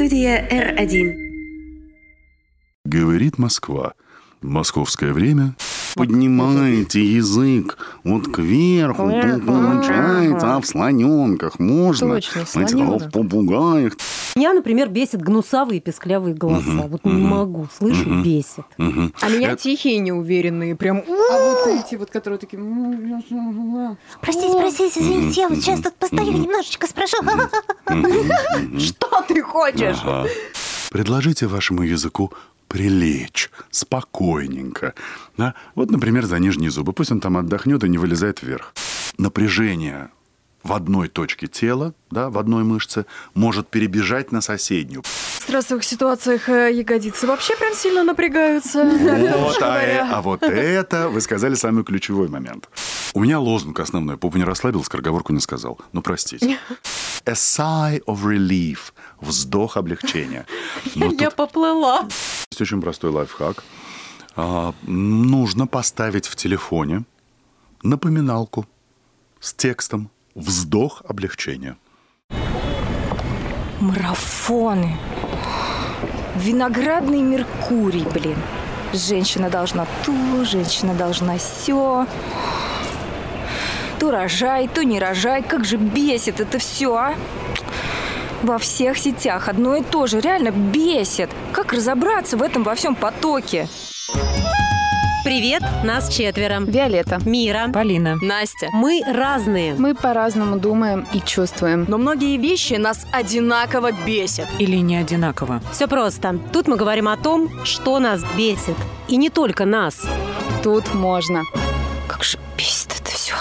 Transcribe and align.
Студия 0.00 0.48
R1. 0.48 1.12
Говорит 2.86 3.36
Москва. 3.36 3.92
Московское 4.40 5.12
время. 5.12 5.54
Поднимаете 5.94 7.04
язык 7.04 7.76
вот 8.02 8.32
кверху, 8.32 9.10
Кверху. 9.10 9.46
получается, 9.46 10.56
а 10.56 10.60
в 10.62 10.66
слоненках 10.66 11.58
можно. 11.58 12.14
Точно, 12.14 12.40
а 12.40 12.46
слоненок. 12.46 13.02
в 13.02 13.10
попугаях. 13.10 13.92
Меня, 14.40 14.54
например, 14.54 14.88
бесит 14.88 15.20
гнусавые 15.20 15.82
песклявые 15.82 16.34
голоса. 16.34 16.86
Вот 16.88 17.04
не 17.04 17.12
могу, 17.12 17.68
слышу, 17.76 18.22
бесит. 18.24 18.64
Мгм. 18.78 19.12
А 19.20 19.28
меня 19.28 19.48
Это- 19.52 19.62
тихие, 19.62 19.98
неуверенные, 19.98 20.74
прям... 20.76 21.04
А 21.06 21.38
вот 21.38 21.66
эти 21.66 21.96
вот, 21.96 22.10
которые 22.10 22.38
такие... 22.38 22.58
Простите, 24.22 24.58
простите, 24.58 25.00
извините, 25.00 25.42
я 25.42 25.48
вот 25.50 25.58
сейчас 25.58 25.82
тут 25.82 25.94
постою, 25.96 26.32
немножечко 26.32 26.86
спрошу. 26.86 27.18
Что 28.78 29.22
ты 29.28 29.42
хочешь? 29.42 29.98
Ага. 30.04 30.26
Предложите 30.88 31.46
вашему 31.46 31.82
языку 31.82 32.32
прилечь 32.66 33.50
спокойненько. 33.70 34.94
Да? 35.36 35.52
Вот, 35.74 35.90
например, 35.90 36.24
за 36.24 36.38
нижние 36.38 36.70
зубы. 36.70 36.94
Пусть 36.94 37.12
он 37.12 37.20
там 37.20 37.36
отдохнет 37.36 37.84
и 37.84 37.90
не 37.90 37.98
вылезает 37.98 38.40
вверх. 38.42 38.72
Напряжение 39.18 40.08
в 40.62 40.72
одной 40.72 41.08
точке 41.08 41.46
тела, 41.46 41.94
да, 42.10 42.28
в 42.28 42.38
одной 42.38 42.64
мышце, 42.64 43.06
может 43.34 43.68
перебежать 43.68 44.30
на 44.32 44.40
соседнюю. 44.40 45.02
В 45.02 45.42
стрессовых 45.42 45.84
ситуациях 45.84 46.48
э, 46.48 46.70
ягодицы 46.72 47.26
вообще 47.26 47.56
прям 47.56 47.74
сильно 47.74 48.04
напрягаются. 48.04 48.84
Вот, 49.40 49.62
а, 49.62 49.80
э- 49.82 50.00
а 50.00 50.20
вот 50.20 50.42
это 50.42 51.08
вы 51.08 51.20
сказали 51.20 51.54
самый 51.54 51.82
ключевой 51.84 52.28
момент. 52.28 52.68
У 53.14 53.20
меня 53.20 53.38
лозунг 53.40 53.80
основной. 53.80 54.16
Попу 54.16 54.36
не 54.38 54.44
расслабил, 54.44 54.84
скороговорку 54.84 55.32
не 55.32 55.40
сказал. 55.40 55.78
Ну, 55.92 56.02
простите. 56.02 56.58
A 57.24 57.32
sigh 57.32 58.02
of 58.06 58.22
relief. 58.22 58.92
Вздох 59.20 59.76
облегчения. 59.76 60.46
Но 60.94 61.06
Я 61.06 61.30
тут 61.30 61.36
поплыла. 61.36 62.06
есть 62.50 62.60
очень 62.60 62.80
простой 62.80 63.10
лайфхак. 63.10 63.64
А, 64.36 64.74
нужно 64.82 65.66
поставить 65.66 66.26
в 66.26 66.36
телефоне 66.36 67.04
напоминалку 67.82 68.66
с 69.40 69.54
текстом 69.54 70.10
«Вздох 70.40 71.02
облегчения». 71.06 71.76
Марафоны. 73.80 74.96
Виноградный 76.34 77.20
Меркурий, 77.20 78.06
блин. 78.14 78.36
Женщина 78.94 79.50
должна 79.50 79.86
то, 80.06 80.44
женщина 80.44 80.94
должна 80.94 81.36
все. 81.36 82.06
То 83.98 84.10
рожай, 84.10 84.66
то 84.68 84.82
не 84.82 84.98
рожай. 84.98 85.42
Как 85.42 85.66
же 85.66 85.76
бесит 85.76 86.40
это 86.40 86.58
все, 86.58 86.94
а? 86.94 87.14
Во 88.42 88.56
всех 88.56 88.96
сетях 88.96 89.48
одно 89.48 89.76
и 89.76 89.82
то 89.82 90.06
же. 90.06 90.20
Реально 90.20 90.52
бесит. 90.52 91.28
Как 91.52 91.74
разобраться 91.74 92.38
в 92.38 92.42
этом 92.42 92.62
во 92.62 92.74
всем 92.74 92.94
потоке? 92.94 93.68
Привет, 95.30 95.62
нас 95.84 96.12
четверо. 96.12 96.58
Виолетта. 96.58 97.20
Мира. 97.24 97.70
Полина. 97.72 98.16
Настя. 98.20 98.68
Мы 98.72 99.00
разные. 99.06 99.74
Мы 99.74 99.94
по-разному 99.94 100.58
думаем 100.58 101.06
и 101.12 101.20
чувствуем. 101.20 101.84
Но 101.86 101.98
многие 101.98 102.36
вещи 102.36 102.74
нас 102.74 103.06
одинаково 103.12 103.92
бесят. 103.92 104.48
Или 104.58 104.78
не 104.78 104.96
одинаково? 104.96 105.62
Все 105.70 105.86
просто. 105.86 106.40
Тут 106.52 106.66
мы 106.66 106.74
говорим 106.74 107.06
о 107.06 107.16
том, 107.16 107.48
что 107.64 108.00
нас 108.00 108.24
бесит. 108.36 108.74
И 109.06 109.14
не 109.14 109.30
только 109.30 109.66
нас. 109.66 110.04
Тут 110.64 110.94
можно. 110.94 111.44
Как 112.08 112.24
же 112.24 112.36
бесит 112.58 113.00
это 113.00 113.12
все. 113.12 113.36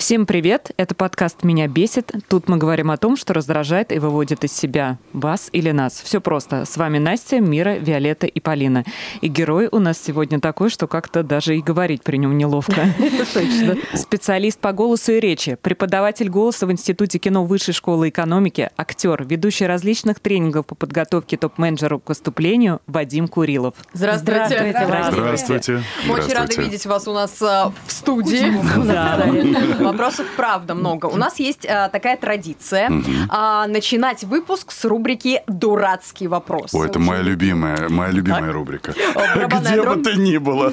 Всем 0.00 0.24
привет! 0.24 0.70
Это 0.78 0.94
подкаст 0.94 1.44
«Меня 1.44 1.68
бесит». 1.68 2.10
Тут 2.28 2.48
мы 2.48 2.56
говорим 2.56 2.90
о 2.90 2.96
том, 2.96 3.18
что 3.18 3.34
раздражает 3.34 3.92
и 3.92 3.98
выводит 3.98 4.44
из 4.44 4.52
себя 4.52 4.96
вас 5.12 5.50
или 5.52 5.72
нас. 5.72 6.00
Все 6.02 6.22
просто. 6.22 6.64
С 6.64 6.78
вами 6.78 6.96
Настя, 6.96 7.38
Мира, 7.38 7.76
Виолетта 7.76 8.26
и 8.26 8.40
Полина. 8.40 8.84
И 9.20 9.28
герой 9.28 9.68
у 9.70 9.78
нас 9.78 10.02
сегодня 10.02 10.40
такой, 10.40 10.70
что 10.70 10.86
как-то 10.86 11.22
даже 11.22 11.54
и 11.54 11.60
говорить 11.60 12.02
при 12.02 12.16
нем 12.16 12.38
неловко. 12.38 12.80
Это 12.98 13.30
точно. 13.30 13.76
Специалист 13.94 14.58
по 14.58 14.72
голосу 14.72 15.12
и 15.12 15.20
речи, 15.20 15.58
преподаватель 15.60 16.30
голоса 16.30 16.66
в 16.66 16.72
Институте 16.72 17.18
кино 17.18 17.44
Высшей 17.44 17.74
школы 17.74 18.08
экономики, 18.08 18.70
актер, 18.78 19.22
ведущий 19.24 19.66
различных 19.66 20.18
тренингов 20.18 20.64
по 20.64 20.74
подготовке 20.74 21.36
топ-менеджеру 21.36 22.00
к 22.00 22.08
выступлению 22.08 22.80
Вадим 22.86 23.28
Курилов. 23.28 23.74
Здравствуйте. 23.92 24.46
Здравствуйте. 24.70 25.12
Здравствуйте. 25.12 25.82
Мы 26.06 26.14
очень 26.14 26.22
рады 26.22 26.30
Здравствуйте. 26.30 26.62
видеть 26.62 26.86
вас 26.86 27.06
у 27.06 27.12
нас 27.12 27.42
а, 27.42 27.70
в 27.86 27.92
студии. 27.92 28.50
Да. 28.86 29.89
Вопросов 29.90 30.26
правда 30.36 30.74
много. 30.74 31.06
У 31.06 31.16
нас 31.16 31.38
есть 31.38 31.66
а, 31.66 31.88
такая 31.88 32.16
традиция 32.16 32.90
а, 33.28 33.66
начинать 33.66 34.24
выпуск 34.24 34.72
с 34.72 34.84
рубрики 34.84 35.42
«Дурацкий 35.46 36.28
вопрос». 36.28 36.74
Ой, 36.74 36.88
это 36.88 36.98
моя 36.98 37.22
любимая, 37.22 37.88
моя 37.88 38.10
любимая 38.10 38.52
рубрика. 38.52 38.94
барабанная 39.14 39.72
Где 39.72 39.82
бы 39.82 40.02
ты 40.02 40.16
ни 40.16 40.38
было. 40.38 40.72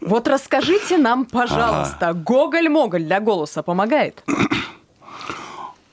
Вот 0.00 0.26
расскажите 0.26 0.98
нам, 0.98 1.24
пожалуйста, 1.24 2.12
Гоголь-Моголь 2.12 3.04
для 3.04 3.20
голоса 3.20 3.62
помогает? 3.62 4.24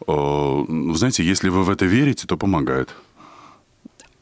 О, 0.07 0.65
Вы 0.67 0.95
знаете, 0.95 1.23
если 1.23 1.49
вы 1.49 1.63
в 1.63 1.69
это 1.69 1.85
верите, 1.85 2.25
то 2.25 2.35
помогает. 2.35 2.89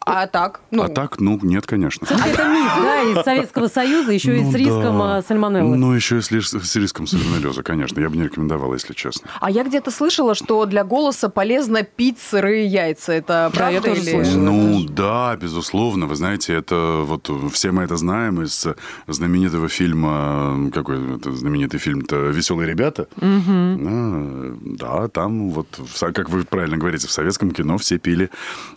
А 0.10 0.26
так? 0.26 0.62
Ну, 0.72 0.84
А 0.84 0.88
так, 0.88 1.20
ну, 1.20 1.38
нет, 1.44 1.66
конечно. 1.66 2.06
Это 2.06 2.48
миф, 2.48 2.72
да, 2.82 3.02
из 3.04 3.24
Советского 3.26 3.68
Союза, 3.68 4.14
еще 4.14 4.38
и 4.38 4.42
Ну 4.42 4.52
с 4.52 4.56
риском 4.56 4.98
да. 5.00 5.22
сальмонеллы. 5.22 5.76
Ну, 5.76 5.92
еще 5.94 6.20
и 6.20 6.22
с, 6.22 6.30
с 6.32 6.76
риском 6.78 7.08
сальмонеллеза, 7.08 7.62
конечно. 7.62 8.00
Я 8.00 8.10
бы 8.10 8.16
не 8.16 8.24
рекомендовал, 8.24 8.74
если 8.74 8.94
честно. 8.94 9.30
А 9.42 9.52
я 9.52 9.64
где-то 9.66 9.92
слышала, 9.92 10.34
что 10.34 10.66
для 10.66 10.86
голоса 10.86 11.28
полезно 11.28 11.84
пить 11.84 12.20
сырые 12.20 12.68
яйца. 12.68 13.12
Это 13.12 13.52
Да, 13.54 13.58
правда? 13.58 13.74
я 13.74 13.82
тоже 13.82 14.02
или- 14.02 14.12
слышала. 14.12 14.42
Ну 14.44 14.86
да, 14.88 15.36
безусловно. 15.36 16.06
Вы 16.06 16.16
знаете, 16.16 16.54
это 16.54 17.02
вот 17.06 17.30
все 17.52 17.72
мы 17.72 17.84
это 17.84 17.98
знаем 17.98 18.42
из 18.42 18.66
знаменитого 19.08 19.68
фильма, 19.68 20.72
какой 20.74 21.18
это 21.18 21.34
знаменитый 21.34 21.80
фильм-то 21.82 22.16
«Веселые 22.32 22.70
ребята». 22.70 23.08
А, 23.22 24.56
Да, 24.62 25.08
там 25.10 25.50
вот, 25.52 25.68
как 26.14 26.30
вы 26.30 26.44
правильно 26.44 26.78
говорите, 26.78 27.08
в 27.08 27.12
советском 27.12 27.52
кино 27.52 27.78
все 27.78 27.98
пили 27.98 28.30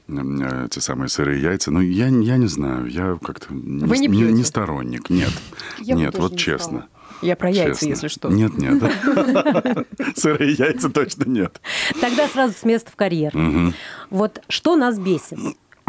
э, 0.09 0.69
те 0.71 0.81
самые 0.81 1.09
сырые 1.09 1.20
яйца. 1.29 1.71
Ну, 1.71 1.81
я, 1.81 2.07
я 2.09 2.37
не 2.37 2.47
знаю, 2.47 2.87
я 2.87 3.19
как-то 3.23 3.47
Вы 3.51 3.99
не 3.99 4.07
не, 4.07 4.17
не, 4.17 4.29
пьете? 4.33 4.45
сторонник. 4.45 5.11
Нет, 5.11 5.31
Я 5.79 5.95
нет, 5.95 6.17
вот 6.19 6.33
не 6.33 6.39
честно. 6.39 6.87
Я 7.23 7.37
про 7.37 7.51
яйца, 7.51 7.73
Честно. 7.81 7.87
если 7.89 8.09
что. 8.09 8.29
Нет, 8.31 8.57
нет. 8.57 8.83
Сырые 10.17 10.53
яйца 10.53 10.89
точно 10.89 11.25
нет. 11.25 11.61
Тогда 12.01 12.27
сразу 12.29 12.55
с 12.55 12.65
места 12.65 12.91
в 12.91 12.97
карьер. 12.97 13.33
Вот 14.09 14.41
что 14.49 14.75
нас 14.77 14.99
бесит? 14.99 15.39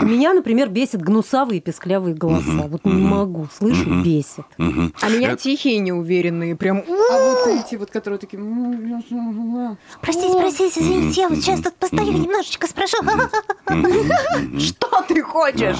Меня, 0.03 0.33
например, 0.33 0.69
бесит 0.69 1.01
гнусавые 1.01 1.61
песклявые 1.61 2.15
голоса. 2.15 2.67
Вот 2.67 2.85
не 2.85 3.01
могу, 3.01 3.47
слышу, 3.53 4.01
бесит. 4.03 4.45
А 4.57 5.09
меня 5.09 5.31
Это- 5.31 5.41
тихие, 5.41 5.79
неуверенные, 5.79 6.55
прям... 6.55 6.83
А 6.87 7.17
вот 7.35 7.47
эти 7.47 7.75
вот, 7.75 7.91
которые 7.91 8.19
такие... 8.19 8.41
Простите, 10.01 10.39
простите, 10.39 10.79
извините, 10.81 11.21
я 11.21 11.29
вот 11.29 11.39
сейчас 11.39 11.61
тут 11.61 11.75
постою, 11.75 12.11
немножечко 12.13 12.67
спрошу. 12.67 12.97
Что 14.59 15.01
ты 15.07 15.21
хочешь? 15.21 15.77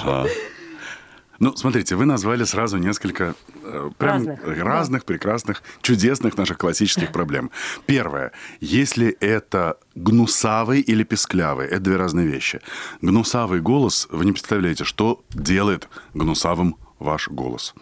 Ну, 1.41 1.56
смотрите, 1.56 1.96
вы 1.96 2.06
назвали 2.06 2.44
сразу 2.44 2.78
несколько 2.78 3.34
э, 3.63 3.90
прям 3.97 4.28
Разных. 4.28 4.59
разных, 4.63 5.06
прекрасных, 5.06 5.63
чудесных 5.81 6.38
наших 6.38 6.59
классических 6.59 7.12
проблем. 7.13 7.50
Первое. 7.88 8.31
Если 8.59 9.18
это 9.19 9.80
гнусавый 9.96 10.81
или 10.81 11.03
песклявый, 11.03 11.66
это 11.66 11.80
две 11.80 11.96
разные 11.96 12.28
вещи. 12.28 12.62
Гнусавый 13.01 13.59
голос, 13.59 14.07
вы 14.12 14.25
не 14.25 14.34
представляете, 14.34 14.84
что 14.84 15.24
делает 15.31 15.90
гнусавым 16.13 16.75
ваш 17.00 17.28
голос. 17.28 17.74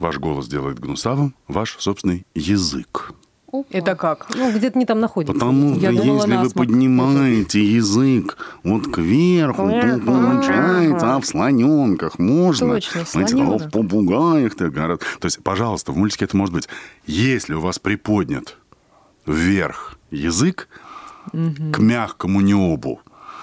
Ваш 0.00 0.18
голос 0.18 0.48
делает 0.48 0.80
гнусавым 0.80 1.36
ваш 1.46 1.76
собственный 1.78 2.26
язык. 2.34 3.12
Это 3.70 3.94
как? 3.94 4.26
Ну, 4.34 4.52
где-то 4.52 4.78
не 4.78 4.86
там 4.86 5.00
находится. 5.00 5.32
Потому 5.32 5.76
что 5.76 5.90
если 5.90 6.36
вы 6.36 6.50
поднимаете 6.50 7.62
язык 7.62 8.36
вот 8.62 8.92
кверху, 8.92 9.68
то 9.68 10.00
получается, 10.04 11.14
а 11.14 11.20
в 11.20 11.26
слоненках 11.26 12.18
можно. 12.18 12.74
Точно, 12.74 13.04
Знаете, 13.04 13.36
а 13.42 13.58
в 13.58 13.70
попугаях-то 13.70 14.70
гораздо. 14.70 15.04
То 15.20 15.26
есть, 15.26 15.42
пожалуйста, 15.42 15.92
в 15.92 15.96
мультике 15.96 16.24
это 16.24 16.36
может 16.36 16.54
быть. 16.54 16.68
Если 17.06 17.54
у 17.54 17.60
вас 17.60 17.78
приподнят 17.78 18.56
вверх 19.26 19.98
язык 20.10 20.68
к 21.32 21.78
мягкому 21.78 22.40
небу, 22.40 23.00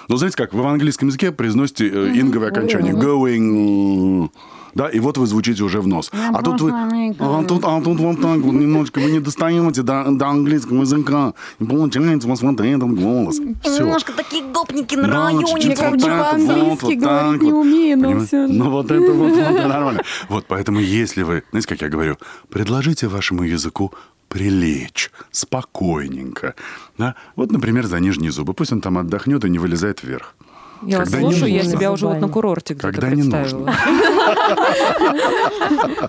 ну, 0.08 0.16
знаете 0.16 0.36
как, 0.36 0.52
вы 0.52 0.62
в 0.62 0.66
английском 0.66 1.08
языке 1.08 1.32
произносите 1.32 1.88
э, 1.88 2.10
инговое 2.18 2.50
окончание. 2.50 2.92
Going. 2.92 4.30
Да, 4.74 4.88
и 4.88 4.98
вот 5.00 5.18
вы 5.18 5.26
звучите 5.26 5.62
уже 5.62 5.80
в 5.80 5.86
нос. 5.86 6.10
А 6.12 6.42
тут 6.42 6.60
вы... 6.60 6.72
А 6.72 7.44
тут, 7.44 7.64
а 7.64 7.80
тут 7.80 7.98
вот 7.98 8.20
так 8.20 8.38
вот 8.38 8.52
немножечко 8.52 9.00
вы 9.00 9.10
не 9.10 9.20
достаете 9.20 9.82
до, 9.82 10.04
до 10.10 10.26
английского 10.26 10.80
языка. 10.80 11.34
И 11.60 11.64
получается 11.64 12.26
у 12.26 12.30
вас 12.30 12.42
вот 12.42 12.60
этот 12.60 12.94
голос. 12.94 13.40
Все. 13.62 13.84
Немножко 13.84 14.12
такие 14.12 14.44
гопники 14.44 14.96
на 14.96 15.08
Да, 15.08 15.26
районе. 15.26 15.46
чуть-чуть 15.46 15.78
как 15.78 15.92
вот 15.92 16.02
по-английски 16.02 16.58
вот, 16.58 16.82
вот 16.82 16.94
говорить 16.94 17.00
так 17.02 17.42
не 17.42 17.52
вот. 17.52 17.60
умею, 17.60 17.98
но 17.98 18.20
всё 18.20 18.46
же. 18.46 18.52
Ну 18.52 18.70
вот 18.70 18.90
это 18.90 19.12
вот, 19.12 19.30
вот 19.30 19.38
это 19.38 19.68
нормально. 19.68 20.02
Вот 20.28 20.46
поэтому 20.48 20.80
если 20.80 21.22
вы, 21.22 21.42
знаете, 21.50 21.68
как 21.68 21.82
я 21.82 21.88
говорю, 21.88 22.16
предложите 22.50 23.06
вашему 23.08 23.42
языку 23.44 23.92
прилечь 24.28 25.10
спокойненько. 25.30 26.54
Да? 26.98 27.14
Вот, 27.36 27.52
например, 27.52 27.86
за 27.86 28.00
нижние 28.00 28.32
зубы. 28.32 28.54
Пусть 28.54 28.72
он 28.72 28.80
там 28.80 28.98
отдохнет 28.98 29.44
и 29.44 29.50
не 29.50 29.58
вылезает 29.58 30.02
вверх. 30.02 30.34
Я 30.82 30.98
вас 30.98 31.08
Когда 31.08 31.22
не 31.22 31.30
слушаю, 31.32 31.52
я 31.52 31.62
себя 31.62 31.92
уже 31.92 32.06
вот 32.06 32.20
на 32.20 32.28
курорте 32.28 32.74
где-то 32.74 32.92
Когда 32.92 33.08
представила. 33.08 33.72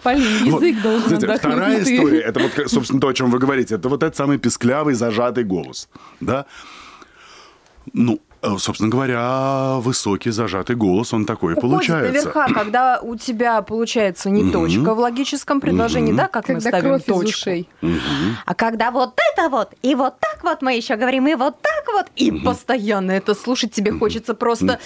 Полин, 0.04 0.52
Вот. 0.52 0.62
язык 0.64 0.82
должен 0.82 1.14
отдохнуть, 1.14 1.40
вторая 1.40 1.84
история, 1.84 2.22
это 2.22 2.40
вот, 2.40 2.52
собственно, 2.72 3.00
то, 3.02 3.08
о 3.08 3.14
чем 3.14 3.32
вы 3.32 3.40
говорите, 3.40 3.76
это 3.76 3.90
вот 3.90 4.04
этот 4.04 4.16
самый 4.16 4.38
писклявый, 4.38 4.94
зажатый 4.96 5.44
голос, 5.44 5.90
да? 6.20 6.46
Ну, 7.94 8.20
собственно 8.60 8.90
говоря, 8.90 9.78
высокий 9.80 10.32
зажатый 10.32 10.76
голос, 10.76 11.14
он 11.14 11.26
такой 11.26 11.54
Уходит 11.54 11.70
получается. 11.70 12.14
наверха, 12.14 12.54
когда 12.54 13.00
у 13.02 13.16
тебя 13.16 13.62
получается 13.62 14.30
не 14.30 14.52
точка 14.52 14.94
в 14.94 15.00
логическом 15.00 15.62
предложении, 15.62 16.14
да, 16.14 16.28
как 16.28 16.50
мы 16.50 16.62
ставим 16.62 16.82
кровь 16.82 17.02
из 17.02 17.06
точку. 17.06 17.50
ушей. 17.50 17.70
А 18.46 18.54
когда 18.56 18.92
вот 18.92 19.18
это 19.34 19.50
вот, 19.50 19.74
и 19.82 19.96
вот 19.96 20.16
так 20.20 20.44
вот 20.44 20.62
мы 20.62 20.74
еще 20.76 20.96
говорим, 20.96 21.28
и 21.28 21.36
вот 21.36 21.56
так 21.62 21.84
вот, 21.94 22.08
и 22.16 22.32
постоянно 22.32 23.12
это 23.12 23.34
слушать 23.34 23.72
тебе 23.72 23.92
хочется 23.92 24.34
просто... 24.34 24.80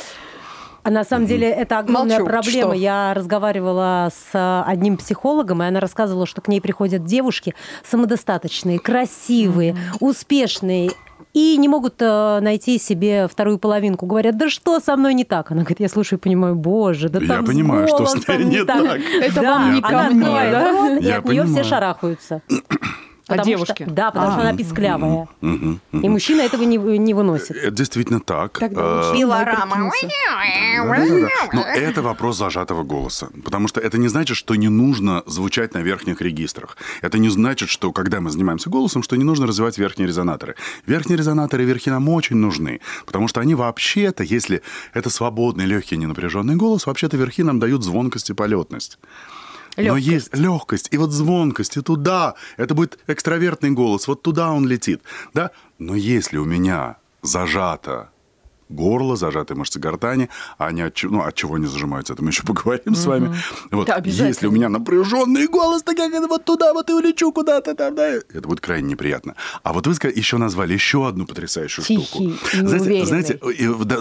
А 0.82 0.92
на 0.92 1.04
самом 1.04 1.26
деле 1.28 1.50
это 1.50 1.80
огромная 1.80 2.20
Молчу. 2.20 2.32
проблема. 2.32 2.72
Что? 2.72 2.74
Я 2.74 3.14
разговаривала 3.14 4.10
с 4.14 4.34
э, 4.34 4.64
одним 4.66 4.96
психологом, 4.96 5.62
и 5.62 5.66
она 5.66 5.82
рассказывала, 5.82 6.26
что 6.26 6.40
к 6.40 6.48
ней 6.48 6.62
приходят 6.62 7.04
девушки 7.04 7.54
самодостаточные, 7.84 8.80
красивые, 8.80 9.76
успешные. 10.00 10.92
И 11.34 11.58
не 11.58 11.68
могут 11.68 11.96
э, 12.02 12.40
найти 12.42 12.80
себе 12.80 13.28
вторую 13.28 13.60
половинку. 13.60 14.08
Говорят, 14.08 14.38
да 14.38 14.50
что 14.50 14.80
со 14.80 14.96
мной 14.96 15.14
не 15.14 15.26
так? 15.26 15.52
Она 15.52 15.62
говорит, 15.62 15.80
я 15.80 15.90
слушаю 15.90 16.18
и 16.18 16.22
понимаю, 16.22 16.56
боже, 16.56 17.10
да 17.10 17.20
Я 17.20 17.28
там 17.28 17.46
понимаю, 17.46 17.88
с 17.88 17.92
что 17.92 18.06
с 18.08 18.28
ней 18.28 18.46
не 18.46 18.66
так. 18.66 19.00
Это 19.22 19.42
Да, 19.42 19.60
вам 19.60 19.74
не 19.74 19.80
она 19.80 19.90
ко 19.90 20.10
мне, 20.10 20.26
открывает 20.26 20.52
да? 20.52 21.08
Я 21.08 21.18
от 21.20 21.26
нее 21.26 21.44
все 21.44 21.54
понимаю. 21.54 21.70
Шарахаются. 23.30 23.34
А 23.34 23.38
Потому 23.38 23.46
девушки? 23.46 23.84
что- 23.84 23.92
да, 23.92 24.12
потому 24.12 24.32
что 24.32 24.42
А. 24.42 24.44
она 24.50 24.58
писклявая. 24.58 25.28
И 25.92 26.10
мужчина 26.10 26.42
этого 26.42 26.64
не, 26.64 26.78
не 26.78 27.14
выносит. 27.14 27.52
Это 27.52 27.72
действительно 27.72 28.20
так. 28.20 28.60
Тогда 28.60 29.12
Э, 29.12 29.14
Пилорама. 29.14 29.92
Но 31.54 31.62
это 31.64 32.02
вопрос 32.02 32.38
зажатого 32.38 32.84
голоса. 32.84 33.30
Потому 33.44 33.68
что 33.68 33.80
это 33.80 33.98
не 33.98 34.08
значит, 34.08 34.38
что 34.38 34.56
не 34.56 34.70
нужно 34.70 35.24
звучать 35.26 35.74
на 35.74 35.80
верхних 35.80 36.22
регистрах. 36.22 36.78
Это 37.02 37.18
не 37.20 37.30
значит, 37.30 37.70
что 37.70 37.92
когда 37.92 38.20
мы 38.20 38.30
занимаемся 38.32 38.70
голосом, 38.70 39.04
что 39.04 39.16
не 39.16 39.24
нужно 39.24 39.48
развивать 39.48 39.78
верхние 39.78 40.08
резонаторы. 40.08 40.56
Верхние 40.86 41.18
резонаторы 41.18 41.64
и 41.64 41.66
верхи 41.66 41.90
нам 41.90 42.08
очень 42.10 42.36
нужны. 42.38 42.80
Потому 43.06 43.28
что 43.28 43.42
они 43.42 43.56
вообще-то, 43.56 44.24
если 44.24 44.62
это 44.94 45.10
свободный, 45.10 45.66
легкий, 45.66 45.98
ненапряженный 45.98 46.56
голос, 46.56 46.86
вообще-то 46.88 47.18
верхи 47.18 47.44
нам 47.44 47.60
дают 47.60 47.84
звонкость 47.84 48.30
и 48.30 48.34
полетность. 48.34 49.00
Но 49.78 49.98
есть 49.98 50.36
легкость 50.36 50.90
и 50.92 50.98
вот 50.98 51.12
звонкость, 51.12 51.78
и 51.78 51.82
туда. 51.82 52.36
Это 52.58 52.74
будет 52.74 53.00
экстравертный 53.08 53.72
голос, 53.72 54.08
вот 54.08 54.22
туда 54.22 54.52
он 54.52 54.68
летит. 54.68 55.02
Да? 55.34 55.52
Но 55.78 55.96
если 55.96 56.38
у 56.38 56.46
меня 56.46 56.98
зажато 57.22 58.10
горло, 58.70 59.16
зажатые 59.16 59.58
мышцы 59.58 59.80
гортани, 59.80 60.30
а 60.60 60.68
они 60.68 60.84
от, 60.84 60.94
чего- 60.94 61.12
ну, 61.16 61.22
от 61.24 61.34
чего 61.34 61.56
они 61.56 61.66
зажимаются, 61.66 62.14
это 62.14 62.24
мы 62.24 62.30
еще 62.30 62.44
поговорим 62.48 62.94
с 62.94 63.06
вами. 63.06 63.36
Вот, 63.72 63.88
Да, 63.88 64.00
если 64.06 64.46
у 64.48 64.52
меня 64.52 64.70
напряженный 64.70 65.48
голос, 65.48 65.82
так 65.82 65.98
как 65.98 66.14
это 66.14 66.28
вот 66.28 66.46
туда 66.46 66.74
вот 66.74 66.90
и 66.90 66.94
улечу 66.94 67.32
куда-то 67.32 67.74
там, 67.74 67.96
да, 67.96 68.08
это 68.08 68.42
будет 68.42 68.62
крайне 68.62 68.90
неприятно. 68.90 69.34
А 69.64 69.74
вот 69.74 69.88
вы 69.88 69.94
еще 69.94 70.38
назвали 70.38 70.74
еще 70.74 71.08
одну 71.08 71.26
потрясающую 71.26 71.84
Тихий 71.84 72.06
штуку. 72.06 72.58
Знаете, 72.68 73.06
знаете, 73.06 73.40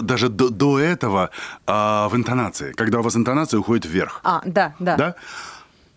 даже 0.01 0.29
до, 0.29 0.49
до 0.49 0.79
этого 0.79 1.31
а, 1.65 2.07
в 2.09 2.15
интонации, 2.15 2.73
когда 2.73 2.99
у 2.99 3.01
вас 3.01 3.15
интонация 3.15 3.59
уходит 3.59 3.85
вверх. 3.85 4.21
А, 4.23 4.41
да, 4.45 4.75
да. 4.79 4.95
Да? 4.97 5.15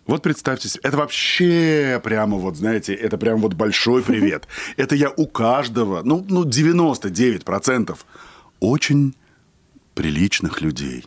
Вот 0.05 0.21
представьте 0.21 0.67
себе, 0.67 0.81
это 0.83 0.97
вообще 0.97 2.01
прямо 2.03 2.37
вот, 2.37 2.57
знаете, 2.57 2.93
это 2.93 3.17
прям 3.17 3.39
вот 3.41 3.53
большой 3.53 4.01
привет. 4.03 4.47
Это 4.77 4.95
я 4.95 5.11
у 5.15 5.27
каждого, 5.27 6.01
ну, 6.03 6.25
ну 6.29 6.43
99% 6.43 7.97
очень 8.59 9.15
приличных 9.95 10.61
людей. 10.61 11.05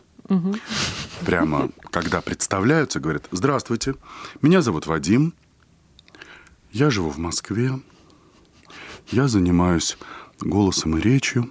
Прямо, 1.25 1.69
когда 1.89 2.21
представляются, 2.21 2.99
говорят, 2.99 3.27
здравствуйте, 3.31 3.95
меня 4.41 4.61
зовут 4.61 4.85
Вадим, 4.85 5.33
я 6.73 6.89
живу 6.89 7.09
в 7.09 7.17
Москве, 7.17 7.79
я 9.09 9.27
занимаюсь 9.29 9.97
голосом 10.41 10.97
и 10.97 11.01
речью. 11.01 11.49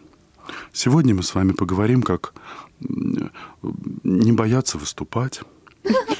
Сегодня 0.72 1.14
мы 1.14 1.22
с 1.22 1.34
вами 1.34 1.52
поговорим, 1.52 2.02
как 2.02 2.34
не 2.82 4.32
бояться 4.32 4.76
выступать. 4.76 5.40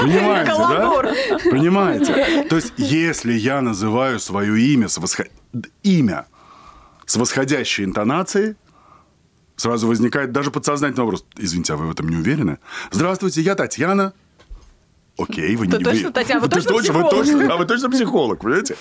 Понимаете, 0.00 0.52
да? 0.56 1.50
Понимаете? 1.50 2.44
То 2.48 2.56
есть, 2.56 2.72
если 2.76 3.32
я 3.32 3.60
называю 3.60 4.18
свое 4.20 4.60
имя 4.74 4.88
с, 4.88 4.98
восхо- 4.98 5.30
д- 5.52 5.68
имя 5.82 6.26
с 7.06 7.16
восходящей 7.16 7.84
интонацией, 7.84 8.56
сразу 9.56 9.86
возникает 9.88 10.32
даже 10.32 10.50
подсознательный 10.50 11.04
вопрос. 11.04 11.24
Извините, 11.36 11.72
а 11.72 11.76
вы 11.76 11.86
в 11.86 11.90
этом 11.92 12.08
не 12.08 12.16
уверены? 12.16 12.58
Здравствуйте, 12.90 13.40
я 13.42 13.54
Татьяна. 13.54 14.12
Окей, 15.16 15.54
вы 15.56 15.66
не... 15.68 15.72
точно, 15.78 16.12
Татьяна, 16.12 16.40
вы 16.40 16.48
то- 16.48 16.56
точно 16.56 16.72
вы 16.72 16.80
психолог? 16.82 17.58
вы 17.58 17.64
точно 17.66 17.90
психолог, 17.90 18.40
понимаете? 18.40 18.76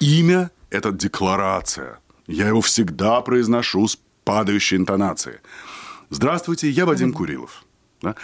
Имя– 0.00 0.50
это 0.70 0.90
декларация. 0.90 1.98
Я 2.26 2.48
его 2.48 2.62
всегда 2.62 3.20
произношу 3.20 3.86
с 3.86 3.98
падающей 4.24 4.78
интонацией. 4.78 5.38
Здравствуйте, 6.08 6.70
я 6.70 6.86
Вадим 6.86 7.12
Курилов. 7.12 7.62
Да? 8.04 8.14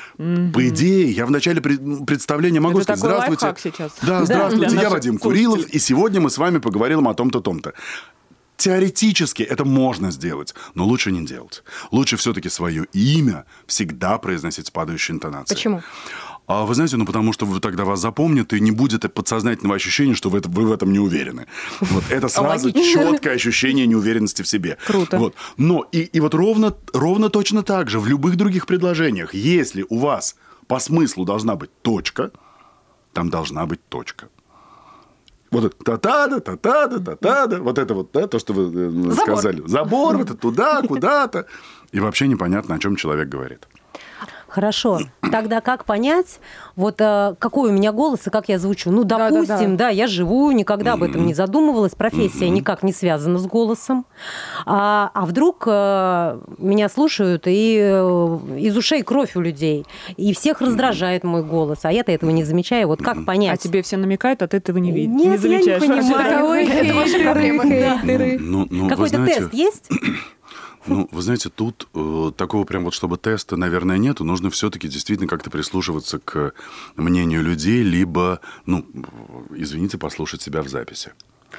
По 0.53 0.69
идее, 0.69 1.11
я 1.11 1.27
в 1.27 1.31
начале 1.31 1.61
пред- 1.61 2.06
представления 2.06 2.61
могу 2.61 2.79
Это 2.81 2.97
сказать 2.97 3.03
такой 3.03 3.37
«Здравствуйте». 3.37 3.47
лайфхак 3.47 3.61
сейчас. 3.61 3.93
Да, 4.03 4.19
Да, 4.21 4.25
здравствуйте, 4.27 4.67
для 4.69 4.77
я 4.77 4.82
наших 4.85 4.93
Вадим. 4.93 5.19
Курилов, 5.19 5.67
и 5.67 5.79
сегодня 5.79 6.21
мы 6.21 6.31
с 6.31 6.38
вами 6.38 6.59
поговорим 6.59 7.09
о 7.09 7.15
том-то, 7.15 7.41
том-то. 7.41 7.73
Теоретически 8.56 9.43
это 9.43 9.65
можно 9.65 10.11
сделать, 10.11 10.55
но 10.75 10.85
лучше 10.85 11.11
не 11.12 11.25
делать. 11.25 11.62
Лучше 11.93 12.19
все-таки 12.19 12.50
свое 12.50 12.85
имя 12.93 13.47
всегда 13.67 14.19
произносить 14.19 14.67
с 14.67 14.71
падающей 14.71 15.15
интонацией. 15.15 15.56
Почему? 15.56 15.83
А 16.52 16.64
вы 16.64 16.75
знаете, 16.75 16.97
ну 16.97 17.06
потому 17.06 17.32
что 17.32 17.47
вы 17.47 17.61
тогда 17.61 17.85
вас 17.85 18.00
запомнят, 18.00 18.52
и 18.52 18.61
не 18.61 18.73
будет 18.73 19.14
подсознательного 19.14 19.76
ощущения, 19.76 20.14
что 20.14 20.31
вы, 20.31 20.38
это- 20.38 20.49
вы 20.49 20.67
в 20.67 20.73
этом 20.73 20.93
не 20.93 20.99
уверены. 20.99 21.47
Вот 21.81 22.02
это 22.11 22.26
сразу 22.29 22.73
четкое 22.73 23.35
ощущение 23.35 23.87
неуверенности 23.87 24.43
в 24.43 24.49
себе. 24.49 24.76
Круто. 24.85 25.19
Вот. 25.19 25.35
Но 25.58 25.87
и, 25.93 26.00
и 26.00 26.19
вот 26.20 26.35
ровно, 26.35 26.75
ровно 26.93 27.29
точно 27.29 27.62
так 27.62 27.88
же 27.88 28.00
в 28.00 28.08
любых 28.08 28.35
других 28.37 28.67
предложениях, 28.67 29.32
если 29.32 29.87
у 29.88 29.99
вас 29.99 30.35
по 30.67 30.81
смыслу 30.81 31.25
должна 31.25 31.55
быть 31.55 31.70
точка, 31.82 32.32
там 33.12 33.31
должна 33.31 33.64
быть 33.67 33.81
точка. 33.88 34.26
Вот 35.52 35.64
это 35.64 35.85
та-та-да, 35.85 36.41
та-та-да, 36.41 36.99
та-та-да, 36.99 37.58
вот 37.61 37.79
это 37.79 37.94
вот, 37.94 38.11
да, 38.12 38.26
то, 38.26 38.41
что 38.41 38.55
вы 38.55 38.62
э, 38.75 38.91
Забор. 38.91 39.14
сказали. 39.14 39.62
Забор, 39.67 40.17
вот 40.17 40.26
это 40.26 40.35
туда, 40.37 40.82
куда-то. 40.82 41.47
И 41.93 42.00
вообще 42.00 42.26
непонятно, 42.26 42.75
о 42.75 42.79
чем 42.81 42.97
человек 42.97 43.29
говорит. 43.29 43.69
Хорошо. 44.51 44.99
Тогда 45.31 45.61
как 45.61 45.85
понять, 45.85 46.41
вот 46.75 46.97
э, 47.00 47.35
какой 47.38 47.71
у 47.71 47.73
меня 47.73 47.93
голос 47.93 48.26
и 48.26 48.31
как 48.31 48.49
я 48.49 48.59
звучу? 48.59 48.91
Ну, 48.91 49.05
допустим, 49.05 49.76
да, 49.76 49.91
я 49.91 50.09
живу, 50.09 50.50
никогда 50.50 50.95
об 50.95 51.05
этом 51.05 51.25
не 51.25 51.35
задумывалась, 51.35 51.95
профессия 51.95 52.49
никак 52.49 52.83
не 52.83 52.93
связана 52.93 53.38
с 53.38 53.47
голосом. 53.47 54.07
А, 54.67 55.12
а 55.14 55.25
вдруг 55.25 55.64
э, 55.67 56.41
меня 56.59 56.88
слушают, 56.88 57.45
и 57.47 57.79
э, 57.81 58.38
из 58.59 58.76
ушей 58.76 59.05
кровь 59.05 59.37
у 59.37 59.41
людей, 59.41 59.87
и 60.17 60.35
всех 60.35 60.61
раздражает 60.61 61.23
мой 61.23 61.45
голос, 61.45 61.85
а 61.85 61.93
я-то 61.93 62.11
этого 62.11 62.31
не 62.31 62.43
замечаю. 62.43 62.88
Вот 62.88 63.00
как 63.00 63.25
понять? 63.25 63.55
А 63.55 63.57
тебе 63.57 63.83
все 63.83 63.99
намекают, 63.99 64.43
а 64.43 64.49
ты 64.49 64.57
этого 64.57 64.79
не 64.79 64.91
видишь. 64.91 65.14
Нет, 65.14 65.21
не 65.21 65.25
я 65.26 65.31
не 65.31 65.38
замечаешь. 65.38 65.81
понимаю. 65.81 66.69
Это 66.69 66.95
ваша 66.95 67.21
проблема. 67.21 67.64
Ну, 68.41 68.67
ну, 68.69 68.88
Какой-то 68.88 69.25
тест 69.25 69.55
есть? 69.55 69.88
Ну, 70.87 71.09
вы 71.13 71.23
знаете, 71.23 71.51
тут 71.51 71.89
э, 71.95 72.33
такого 72.37 72.65
прям 72.65 72.85
вот, 72.85 72.95
чтобы 72.95 73.19
теста, 73.19 73.57
наверное, 73.57 73.99
нету. 73.99 74.25
Нужно 74.25 74.51
все-таки 74.51 74.89
действительно 74.89 75.29
как-то 75.29 75.51
прислушиваться 75.51 76.19
к 76.19 76.53
мнению 76.97 77.43
людей, 77.43 77.83
либо, 77.83 78.41
ну, 78.67 78.87
извините, 79.55 79.99
послушать 79.99 80.41
себя 80.43 80.63
в 80.63 80.69
записи. 80.69 81.13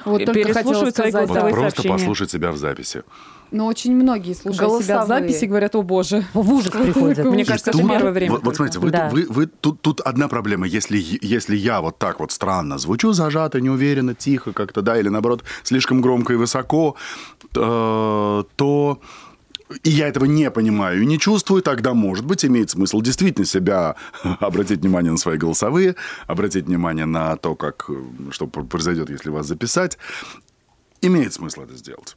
Вот 0.04 0.22
И 0.22 0.24
только 0.24 0.42
переслушивать 0.42 0.96
свои 0.96 1.10
сказать, 1.10 1.28
Вот 1.28 1.38
просто 1.50 1.70
сообщения. 1.82 1.92
послушать 1.98 2.30
себя 2.30 2.50
в 2.50 2.56
записи. 2.56 3.02
Но 3.50 3.66
очень 3.66 3.94
многие, 3.94 4.32
слушая 4.32 4.80
себя 4.80 5.04
в 5.04 5.06
записи, 5.08 5.44
говорят, 5.44 5.74
о 5.76 5.82
боже. 5.82 6.24
В 6.32 6.50
ужас 6.54 6.70
приходит. 6.72 7.24
Мне 7.26 7.42
И 7.42 7.44
кажется, 7.44 7.70
тут- 7.70 7.82
это 7.82 7.90
первое 7.90 8.10
время. 8.12 8.32
Вот, 8.32 8.42
вот 8.44 8.56
смотрите, 8.56 8.78
вы, 8.78 8.90
Да. 8.90 9.10
вы- 9.10 9.26
вы- 9.28 9.46
тут, 9.46 9.82
тут 9.82 10.00
одна 10.00 10.28
проблема. 10.28 10.66
Если, 10.66 10.98
если 11.20 11.54
я 11.54 11.82
вот 11.82 11.98
так 11.98 12.18
вот 12.20 12.32
странно 12.32 12.78
звучу, 12.78 13.12
зажато, 13.12 13.60
неуверенно, 13.60 14.14
тихо 14.14 14.54
как-то, 14.54 14.80
да, 14.80 14.98
или 14.98 15.10
наоборот, 15.10 15.44
слишком 15.62 16.00
громко 16.00 16.32
и 16.32 16.36
высоко, 16.36 16.96
э, 17.54 18.44
то 18.56 19.00
и 19.84 19.90
я 19.90 20.08
этого 20.08 20.24
не 20.24 20.50
понимаю 20.50 21.02
и 21.02 21.06
не 21.06 21.18
чувствую, 21.18 21.62
тогда, 21.62 21.94
может 21.94 22.24
быть, 22.24 22.44
имеет 22.44 22.70
смысл 22.70 23.00
действительно 23.00 23.46
себя 23.46 23.96
обратить 24.40 24.80
внимание 24.80 25.12
на 25.12 25.18
свои 25.18 25.36
голосовые, 25.36 25.96
обратить 26.26 26.66
внимание 26.66 27.06
на 27.06 27.36
то, 27.36 27.54
как, 27.54 27.86
э, 27.88 28.02
что 28.30 28.46
произойдет, 28.46 29.10
если 29.10 29.30
вас 29.30 29.46
записать. 29.46 29.98
Имеет 31.00 31.34
смысл 31.34 31.62
это 31.62 31.74
сделать. 31.76 32.16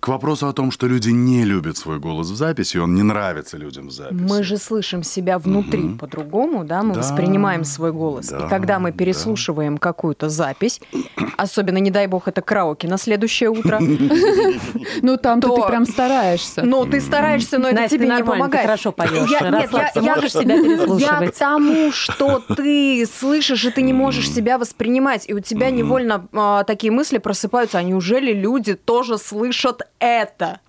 К 0.00 0.08
вопросу 0.08 0.46
о 0.48 0.52
том, 0.52 0.70
что 0.70 0.86
люди 0.86 1.10
не 1.10 1.44
любят 1.44 1.76
свой 1.76 1.98
голос 1.98 2.28
в 2.30 2.36
записи, 2.36 2.76
он 2.78 2.94
не 2.94 3.02
нравится 3.02 3.56
людям 3.56 3.88
в 3.88 3.90
записи. 3.90 4.20
Мы 4.28 4.42
же 4.42 4.56
слышим 4.58 5.02
себя 5.02 5.38
внутри 5.38 5.82
Мгм. 5.82 5.98
по-другому, 5.98 6.64
да, 6.64 6.82
мы 6.82 6.94
Да, 6.94 7.00
воспринимаем 7.00 7.64
свой 7.64 7.92
голос. 7.92 8.28
да, 8.28 8.46
и 8.46 8.48
когда 8.48 8.78
мы 8.78 8.92
да. 8.92 8.98
переслушиваем 8.98 9.78
какую-то 9.78 10.28
запись, 10.28 10.80
особенно, 11.36 11.78
не 11.78 11.90
дай 11.90 12.06
бог, 12.06 12.28
это 12.28 12.42
караоке 12.42 12.88
на 12.88 12.98
следующее 12.98 13.50
утро, 13.50 13.80
Ну, 15.02 15.16
там-то 15.16 15.48
То- 15.48 15.56
ты 15.56 15.68
прям 15.68 15.86
стараешься. 15.86 16.62
ну, 16.62 16.84
ты 16.86 17.00
стараешься, 17.00 17.58
но 17.58 17.68
это 17.68 17.88
тебе 17.88 18.08
не 18.08 18.24
помогает. 18.24 18.66
хорошо 18.66 18.92
поешь. 18.92 19.30
Я- 19.30 21.26
к 21.30 21.32
тому, 21.38 21.92
что 21.92 22.42
ты 22.56 23.06
слышишь, 23.06 23.64
и 23.64 23.70
ты 23.70 23.82
не 23.82 23.92
можешь 23.92 24.30
себя 24.30 24.58
воспринимать, 24.58 25.28
и 25.28 25.34
у 25.34 25.40
тебя 25.40 25.70
невольно 25.70 26.26
а, 26.32 26.64
такие 26.64 26.92
мысли 26.92 27.18
просыпаются, 27.18 27.78
а 27.78 27.82
неужели 27.82 28.32
люди 28.32 28.74
тоже 28.74 29.18
слышат 29.18 29.82
это? 29.98 30.60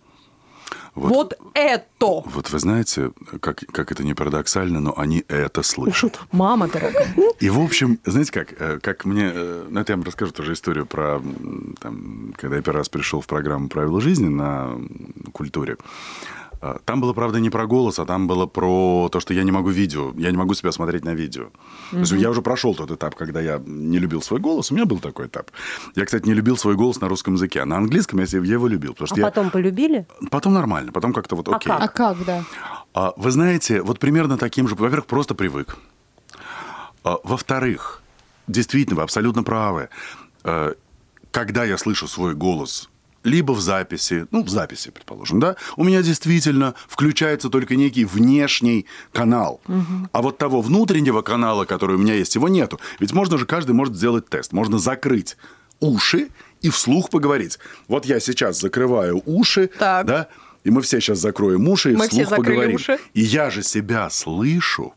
Вот, 0.95 1.37
это! 1.53 2.23
Вот 2.25 2.49
вы 2.49 2.59
знаете, 2.59 3.11
как, 3.39 3.63
как 3.71 3.91
это 3.91 4.03
не 4.03 4.15
парадоксально, 4.15 4.79
но 4.79 4.97
они 4.97 5.23
это 5.27 5.61
слышат. 5.61 6.19
Мама 6.31 6.67
дорогая. 6.67 7.13
И, 7.39 7.49
в 7.49 7.59
общем, 7.59 7.99
знаете 8.03 8.31
как, 8.31 8.53
э, 8.59 8.79
как 8.81 9.05
мне... 9.05 9.31
э, 9.31 9.67
Ну, 9.69 9.79
это 9.79 9.91
я 9.93 9.97
вам 9.97 10.05
расскажу 10.05 10.31
тоже 10.31 10.53
историю 10.53 10.87
про... 10.87 11.21
Там, 11.79 12.33
когда 12.35 12.55
я 12.55 12.61
первый 12.63 12.79
раз 12.79 12.89
пришел 12.89 13.21
в 13.21 13.27
программу 13.27 13.69
«Правила 13.69 14.01
жизни» 14.01 14.27
на 14.27 14.75
культуре. 15.33 15.77
А, 16.61 16.79
Там 16.85 17.01
было, 17.01 17.13
правда, 17.13 17.39
не 17.39 17.49
про 17.49 17.67
голос, 17.67 17.99
а 17.99 18.05
там 18.05 18.27
было 18.27 18.45
про 18.47 19.09
то, 19.11 19.19
что 19.19 19.33
я 19.33 19.43
не 19.43 19.51
могу 19.51 19.69
видео, 19.69 20.13
я 20.17 20.31
не 20.31 20.37
могу 20.37 20.53
себя 20.53 20.71
смотреть 20.71 21.05
на 21.05 21.13
видео. 21.13 21.49
То 21.91 21.97
есть 21.99 22.11
я 22.13 22.29
уже 22.29 22.41
прошел 22.41 22.73
тот 22.75 22.91
этап, 22.91 23.15
когда 23.15 23.39
я 23.41 23.61
не 23.65 23.99
любил 23.99 24.21
свой 24.21 24.39
голос. 24.39 24.71
У 24.71 24.75
меня 24.75 24.85
был 24.85 24.99
такой 24.99 25.27
этап. 25.27 25.51
Я, 25.95 26.05
кстати, 26.05 26.25
не 26.25 26.33
любил 26.33 26.57
свой 26.57 26.75
голос 26.75 26.99
на 26.99 27.07
русском 27.07 27.35
языке, 27.35 27.61
а 27.61 27.65
на 27.65 27.77
английском 27.77 28.19
я, 28.19 28.25
его 28.25 28.67
любил. 28.67 28.93
Потому 28.93 29.05
А 29.05 29.07
что 29.07 29.19
я... 29.19 29.25
потом 29.27 29.49
полюбили? 29.51 30.07
Потом 30.31 30.53
нормально, 30.53 30.91
потом 30.91 31.13
как-то 31.13 31.35
вот 31.35 31.47
А 31.49 31.55
окей. 31.57 31.71
как? 31.71 31.81
А 31.81 31.87
как, 31.87 32.25
да? 32.25 32.43
А, 32.93 33.13
Вы 33.17 33.31
знаете, 33.31 33.81
вот 33.81 33.99
примерно 33.99 34.37
таким 34.37 34.67
же, 34.67 34.75
во-первых, 34.75 35.05
просто 35.05 35.35
привык. 35.35 35.77
А, 37.03 37.17
Во-вторых, 37.23 38.01
действительно, 38.47 38.95
вы 38.97 39.03
абсолютно 39.03 39.43
правы. 39.43 39.89
Э, 40.43 40.73
Когда 41.31 41.65
я 41.65 41.77
слышу 41.77 42.07
свой 42.07 42.33
голос 42.33 42.89
либо 43.23 43.51
в 43.51 43.61
записи, 43.61 44.25
ну, 44.31 44.43
в 44.43 44.49
записи, 44.49 44.91
предположим, 44.91 45.39
да, 45.39 45.55
у 45.75 45.83
меня 45.83 46.01
действительно 46.01 46.73
включается 46.87 47.49
только 47.49 47.75
некий 47.75 48.05
внешний 48.05 48.85
канал. 49.11 49.61
А 50.11 50.21
вот 50.21 50.37
того 50.37 50.61
внутреннего 50.61 51.21
канала, 51.21 51.65
который 51.65 51.95
у 51.95 51.99
меня 51.99 52.13
есть, 52.13 52.35
его 52.35 52.47
нету. 52.47 52.79
Ведь 52.99 53.11
можно 53.13 53.37
же, 53.37 53.45
каждый 53.45 53.71
может 53.73 53.95
сделать 53.95 54.29
тест. 54.29 54.53
Можно 54.53 54.77
закрыть 54.79 55.37
уши 55.79 56.29
и 56.61 56.69
вслух 56.69 57.09
поговорить. 57.09 57.59
Вот 57.87 58.05
я 58.05 58.19
сейчас 58.19 58.59
закрываю 58.59 59.21
уши, 59.25 59.69
Так. 59.77 60.05
да, 60.07 60.27
и 60.63 60.69
мы 60.69 60.81
все 60.81 60.99
сейчас 60.99 61.19
закроем 61.19 61.67
уши 61.67 61.93
и 61.93 61.95
Мы 61.95 62.07
вслух 62.07 62.29
поговорим. 62.29 62.75
уши. 62.75 62.97
И 63.13 63.21
я 63.21 63.49
же 63.49 63.63
себя 63.63 64.09
слышу. 64.09 64.93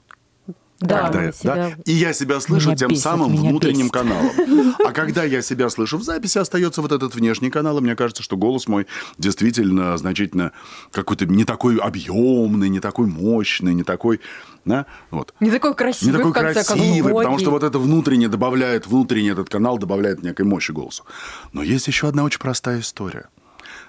Да, 0.81 1.03
когда 1.03 1.25
я- 1.25 1.33
себя- 1.33 1.55
да? 1.55 1.71
И 1.85 1.93
я 1.93 2.13
себя 2.15 2.41
слышу 2.41 2.69
Меня 2.69 2.77
тем 2.77 2.89
бесит, 2.89 3.03
самым 3.03 3.37
внутренним 3.37 3.89
бесит. 3.89 3.93
каналом. 3.93 4.75
А 4.87 4.93
когда 4.93 5.25
я 5.25 5.43
себя 5.43 5.69
слышу 5.69 5.99
в 5.99 6.03
записи, 6.03 6.39
остается 6.39 6.81
вот 6.81 6.91
этот 6.91 7.15
внешний 7.15 7.51
канал, 7.51 7.79
и 7.79 7.81
мне 7.83 7.95
кажется, 7.95 8.23
что 8.23 8.37
голос 8.37 8.67
мой 8.67 8.87
действительно 9.19 9.97
значительно 9.99 10.53
какой-то 10.91 11.27
не 11.27 11.45
такой 11.45 11.77
объемный, 11.77 12.69
не 12.71 12.81
такой 12.81 13.07
мощный, 13.07 13.75
не 13.75 13.83
такой... 13.85 14.21
Да? 14.65 14.87
Вот. 15.11 15.35
Не 15.41 15.51
такой 15.51 15.71
Не 15.71 15.77
красивый, 15.77 16.17
такой 16.17 16.31
в 16.31 16.35
конце 16.35 16.65
красивый, 16.65 17.15
потому 17.15 17.39
что 17.39 17.51
вот 17.51 17.63
это 17.63 17.79
внутренне 17.79 18.29
добавляет, 18.29 18.87
внутренний 18.87 19.31
этот 19.31 19.49
канал 19.49 19.79
добавляет 19.79 20.23
некой 20.23 20.45
мощи 20.47 20.73
голосу. 20.73 21.05
Но 21.53 21.63
есть 21.63 21.87
еще 21.89 22.09
одна 22.09 22.25
очень 22.25 22.41
простая 22.41 22.81
история. 22.81 23.29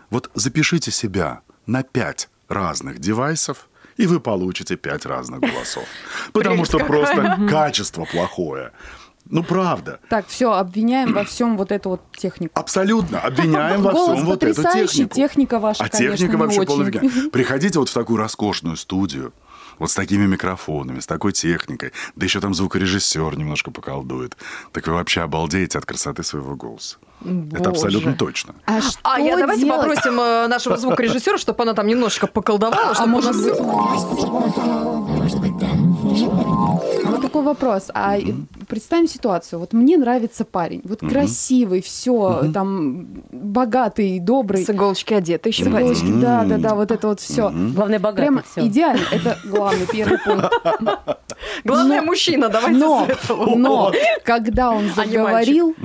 Вот 0.10 0.30
запишите 0.34 0.92
себя 0.92 1.42
на 1.66 1.84
пять 1.84 2.30
разных 2.50 3.00
девайсов, 3.00 3.70
и 3.98 4.08
вы 4.08 4.20
получите 4.20 4.76
пять 4.76 5.06
разных 5.06 5.40
голосов. 5.42 5.86
Потому 6.34 6.66
что 6.66 6.80
просто 6.80 7.40
качество 7.50 8.06
плохое. 8.06 8.72
Ну, 9.30 9.44
правда. 9.44 10.00
Так, 10.10 10.28
все, 10.28 10.52
обвиняем 10.52 11.14
во 11.14 11.24
всем 11.24 11.58
вот 11.58 11.72
эту 11.72 11.90
вот 11.90 12.02
технику. 12.18 12.60
Абсолютно. 12.60 13.20
Обвиняем 13.24 13.82
во 13.82 13.92
всем 13.94 14.26
вот 14.26 14.44
эту 14.44 14.64
технику. 14.64 15.16
техника 15.16 15.60
ваша, 15.60 15.84
А 15.84 15.90
конечно, 15.90 16.18
техника 16.18 16.38
вообще 16.38 16.64
полная. 16.64 16.92
Приходите 17.32 17.80
вот 17.80 17.90
в 17.90 17.94
такую 17.94 18.18
роскошную 18.18 18.76
студию, 18.76 19.34
вот 19.80 19.90
с 19.90 19.96
такими 19.96 20.26
микрофонами, 20.26 21.00
с 21.00 21.08
такой 21.08 21.32
техникой, 21.32 21.94
да 22.16 22.26
еще 22.26 22.42
там 22.42 22.54
звукорежиссер 22.54 23.38
немножко 23.38 23.72
поколдует. 23.72 24.36
Так 24.74 24.88
вы 24.88 24.94
вообще 24.94 25.22
обалдеете 25.22 25.78
от 25.78 25.86
красоты 25.86 26.24
своего 26.24 26.56
голоса. 26.56 26.98
Это 27.54 27.70
абсолютно 27.70 28.14
точно. 28.14 28.56
А, 28.66 28.82
что 28.82 28.98
А 29.04 29.20
я 29.20 29.38
давайте 29.38 29.64
делать? 29.66 29.80
попросим 29.82 30.20
э, 30.20 30.48
нашего 30.48 30.78
звукорежиссера, 30.78 31.38
чтобы 31.38 31.64
она 31.64 31.74
там 31.74 31.88
немножечко 31.88 32.28
поколдовала, 32.28 32.92
А 32.92 32.96
чтобы 32.96 33.10
у 33.10 33.12
может 33.12 33.32
нас... 33.34 33.42
быть... 33.44 34.62
Вот 37.06 37.22
такой 37.22 37.44
вопрос. 37.44 37.90
А 37.94 38.18
представим 38.68 39.08
ситуацию. 39.08 39.60
Вот 39.60 39.74
мне 39.74 39.98
нравится 39.98 40.46
парень. 40.46 40.82
Вот 40.84 41.00
красивый, 41.00 41.82
все, 41.82 42.46
там, 42.54 43.08
богатый, 43.32 44.20
добрый. 44.20 44.66
С 44.66 44.70
иголочки 44.70 45.14
одеты 45.14 45.50
еще. 45.50 45.66
С 45.66 45.68
иголочки, 45.68 46.12
да, 46.22 46.44
да, 46.46 46.58
да, 46.58 46.76
вот 46.76 46.92
это 46.92 47.08
вот 47.08 47.20
все. 47.20 47.50
Главное, 47.50 48.00
богатый 48.00 48.22
Прямо 48.22 48.44
всё. 48.44 48.66
идеально. 48.68 49.02
Это 49.12 49.38
главный 49.46 49.86
первый 49.88 50.18
пункт. 50.20 50.52
Главное, 51.64 52.02
Но- 52.02 52.06
мужчина, 52.08 52.50
давайте 52.50 52.78
Но, 52.80 53.08
но, 53.56 53.92
когда 54.24 54.72
он 54.72 54.86
А 54.96 54.96
заговорил, 55.04 55.76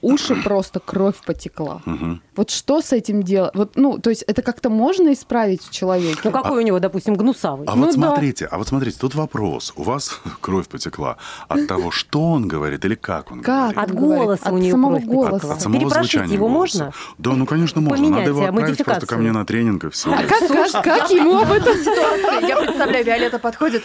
уши 0.00 0.36
просто 0.36 0.71
кровь 0.80 1.16
потекла. 1.24 1.80
Мгм. 1.84 2.20
Вот 2.36 2.50
что 2.50 2.80
с 2.80 2.92
этим 2.92 3.22
делать? 3.22 3.52
Вот, 3.54 3.72
ну, 3.76 3.98
то 3.98 4.10
есть 4.10 4.22
это 4.22 4.42
как-то 4.42 4.70
можно 4.70 5.12
исправить 5.12 5.62
в 5.62 5.70
человеке? 5.70 6.18
Ну, 6.24 6.30
какой 6.30 6.58
у 6.62 6.66
него, 6.66 6.78
допустим, 6.78 7.14
гнусавый? 7.14 7.66
А 7.68 7.74
Ну 7.74 7.82
вот 7.86 7.94
да. 7.94 8.08
смотрите, 8.08 8.46
а 8.46 8.58
вот 8.58 8.68
смотрите, 8.68 8.98
тут 8.98 9.14
вопрос. 9.14 9.72
У 9.76 9.82
вас 9.82 10.20
кровь 10.40 10.68
потекла 10.68 11.16
от 11.48 11.66
того, 11.66 11.90
что 11.90 12.22
он 12.32 12.48
говорит 12.48 12.84
или 12.84 12.94
как 12.94 13.30
он 13.32 13.40
Как? 13.42 13.72
говорит? 13.74 13.78
От 13.90 13.94
голоса 13.98 14.46
От 14.46 14.52
у 14.52 14.58
нее 14.58 14.72
самого 14.72 14.94
кровь 14.96 15.04
голоса. 15.06 15.30
потекла. 15.32 15.54
От 15.54 15.60
самого 15.60 15.90
звучания 15.90 16.34
его 16.34 16.48
голоса. 16.48 16.84
можно? 16.84 16.92
Да, 17.18 17.30
ну, 17.32 17.46
конечно, 17.46 17.80
можно. 17.80 17.96
Поменять, 17.96 18.18
Надо 18.20 18.30
его 18.30 18.44
а, 18.44 18.48
отправить 18.48 18.84
просто 18.84 19.06
ко 19.06 19.16
мне 19.18 19.32
на 19.32 19.44
тренинг 19.44 19.84
и 19.84 19.90
все. 19.90 20.12
А 20.12 20.22
как, 20.24 20.48
как, 20.48 20.84
как 20.84 21.10
ему 21.10 21.38
об 21.38 21.52
этом 21.52 21.76
ситуации. 21.76 22.46
Я 22.48 22.56
представляю, 22.60 23.04
Виолетта 23.04 23.38
подходит. 23.38 23.82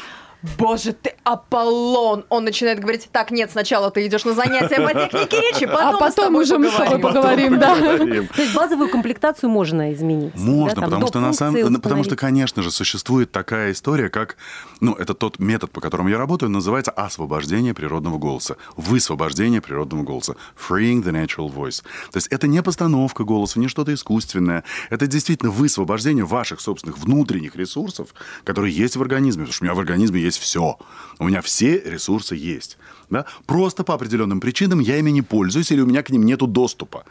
Боже, 0.57 0.93
ты 0.93 1.13
Аполлон! 1.23 2.25
Он 2.29 2.43
начинает 2.43 2.79
говорить, 2.79 3.09
так, 3.11 3.31
нет, 3.31 3.51
сначала 3.51 3.91
ты 3.91 4.05
идешь 4.07 4.25
на 4.25 4.33
занятия 4.33 4.81
по 4.81 4.93
технике 4.93 5.41
речи, 5.41 5.65
потом, 5.65 5.87
А 5.87 5.91
мы 5.91 5.99
потом 5.99 6.25
тобой 6.25 6.43
уже 6.43 6.57
мы 6.57 6.69
с 6.69 6.73
тобой 6.73 6.99
поговорим». 6.99 7.59
да. 7.59 7.75
То 7.75 8.41
есть 8.41 8.53
базовую 8.53 8.89
комплектацию 8.89 9.49
можно 9.49 9.93
изменить. 9.93 10.35
Можно, 10.35 10.75
там, 10.75 10.83
потому 10.85 11.07
что 11.07 11.19
на 11.19 11.33
самом 11.33 11.73
ну, 11.73 11.79
потому 11.79 12.03
что, 12.03 12.15
конечно 12.15 12.61
же, 12.61 12.71
существует 12.71 13.31
такая 13.31 13.71
история, 13.71 14.09
как, 14.09 14.37
ну, 14.79 14.93
это 14.93 15.13
тот 15.13 15.39
метод, 15.39 15.71
по 15.71 15.81
которому 15.81 16.09
я 16.09 16.17
работаю, 16.17 16.49
называется 16.49 16.91
освобождение 16.91 17.73
природного 17.73 18.17
голоса, 18.17 18.57
высвобождение 18.75 19.61
природного 19.61 20.03
голоса, 20.03 20.35
freeing 20.55 21.03
the 21.03 21.11
natural 21.11 21.53
voice. 21.53 21.83
То 22.11 22.17
есть 22.17 22.27
это 22.27 22.47
не 22.47 22.61
постановка 22.61 23.23
голоса, 23.23 23.59
не 23.59 23.67
что-то 23.67 23.93
искусственное, 23.93 24.63
это 24.89 25.07
действительно 25.07 25.51
высвобождение 25.51 26.25
ваших 26.25 26.61
собственных 26.61 26.97
внутренних 26.97 27.55
ресурсов, 27.55 28.09
которые 28.43 28.73
есть 28.73 28.95
в 28.95 29.01
организме, 29.01 29.43
потому 29.43 29.53
что 29.53 29.63
у 29.63 29.65
меня 29.65 29.75
в 29.75 29.79
организме 29.79 30.21
есть 30.21 30.36
все, 30.37 30.77
у 31.19 31.23
меня 31.25 31.41
все 31.41 31.79
ресурсы 31.79 32.35
есть, 32.35 32.77
да? 33.09 33.25
Просто 33.45 33.83
по 33.83 33.93
определенным 33.93 34.39
причинам 34.39 34.79
я 34.79 34.97
ими 34.97 35.11
не 35.11 35.21
пользуюсь 35.21 35.71
или 35.71 35.81
у 35.81 35.85
меня 35.85 36.03
к 36.03 36.09
ним 36.09 36.25
нету 36.25 36.47
доступа. 36.47 37.03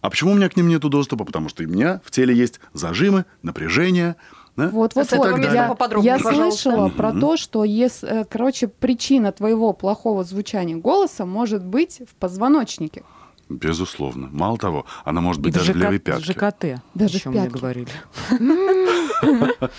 А 0.00 0.10
почему 0.10 0.32
у 0.32 0.34
меня 0.34 0.48
к 0.48 0.56
ним 0.56 0.68
нету 0.68 0.88
доступа? 0.88 1.24
Потому 1.24 1.48
что 1.48 1.64
у 1.64 1.66
меня 1.66 2.00
в 2.04 2.10
теле 2.10 2.34
есть 2.34 2.60
зажимы, 2.72 3.24
напряжение. 3.42 4.16
Да? 4.56 4.68
Вот, 4.68 4.94
вот, 4.94 5.10
вот. 5.10 5.38
места 5.38 5.54
Я, 5.54 5.68
поподробнее, 5.68 6.14
я 6.14 6.22
пожалуйста. 6.22 6.62
слышала 6.62 6.88
про 6.88 7.12
то, 7.12 7.36
что 7.36 7.64
если, 7.64 8.22
э, 8.22 8.24
короче, 8.24 8.68
причина 8.68 9.32
твоего 9.32 9.72
плохого 9.72 10.24
звучания 10.24 10.76
голоса 10.76 11.26
может 11.26 11.64
быть 11.64 12.00
в 12.10 12.14
позвоночнике. 12.14 13.02
Безусловно. 13.48 14.28
Мало 14.32 14.58
того, 14.58 14.86
она 15.04 15.20
может 15.20 15.40
быть 15.40 15.54
И 15.54 15.58
даже 15.58 15.72
в 15.72 15.76
левой 15.76 15.98
пятке. 15.98 16.32
ЖКТ, 16.32 16.82
Даже 16.94 17.18
о 17.18 17.20
чем 17.20 17.32
мне 17.32 17.48
говорили. 17.48 17.88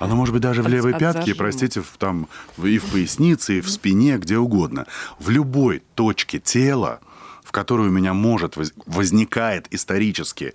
Она 0.00 0.14
может 0.16 0.32
быть 0.32 0.42
даже 0.42 0.62
в 0.62 0.66
От- 0.66 0.72
левой 0.72 0.92
от 0.94 0.98
пятке, 0.98 1.20
зажима. 1.20 1.36
простите, 1.38 1.80
в, 1.82 1.96
там, 1.98 2.26
и 2.62 2.78
в 2.78 2.86
пояснице, 2.86 3.58
и 3.58 3.60
в 3.60 3.70
спине, 3.70 4.16
где 4.18 4.38
угодно. 4.38 4.86
В 5.20 5.30
любой 5.30 5.82
точке 5.94 6.40
тела, 6.40 6.98
в 7.44 7.52
которой 7.52 7.86
у 7.88 7.90
меня 7.92 8.12
может 8.14 8.56
воз- 8.56 8.72
возникает 8.86 9.66
исторически 9.70 10.54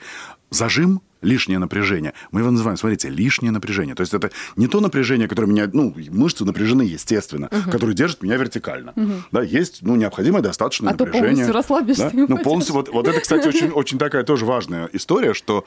зажим, 0.49 1.01
лишнее 1.21 1.57
напряжение. 1.57 2.13
Мы 2.31 2.41
его 2.41 2.51
называем, 2.51 2.77
смотрите, 2.77 3.09
лишнее 3.09 3.51
напряжение. 3.51 3.95
То 3.95 4.01
есть 4.01 4.13
это 4.13 4.29
не 4.57 4.67
то 4.67 4.79
напряжение, 4.79 5.27
которое 5.27 5.47
меня, 5.47 5.67
ну, 5.73 5.91
мышцы 6.11 6.45
напряжены, 6.45 6.83
естественно, 6.83 7.47
которые 7.71 7.95
держат 7.95 8.21
меня 8.21 8.37
вертикально. 8.37 8.93
Да, 9.31 9.41
есть, 9.41 9.79
ну, 9.81 9.95
необходимое 9.95 10.43
достаточное 10.43 10.93
А 10.93 10.95
то 10.95 11.05
напряжение. 11.05 11.45
полностью 11.47 11.53
расслабишься 11.53 12.11
Да? 12.13 12.25
Ну, 12.29 12.37
полностью, 12.37 12.75
вот, 12.75 12.89
вот 12.89 13.07
это, 13.07 13.19
кстати, 13.21 13.47
очень, 13.47 13.69
очень 13.71 13.97
такая 13.97 14.23
тоже 14.23 14.45
важная 14.45 14.87
история, 14.93 15.33
что 15.33 15.65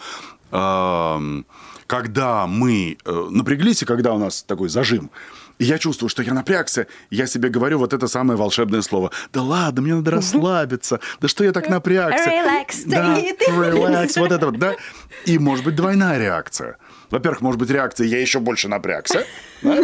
эм, 0.52 1.44
когда 1.88 2.47
мы 2.47 2.99
э, 3.04 3.26
напряглись, 3.30 3.83
и 3.83 3.87
когда 3.87 4.12
у 4.12 4.18
нас 4.18 4.42
такой 4.42 4.68
зажим, 4.68 5.11
и 5.59 5.64
я 5.64 5.78
чувствую, 5.78 6.11
что 6.11 6.23
я 6.23 6.35
напрягся, 6.35 6.87
я 7.11 7.26
себе 7.26 7.49
говорю 7.49 7.78
вот 7.78 7.92
это 7.95 8.07
самое 8.09 8.38
волшебное 8.38 8.83
слово. 8.83 9.11
Да 9.33 9.42
ладно, 9.42 9.83
мне 9.83 9.95
надо 9.95 10.11
расслабиться. 10.12 11.00
Да 11.21 11.28
что 11.28 11.45
я 11.45 11.52
так 11.52 11.68
напрягся? 11.68 12.30
Relax, 12.30 12.83
Да, 12.85 13.18
relax, 13.49 14.21
вот 14.21 14.30
это 14.30 14.47
вот, 14.47 14.59
да. 14.59 14.76
И 15.25 15.38
может 15.38 15.64
быть 15.64 15.75
двойная 15.75 16.18
реакция. 16.18 16.76
Во-первых, 17.10 17.40
может 17.40 17.58
быть 17.58 17.70
реакция 17.70 18.06
«я 18.06 18.20
еще 18.20 18.38
больше 18.40 18.68
напрягся», 18.68 19.24
да? 19.62 19.76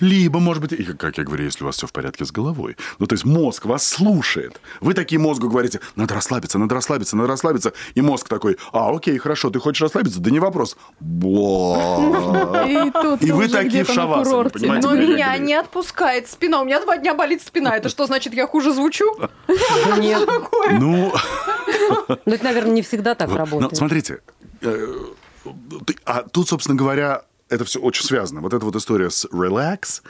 либо, 0.00 0.38
может 0.38 0.62
быть, 0.62 0.72
и, 0.72 0.84
как 0.84 1.18
я 1.18 1.24
говорю, 1.24 1.44
если 1.44 1.64
у 1.64 1.66
вас 1.66 1.76
все 1.76 1.86
в 1.86 1.92
порядке 1.92 2.24
с 2.24 2.30
головой. 2.30 2.76
Ну, 2.98 3.06
то 3.06 3.14
есть 3.14 3.24
мозг 3.24 3.64
вас 3.66 3.86
слушает. 3.86 4.60
Вы 4.80 4.94
такие 4.94 5.18
мозгу 5.18 5.48
говорите 5.48 5.80
«надо 5.96 6.14
расслабиться, 6.14 6.58
надо 6.58 6.74
расслабиться, 6.74 7.16
надо 7.16 7.28
расслабиться». 7.28 7.72
И 7.94 8.00
мозг 8.00 8.28
такой 8.28 8.58
«а, 8.72 8.94
окей, 8.94 9.16
хорошо, 9.18 9.50
ты 9.50 9.58
хочешь 9.58 9.82
расслабиться? 9.82 10.20
Да 10.20 10.30
не 10.30 10.40
вопрос». 10.40 10.76
Бла. 11.00 12.64
И, 12.66 13.30
вы 13.32 13.48
такие 13.48 13.84
в 13.84 13.88
понимаете? 13.88 14.86
Но 14.86 14.94
меня 14.94 15.36
не 15.38 15.54
отпускает 15.54 16.28
спина. 16.28 16.60
У 16.60 16.64
меня 16.64 16.80
два 16.80 16.96
дня 16.98 17.14
болит 17.14 17.42
спина. 17.42 17.76
Это 17.76 17.88
что, 17.88 18.06
значит, 18.06 18.34
я 18.34 18.46
хуже 18.46 18.72
звучу? 18.72 19.04
Нет. 19.98 20.28
Ну, 20.78 21.12
Ну, 21.88 22.06
это, 22.24 22.44
наверное, 22.44 22.72
не 22.72 22.82
всегда 22.82 23.14
так 23.14 23.28
Вот, 23.28 23.36
работает. 23.36 23.76
Смотрите, 23.76 24.20
э, 24.60 24.96
а 26.04 26.22
тут, 26.22 26.48
собственно 26.48 26.76
говоря, 26.76 27.22
это 27.48 27.64
все 27.64 27.80
очень 27.80 28.04
связано. 28.04 28.40
Вот 28.40 28.52
эта 28.52 28.64
вот 28.64 28.76
история 28.76 29.10
с 29.10 29.26
relax, 29.26 30.02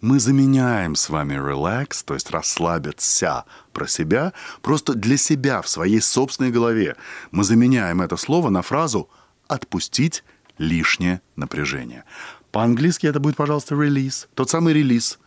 мы 0.00 0.20
заменяем 0.20 0.94
с 0.94 1.08
вами 1.08 1.34
relax, 1.34 2.02
то 2.04 2.14
есть 2.14 2.30
расслабиться 2.30 3.44
про 3.72 3.86
себя, 3.86 4.32
просто 4.60 4.94
для 4.94 5.16
себя, 5.16 5.62
в 5.62 5.68
своей 5.68 6.00
собственной 6.00 6.50
голове. 6.50 6.96
Мы 7.30 7.44
заменяем 7.44 8.02
это 8.02 8.16
слово 8.16 8.50
на 8.50 8.62
фразу 8.62 9.08
«отпустить 9.48 10.24
лишнее 10.58 11.22
напряжение». 11.36 12.04
По-английски 12.50 13.06
это 13.06 13.18
будет, 13.18 13.36
пожалуйста, 13.36 13.74
release, 13.74 14.26
тот 14.34 14.50
самый 14.50 14.74
релиз. 14.74 15.18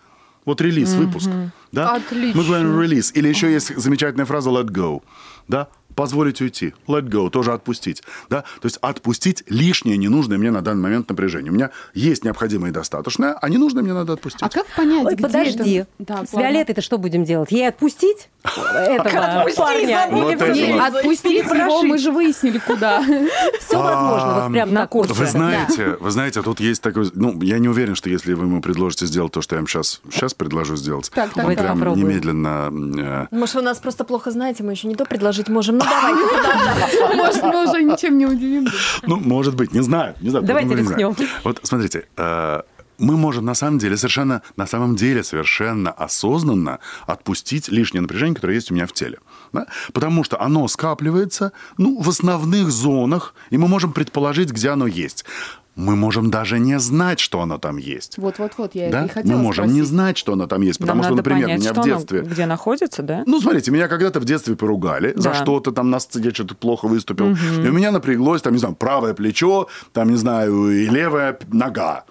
Вот 0.45 0.62
релиз, 0.62 0.93
выпуск. 0.93 1.27
Да? 1.72 1.95
Отлично. 1.95 2.39
Мы 2.39 2.48
говорим 2.48 2.79
релиз. 2.79 3.12
Или 3.15 3.27
еще 3.27 3.51
есть 3.51 3.75
замечательная 3.75 4.27
фраза 4.27 4.51
let 4.51 4.67
go. 4.67 5.01
Да? 5.48 5.69
Позволить 5.95 6.41
уйти. 6.41 6.73
Let 6.87 7.03
go. 7.09 7.29
Тоже 7.29 7.53
отпустить. 7.53 8.03
Да? 8.29 8.41
То 8.41 8.65
есть 8.65 8.77
отпустить 8.81 9.43
лишнее, 9.47 9.97
ненужное 9.97 10.37
мне 10.37 10.51
на 10.51 10.61
данный 10.61 10.83
момент 10.83 11.09
напряжение. 11.09 11.51
У 11.51 11.55
меня 11.55 11.71
есть 11.93 12.23
необходимое 12.23 12.71
и 12.71 12.73
достаточное, 12.73 13.33
а 13.33 13.49
ненужное 13.49 13.81
мне 13.83 13.93
надо 13.93 14.13
отпустить. 14.13 14.43
А 14.43 14.49
как 14.49 14.65
понять, 14.75 15.05
Ой, 15.05 15.13
где 15.13 15.23
подожди. 15.23 15.73
это? 15.73 15.87
Да, 15.99 16.25
С. 16.25 16.33
Виолеттой-то 16.33 16.81
что 16.81 16.97
будем 16.97 17.23
делать? 17.23 17.51
Ей 17.51 17.67
отпустить 17.67 18.29
этого 18.43 19.45
парня? 19.55 20.07
вот. 20.11 20.41
отпустить 20.41 21.45
его, 21.45 21.83
мы 21.83 21.97
же 21.97 22.11
выяснили, 22.11 22.59
куда. 22.59 23.01
Все 23.59 23.81
возможно, 23.81 24.41
вот 24.43 24.51
прям 24.51 24.73
на 24.73 24.87
курсе. 24.87 25.13
Вы 25.13 25.25
знаете, 25.25 25.97
вы 25.99 26.11
знаете, 26.11 26.41
тут 26.41 26.59
есть 26.59 26.81
такой... 26.81 27.09
Ну, 27.13 27.41
я 27.41 27.59
не 27.59 27.69
уверен, 27.69 27.95
что 27.95 28.09
если 28.09 28.33
вы 28.33 28.45
ему 28.45 28.61
предложите 28.61 29.05
сделать 29.05 29.31
то, 29.31 29.41
что 29.41 29.55
я 29.55 29.59
вам 29.61 29.67
сейчас, 29.67 30.01
сейчас 30.11 30.33
предложу 30.33 30.75
сделать, 30.75 31.09
так. 31.13 31.33
прям 31.33 31.95
немедленно... 31.95 33.27
э, 33.31 33.35
Может, 33.35 33.55
вы 33.55 33.61
нас 33.61 33.77
просто 33.79 34.03
плохо 34.03 34.31
знаете, 34.31 34.63
мы 34.63 34.71
еще 34.73 34.87
не 34.87 34.95
то 34.95 35.05
предложить 35.05 35.47
можем. 35.47 35.79
Давайте. 35.89 37.15
Может, 37.15 37.43
мы 37.43 37.69
уже 37.69 37.83
ничем 37.83 38.17
не 38.17 38.25
удивим. 38.25 38.67
Ну, 39.03 39.17
может 39.17 39.55
быть, 39.55 39.73
не 39.73 39.81
знаю. 39.81 40.15
Не 40.21 40.29
знаю 40.29 40.45
Давайте 40.45 40.69
поэтому 40.69 40.89
не 40.89 40.95
знаю. 40.95 41.09
рискнем. 41.09 41.27
Вот 41.43 41.59
смотрите, 41.63 42.05
э, 42.17 42.61
мы 42.97 43.17
можем 43.17 43.45
на 43.45 43.55
самом 43.55 43.77
деле 43.77 43.97
совершенно, 43.97 44.41
на 44.55 44.67
самом 44.67 44.95
деле 44.95 45.23
совершенно 45.23 45.91
осознанно 45.91 46.79
отпустить 47.07 47.69
лишнее 47.69 48.01
напряжение, 48.01 48.35
которое 48.35 48.55
есть 48.55 48.71
у 48.71 48.73
меня 48.73 48.87
в 48.87 48.93
теле. 48.93 49.19
да? 49.53 49.67
Потому 49.93 50.23
что 50.23 50.39
оно 50.41 50.67
скапливается 50.67 51.51
ну, 51.77 52.01
в 52.01 52.09
основных 52.09 52.71
зонах, 52.71 53.33
и 53.49 53.57
мы 53.57 53.67
можем 53.67 53.93
предположить, 53.93 54.51
где 54.51 54.69
оно 54.69 54.87
есть. 54.87 55.25
Мы 55.75 55.96
можем 55.98 56.32
даже 56.32 56.58
не 56.58 56.79
знать, 56.79 57.20
что 57.20 57.41
оно 57.41 57.58
там 57.58 57.75
есть. 57.77 58.17
Вот-вот-вот, 58.17 58.75
я 58.75 58.89
Да? 58.89 59.05
и 59.05 59.10
хотела 59.10 59.36
Мы 59.38 59.44
можем 59.44 59.65
не 59.65 59.72
спросить. 59.72 59.89
знать, 59.89 60.17
что 60.17 60.34
оно 60.34 60.48
там 60.48 60.62
есть, 60.62 60.79
потому 60.79 60.98
Нам 60.98 61.03
что, 61.03 61.10
надо 61.15 61.17
например, 61.29 61.44
понять, 61.48 61.60
меня 61.60 61.72
что 61.74 61.82
в 61.82 61.86
оно 61.86 61.96
детстве... 61.98 62.22
где 62.22 62.46
находится, 62.46 63.03
да? 63.03 63.24
Ну, 63.25 63.41
смотрите, 63.41 63.72
меня 63.72 63.88
когда-то 63.89 64.20
в 64.22 64.25
детстве 64.25 64.55
поругали 64.55 65.12
за 65.15 65.29
Да. 65.29 65.34
что-то 65.36 65.72
там 65.74 65.89
на 65.89 66.00
сцене, 66.00 66.32
что-то 66.34 66.55
плохо 66.55 66.88
выступил. 66.88 67.32
И 67.36 67.67
у 67.67 67.74
меня 67.74 67.91
напряглось, 67.91 68.41
там, 68.41 68.53
не 68.53 68.60
знаю, 68.60 68.75
правое 68.75 69.13
плечо, 69.13 69.67
там, 69.91 70.10
не 70.10 70.15
знаю, 70.17 70.72
и 70.72 70.88
левая 70.88 71.38
нога 71.51 72.05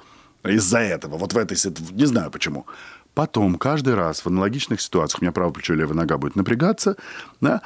из-за 0.47 0.81
этого. 0.81 1.17
Вот 1.17 1.33
в 1.33 1.39
этой 1.39 1.57
ситуации, 1.57 1.95
не 1.95 2.05
знаю 2.07 2.31
почему. 2.31 2.67
Потом, 3.15 3.55
каждый 3.57 3.95
раз 3.95 4.21
в 4.21 4.27
аналогичных 4.27 4.81
ситуациях 4.81 5.23
у 5.23 5.25
меня 5.25 5.33
правое 5.33 5.53
плечо 5.53 5.73
и 5.73 5.77
левая 5.77 5.95
нога 5.95 6.19
будет 6.19 6.35
напрягаться, 6.37 6.97
да, 7.41 7.63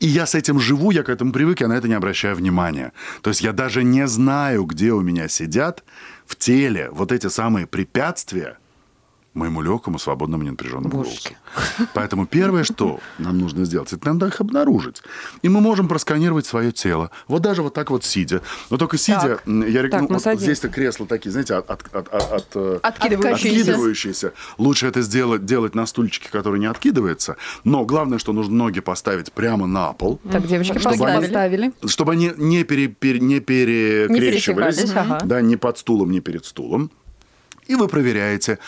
и 0.00 0.06
я 0.06 0.26
с 0.26 0.34
этим 0.34 0.58
живу, 0.58 0.90
я 0.90 1.02
к 1.02 1.08
этому 1.10 1.32
привык, 1.32 1.60
я 1.60 1.68
на 1.68 1.74
это 1.74 1.86
не 1.86 1.94
обращаю 1.94 2.34
внимания. 2.34 2.92
То 3.20 3.30
есть 3.30 3.42
я 3.42 3.52
даже 3.52 3.84
не 3.84 4.06
знаю, 4.06 4.64
где 4.64 4.92
у 4.92 5.02
меня 5.02 5.28
сидят 5.28 5.84
в 6.26 6.36
теле 6.36 6.88
вот 6.90 7.12
эти 7.12 7.28
самые 7.28 7.66
препятствия, 7.66 8.56
моему 9.34 9.62
легкому, 9.62 9.98
свободному, 9.98 10.42
ненапряженному 10.42 10.88
Божечки. 10.88 11.36
голосу. 11.54 11.90
Поэтому 11.94 12.26
первое, 12.26 12.64
что 12.64 12.98
нам 13.18 13.38
нужно 13.38 13.64
сделать, 13.64 13.92
это 13.92 14.08
надо 14.12 14.26
их 14.26 14.40
обнаружить. 14.40 15.02
И 15.42 15.48
мы 15.48 15.60
можем 15.60 15.86
просканировать 15.86 16.46
свое 16.46 16.72
тело. 16.72 17.10
Вот 17.28 17.40
даже 17.42 17.62
вот 17.62 17.72
так 17.72 17.90
вот 17.90 18.04
сидя. 18.04 18.42
Но 18.70 18.76
только 18.76 18.98
сидя, 18.98 19.20
Так. 19.36 19.42
я 19.46 19.82
рек- 19.82 19.90
Так, 19.90 20.02
ну, 20.02 20.08
вот 20.08 20.22
садимся. 20.22 20.44
здесь-то 20.46 20.68
кресла 20.68 21.06
такие, 21.06 21.30
знаете, 21.30 21.54
от, 21.54 21.70
от- 21.70 21.94
от- 21.94 22.08
от- 22.12 22.46
э, 22.56 22.78
Откидывающиеся. 22.82 23.60
откидывающиеся. 23.60 24.32
Лучше 24.58 24.86
это 24.88 25.00
сделать, 25.02 25.44
делать 25.44 25.74
на 25.76 25.86
стульчике, 25.86 26.28
который 26.30 26.58
не 26.58 26.66
откидывается. 26.66 27.36
Но 27.62 27.84
главное, 27.84 28.18
что 28.18 28.32
нужно 28.32 28.56
ноги 28.56 28.80
поставить 28.80 29.32
прямо 29.32 29.66
на 29.68 29.92
пол, 29.92 30.20
Так, 30.30 30.44
девочки, 30.46 30.72
Чтобы 30.78 30.96
поставили. 30.96 31.20
поставили. 31.20 31.72
чтобы 31.86 32.12
они 32.12 32.32
не, 32.36 32.64
пере- 32.64 32.88
пере- 32.88 33.20
не 33.20 33.38
перекрещивались, 33.40 34.76
пересекались, 34.76 34.90
ага. 35.12 35.20
да, 35.24 35.40
ни 35.40 35.54
под 35.54 35.78
стулом, 35.78 36.10
ни 36.10 36.18
перед 36.20 36.44
стулом. 36.44 36.90
И 37.66 37.76
вы 37.76 37.86
проверяете, 37.86 38.58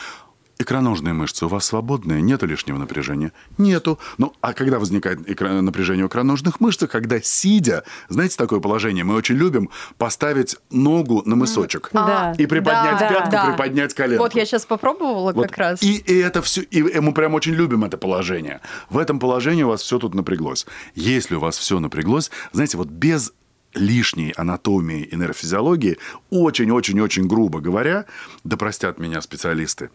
икроножные 0.62 1.12
мышцы 1.12 1.44
у 1.46 1.48
вас 1.48 1.66
свободные, 1.66 2.22
нету 2.22 2.46
лишнего 2.46 2.78
напряжения? 2.78 3.32
Нету. 3.58 3.98
Ну, 4.18 4.32
а 4.40 4.52
когда 4.54 4.78
возникает 4.78 5.20
икро- 5.28 5.60
напряжение 5.60 6.04
у 6.04 6.08
икроножных 6.08 6.60
мышц, 6.60 6.82
когда 6.90 7.20
сидя, 7.20 7.84
знаете 8.08 8.36
такое 8.36 8.60
положение, 8.60 9.04
мы 9.04 9.14
очень 9.14 9.34
любим 9.36 9.70
поставить 9.98 10.56
ногу 10.70 11.22
на 11.26 11.36
мысочек. 11.36 11.90
Да. 11.92 12.34
И 12.38 12.46
приподнять 12.46 12.98
Да, 12.98 13.08
пятку, 13.08 13.30
да. 13.30 13.46
приподнять 13.46 13.94
коленку. 13.94 14.22
Вот 14.24 14.34
я 14.34 14.46
сейчас 14.46 14.64
попробовала 14.64 15.32
Вот. 15.32 15.48
как 15.48 15.58
раз. 15.58 15.82
И, 15.82 15.96
и 15.96 16.16
это 16.18 16.40
все, 16.42 16.62
и 16.62 17.00
мы 17.00 17.12
прям 17.12 17.34
очень 17.34 17.52
любим 17.52 17.84
это 17.84 17.98
положение. 17.98 18.60
В 18.90 18.98
этом 18.98 19.18
положении 19.18 19.62
у 19.62 19.68
вас 19.68 19.82
все 19.82 19.98
тут 19.98 20.14
напряглось. 20.14 20.66
Если 20.94 21.34
у 21.34 21.40
вас 21.40 21.58
все 21.58 21.78
напряглось, 21.80 22.30
знаете, 22.52 22.76
вот 22.76 22.88
без 22.88 23.32
лишней 23.74 24.30
анатомии 24.32 25.02
и 25.02 25.16
нейрофизиологии, 25.16 25.96
очень-очень-очень 26.30 27.26
грубо 27.26 27.60
говоря, 27.60 28.04
да 28.44 28.56
простят 28.56 28.98
меня 28.98 29.20
специалисты, 29.22 29.90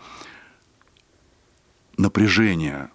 напряжение 1.97 2.89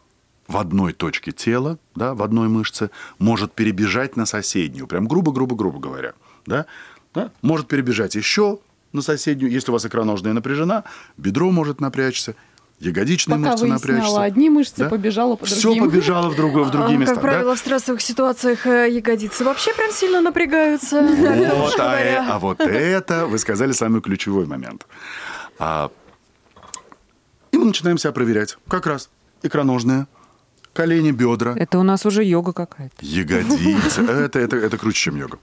в 0.49 0.57
одной 0.57 0.93
точке 0.93 1.33
тела, 1.33 1.79
да, 1.95 2.15
в 2.15 2.23
одной 2.23 2.49
мышце, 2.49 2.91
может 3.19 3.53
перебежать 3.53 4.17
на 4.17 4.27
соседнюю, 4.27 4.87
прям 4.87 5.07
грубо-грубо-грубо 5.07 5.79
говоря, 5.79 6.12
да, 6.47 6.67
да, 7.15 7.31
может 7.43 7.69
перебежать 7.69 8.15
еще 8.15 8.59
на 8.93 9.03
соседнюю, 9.03 9.51
если 9.51 9.71
у 9.71 9.75
вас 9.75 9.87
икроножная 9.87 10.33
напряжена, 10.33 10.85
бедро 11.17 11.51
может 11.51 11.81
напрячься, 11.81 12.35
ягодичные 12.81 13.38
Пока 13.38 13.53
мышцы 13.53 13.67
напрячься. 13.67 14.23
одни 14.23 14.51
мышцы, 14.51 14.88
побежала 14.88 15.37
по 15.37 15.47
Все 15.47 15.62
другим. 15.62 15.85
побежало 15.85 16.29
в, 16.31 16.37
другое, 16.37 16.65
в 16.65 16.71
другие 16.71 16.97
А, 16.97 17.01
места. 17.01 17.15
Как 17.15 17.23
да? 17.25 17.31
правило, 17.31 17.55
в 17.55 17.59
стрессовых 17.59 18.03
ситуациях 18.03 18.67
э, 18.67 18.91
ягодицы 18.91 19.45
вообще 19.45 19.73
прям 19.75 19.91
сильно 19.93 20.21
напрягаются. 20.21 21.01
Вот, 21.57 21.79
а, 21.79 21.99
э- 22.01 22.17
а 22.19 22.38
вот 22.38 22.61
это 22.61 23.27
вы 23.27 23.38
сказали 23.38 23.73
самый 23.73 24.01
ключевой 24.03 24.47
момент. 24.47 24.87
А, 25.59 25.91
мы 27.62 27.68
начинаем 27.68 27.98
себя 27.98 28.12
проверять. 28.12 28.59
Как 28.68 28.87
раз 28.87 29.11
икроножные, 29.42 30.07
колени, 30.72 31.11
бедра, 31.11 31.55
Это 31.57 31.79
у 31.79 31.83
нас 31.83 32.07
уже 32.07 32.25
йога 32.25 32.53
какая-то. 32.53 32.94
ягодицы. 33.01 34.01
Это, 34.25 34.38
это, 34.38 34.57
это 34.57 34.79
круче, 34.79 34.98
чем 34.98 35.16
йога. 35.16 35.38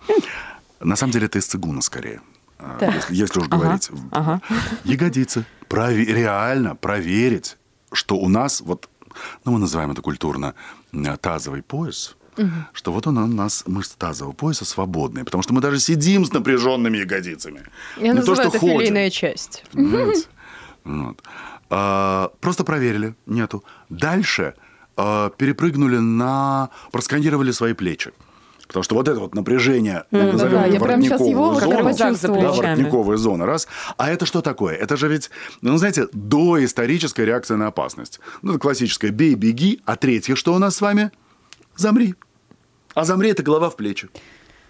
На 0.80 0.96
самом 0.96 1.12
деле 1.12 1.26
это 1.26 1.38
из 1.40 1.46
цигуна 1.46 1.82
скорее. 1.82 2.22
а, 2.58 2.78
Так. 2.80 2.96
Если, 2.96 3.16
если 3.16 3.40
уж 3.42 3.48
говорить. 3.48 3.90
ага. 4.12 4.42
Ягодицы. 4.86 5.46
Прове- 5.70 6.06
реально 6.06 6.76
проверить, 6.76 7.58
что 7.92 8.16
у 8.16 8.30
нас, 8.30 8.62
вот, 8.62 8.90
ну, 9.46 9.52
мы 9.52 9.60
называем 9.60 9.92
это 9.92 10.02
культурно 10.02 10.54
э, 10.94 11.18
тазовый 11.18 11.62
пояс, 11.62 12.16
что 12.74 12.94
вот 12.94 13.06
он 13.08 13.18
у 13.18 13.28
нас, 13.28 13.64
мышцы 13.68 13.96
тазового 13.98 14.34
пояса 14.34 14.64
свободные, 14.64 15.26
потому 15.26 15.44
что 15.44 15.54
мы 15.54 15.60
даже 15.62 15.80
сидим 15.80 16.24
с 16.26 16.32
напряженными 16.32 16.98
ягодицами. 16.98 17.64
Я 17.98 18.04
Не 18.04 18.10
то, 18.12 18.16
называю 18.32 18.36
что 18.50 18.50
это 18.50 18.60
ходим. 18.60 18.80
филейная 18.80 19.10
часть. 19.10 19.66
Понимаете? 19.74 20.28
Вот. 20.86 21.22
А, 21.70 22.32
Просто 22.40 22.64
проверили, 22.64 23.16
нету. 23.26 23.64
Дальше 23.90 24.56
а, 24.98 25.30
перепрыгнули 25.30 25.98
на... 25.98 26.70
просканировали 26.92 27.52
свои 27.52 27.74
плечи. 27.74 28.12
Потому 28.70 28.84
что 28.84 28.96
вот 28.96 29.08
это 29.08 29.20
вот 29.20 29.34
напряжение, 29.34 30.04
назовем 30.12 30.52
Да, 30.52 30.66
это 30.68 30.74
я 30.76 30.80
прям 30.80 31.02
сейчас 31.02 31.22
его 31.22 31.60
зону, 31.60 31.92
да, 31.98 32.52
воротниковая 32.52 33.18
зона, 33.18 33.48
раз. 33.48 33.68
А 33.98 34.12
это 34.12 34.28
что 34.28 34.42
такое? 34.42 34.76
Это 34.76 34.96
же 34.96 35.08
ведь, 35.08 35.32
ну, 35.62 35.76
знаете, 35.78 36.08
доисторическая 36.14 37.26
реакция 37.26 37.58
на 37.58 37.66
опасность. 37.66 38.20
Ну, 38.44 38.52
это 38.52 38.60
классическая 38.60 39.10
«бей, 39.10 39.34
беги», 39.34 39.82
а 39.86 39.96
третье, 39.96 40.36
что 40.36 40.54
у 40.54 40.60
нас 40.60 40.76
с 40.76 40.82
вами? 40.82 41.12
Замри. 41.76 42.14
А 42.94 43.06
замри– 43.06 43.30
это 43.32 43.42
голова 43.42 43.72
в 43.72 43.76
плечи. 43.76 44.08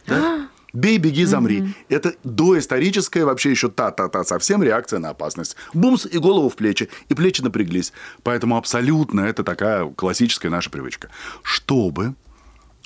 Да? 0.07 0.47
Бей, 0.73 0.97
беги, 0.97 1.25
замри. 1.25 1.73
Это 1.89 2.13
доисторическая 2.23 3.25
вообще 3.25 3.51
еще 3.51 3.69
та-та-та 3.69 4.23
совсем 4.23 4.62
реакция 4.63 4.99
на 4.99 5.10
опасность. 5.10 5.55
Бумс 5.73 6.05
и 6.05 6.17
голову 6.17 6.49
в 6.49 6.55
плечи, 6.55 6.89
и 7.10 7.13
плечи 7.13 7.41
напряглись. 7.41 7.93
Поэтому 8.23 8.58
абсолютно 8.58 9.21
это 9.21 9.43
такая 9.43 9.86
классическая 9.89 10.49
наша 10.49 10.69
привычка. 10.69 11.10
Чтобы 11.43 12.15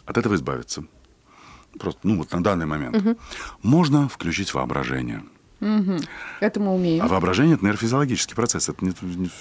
от 0.06 0.18
этого 0.18 0.36
избавиться, 0.36 0.86
просто, 1.80 2.00
ну 2.04 2.18
вот 2.18 2.32
на 2.32 2.44
данный 2.44 2.66
момент, 2.66 3.18
можно 3.62 4.08
включить 4.08 4.54
воображение. 4.54 5.24
Это 6.40 6.60
мы 6.60 6.76
умеем. 6.76 7.04
А 7.04 7.08
воображение– 7.08 7.56
это 7.56 7.64
нейрофизиологический 7.64 8.36
процесс. 8.36 8.68
Это 8.68 8.86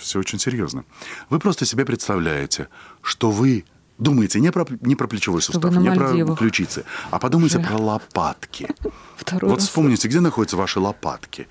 все 0.00 0.20
очень 0.20 0.38
серьезно. 0.38 0.84
Вы 1.30 1.40
просто 1.40 1.64
себе 1.64 1.84
представляете, 1.84 2.68
что 3.02 3.32
вы 3.32 3.64
думаете 3.98 4.40
не 4.40 4.50
про, 4.50 4.66
не 4.80 4.96
про 4.96 5.06
плечевой 5.06 5.40
Что 5.40 5.52
сустав, 5.52 5.76
не 5.76 5.92
про 5.92 6.08
Мальдивах. 6.08 6.38
ключицы, 6.38 6.84
а 7.10 7.18
подумайте 7.18 7.58
про 7.58 7.76
лопатки. 7.76 8.68
Второй 9.16 9.50
вот 9.50 9.60
раз. 9.60 9.68
вспомните, 9.68 10.08
где 10.08 10.20
находятся 10.20 10.56
ваши 10.56 10.80
лопатки. 10.80 11.48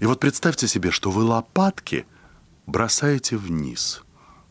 И 0.00 0.06
вот 0.06 0.20
представьте 0.20 0.68
себе, 0.68 0.90
что 0.90 1.10
вы 1.10 1.24
лопатки 1.24 2.06
бросаете 2.66 3.36
вниз. 3.36 4.02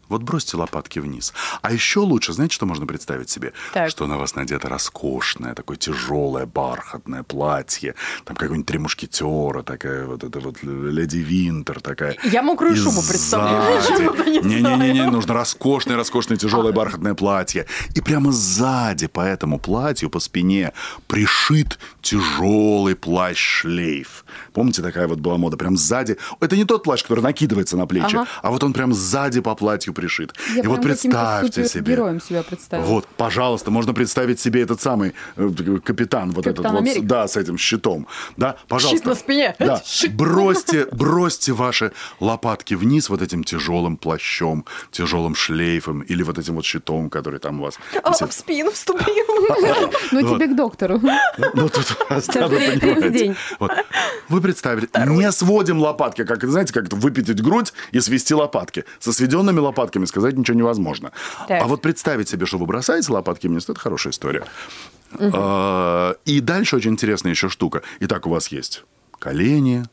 Вот 0.09 0.23
бросьте 0.23 0.57
лопатки 0.57 0.99
вниз. 0.99 1.33
А 1.61 1.71
еще 1.71 1.99
лучше, 1.99 2.33
знаете, 2.33 2.53
что 2.55 2.65
можно 2.65 2.85
представить 2.85 3.29
себе? 3.29 3.53
Так. 3.73 3.89
Что 3.89 4.07
на 4.07 4.17
вас 4.17 4.35
надето 4.35 4.69
роскошное, 4.69 5.53
такое 5.53 5.77
тяжелое, 5.77 6.45
бархатное 6.45 7.23
платье. 7.23 7.95
Там 8.25 8.35
какой-нибудь 8.35 8.67
три 8.67 8.77
мушкетера, 8.79 9.63
такая 9.63 10.05
вот 10.05 10.23
эта 10.23 10.39
вот 10.39 10.61
леди 10.63 11.17
Винтер 11.17 11.81
такая. 11.81 12.15
Я 12.23 12.41
мокрую 12.41 12.73
И 12.73 12.77
шубу 12.77 13.01
представляю. 13.07 13.81
не 14.27 14.61
Не-не-не, 14.61 15.09
нужно 15.09 15.33
роскошное, 15.33 15.95
роскошное, 15.95 16.37
тяжелое 16.37 16.71
бархатное 16.71 17.13
платье. 17.13 17.65
И 17.95 18.01
прямо 18.01 18.31
сзади 18.31 19.07
по 19.07 19.21
этому 19.21 19.59
платью, 19.59 20.09
по 20.09 20.19
спине, 20.19 20.73
пришит 21.07 21.79
тяжелый 22.01 22.95
плащ-шлейф. 22.95 24.25
Помните, 24.53 24.81
такая 24.81 25.07
вот 25.07 25.19
была 25.19 25.37
мода? 25.37 25.57
Прям 25.57 25.77
сзади. 25.77 26.17
Это 26.39 26.55
не 26.55 26.65
тот 26.65 26.83
плащ, 26.83 27.03
который 27.03 27.21
накидывается 27.21 27.77
на 27.77 27.85
плечи, 27.85 28.15
Ага. 28.15 28.27
а 28.41 28.51
вот 28.51 28.63
он 28.63 28.73
прям 28.73 28.93
сзади 28.93 29.41
по 29.41 29.55
платью 29.55 29.93
пришит. 29.97 30.33
Я 30.55 30.61
и 30.61 30.67
вот 30.67 30.81
представьте 30.83 31.51
себе. 31.63 31.67
супергероем 31.67 32.21
себя 32.21 32.43
представила. 32.43 32.85
Вот, 32.85 33.07
пожалуйста, 33.17 33.71
можно 33.71 33.93
представить 33.95 34.39
себе 34.39 34.61
этот 34.61 34.79
самый 34.79 35.13
э, 35.35 35.49
капитан, 35.83 36.31
вот 36.31 36.45
Капитан 36.45 36.65
этот 36.65 36.71
вот, 36.71 36.81
Америка. 36.81 37.01
да, 37.07 37.27
с 37.27 37.35
этим 37.35 37.57
щитом, 37.57 38.07
да, 38.37 38.55
пожалуйста. 38.67 39.09
на 39.09 39.15
спине. 39.15 39.55
Да, 39.67 39.81
Щит. 39.85 40.15
бросьте, 40.15 40.85
бросьте 40.91 41.51
ваши 41.51 41.91
лопатки 42.19 42.75
вниз 42.75 43.09
вот 43.09 43.21
этим 43.21 43.43
тяжелым 43.43 43.97
плащом, 43.97 44.65
тяжелым 44.91 45.35
шлейфом 45.35 46.01
или 46.01 46.23
вот 46.23 46.37
этим 46.37 46.55
вот 46.55 46.65
щитом, 46.65 47.09
который 47.09 47.39
там 47.39 47.59
у 47.59 47.63
вас 47.63 47.79
А, 48.03 48.11
в 48.11 48.33
спину 48.33 48.71
вступил. 48.71 49.07
Ну, 50.11 50.21
Вот. 50.21 50.37
тебе 50.37 50.47
к 50.47 50.55
доктору. 50.55 51.01
Ну, 51.53 51.69
тут, 51.69 51.97
понимаете. 52.09 53.35
Вот. 53.59 53.71
Вы 54.29 54.41
представили, 54.41 54.89
не 55.07 55.31
сводим 55.31 55.79
лопатки, 55.79 56.23
как, 56.23 56.43
знаете, 56.43 56.73
как 56.73 56.91
выпятить 56.93 57.41
грудь 57.41 57.73
и 57.91 57.99
свести 57.99 58.33
лопатки. 58.33 58.83
Со 58.99 59.11
сведенными 59.11 59.59
лопатками 59.59 59.86
сказать 60.07 60.37
ничего 60.37 60.57
невозможно. 60.57 61.11
Так. 61.47 61.61
А 61.61 61.67
вот 61.67 61.81
представить 61.81 62.29
себе, 62.29 62.45
что 62.45 62.57
вы 62.57 62.65
бросаете 62.65 63.11
лопатки 63.11 63.47
вниз, 63.47 63.69
это 63.69 63.79
хорошая 63.79 64.11
история. 64.11 64.45
А, 65.19 66.15
И 66.25 66.39
дальше 66.41 66.75
очень 66.75 66.91
интересная 66.91 67.31
еще 67.31 67.49
штука. 67.49 67.81
Итак, 68.01 68.27
у 68.27 68.29
вас 68.29 68.49
есть 68.49 68.83
колени, 69.19 69.85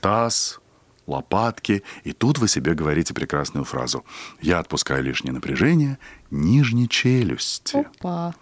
таз, 0.00 0.60
лопатки. 1.06 1.82
И 2.04 2.12
тут 2.12 2.38
вы 2.38 2.48
себе 2.48 2.74
говорите 2.74 3.14
прекрасную 3.14 3.64
фразу. 3.64 4.04
Я 4.40 4.58
отпускаю 4.58 5.02
лишнее 5.02 5.32
напряжение 5.32 5.98
нижней 6.30 6.88
челюсти. 6.88 7.76
Опа. 7.76 8.34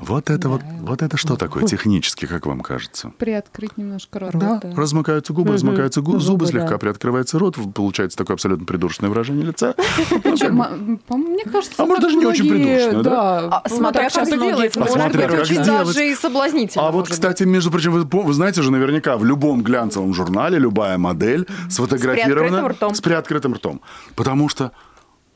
Вот 0.00 0.30
это 0.30 0.48
вот, 0.48 0.62
вот 0.80 1.02
это 1.02 1.16
что 1.16 1.36
такое 1.36 1.64
технически, 1.64 2.26
как 2.26 2.46
вам 2.46 2.60
кажется? 2.60 3.12
Приоткрыть 3.18 3.76
немножко 3.76 4.18
рот. 4.18 4.32
Да, 4.34 4.60
размыкаются 4.76 5.32
губы, 5.32 5.54
размыкаются 5.54 6.00
губы, 6.00 6.20
зубы 6.20 6.44
Зубы, 6.44 6.46
слегка 6.46 6.70
да. 6.70 6.78
приоткрывается 6.78 7.38
рот, 7.38 7.56
получается 7.74 8.18
такое 8.18 8.34
абсолютно 8.34 8.66
придурочное 8.66 9.08
выражение 9.08 9.46
лица. 9.46 9.74
Мне 10.14 11.44
кажется, 11.44 11.82
А 11.82 11.86
может, 11.86 12.02
даже 12.02 12.16
не 12.16 12.26
очень 12.26 12.48
придушно, 12.48 13.02
да? 13.02 13.10
да? 13.10 13.62
А, 13.64 13.68
смотря 13.68 14.10
так 14.10 14.12
как 14.12 14.26
сделать. 14.26 14.76
Может 14.76 14.92
смотря 14.92 15.28
быть, 15.28 15.40
очень 15.40 15.64
даже 15.64 16.06
и 16.06 16.14
соблазнительно. 16.14 16.88
А 16.88 16.90
вот, 16.90 17.08
кстати, 17.08 17.44
между 17.44 17.70
прочим, 17.70 17.92
вы, 17.92 18.32
знаете 18.32 18.62
же 18.62 18.70
наверняка, 18.70 19.16
в 19.16 19.24
любом 19.24 19.62
глянцевом 19.62 20.12
журнале 20.14 20.58
любая 20.58 20.98
модель 20.98 21.46
сфотографирована 21.70 22.74
с 22.94 23.00
приоткрытым 23.00 23.54
ртом. 23.54 23.80
Потому 24.16 24.48
что 24.48 24.72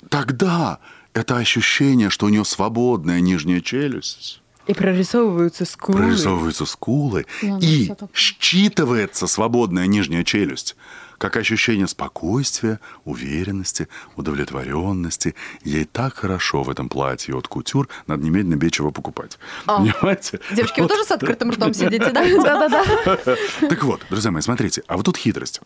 тогда 0.09 0.79
это 1.19 1.37
ощущение, 1.37 2.11
что 2.11 2.27
у 2.27 2.29
нее 2.29 2.45
свободная 2.45 3.21
нижняя 3.21 3.61
челюсть, 3.61 4.41
И 4.67 4.75
прорисовываются 4.75 5.65
скулы. 5.65 5.99
прорисовываются 5.99 6.67
скулы, 6.67 7.27
и 7.43 7.91
считывается 8.15 9.27
свободная 9.27 9.87
нижняя 9.87 10.25
челюсть 10.25 10.77
как 11.19 11.37
ощущение 11.37 11.89
спокойствия, 11.89 12.79
уверенности, 13.05 13.89
удовлетворенности. 14.15 15.35
Ей 15.65 15.85
так 15.85 16.15
хорошо 16.15 16.63
в 16.63 16.71
этом 16.71 16.89
платье 16.89 17.35
от 17.37 17.49
кутюр, 17.49 17.89
надо 18.07 18.23
немедленно 18.25 18.55
бечево 18.55 18.91
покупать. 18.93 19.37
Понимаете? 19.67 20.39
Девочки, 20.55 20.79
вы 20.79 20.85
Вот. 20.85 20.93
тоже 20.93 21.05
с 21.05 21.11
открытым 21.11 21.51
ртом 21.51 21.75
сидите, 21.75 22.13
да? 22.13 22.25
Да-да-да. 22.69 23.37
Так 23.69 23.83
вот, 23.83 24.03
друзья 24.11 24.31
мои, 24.31 24.43
смотрите, 24.43 24.85
а 24.87 24.97
вот 24.97 25.07
тут 25.07 25.17
хитрость. 25.17 25.61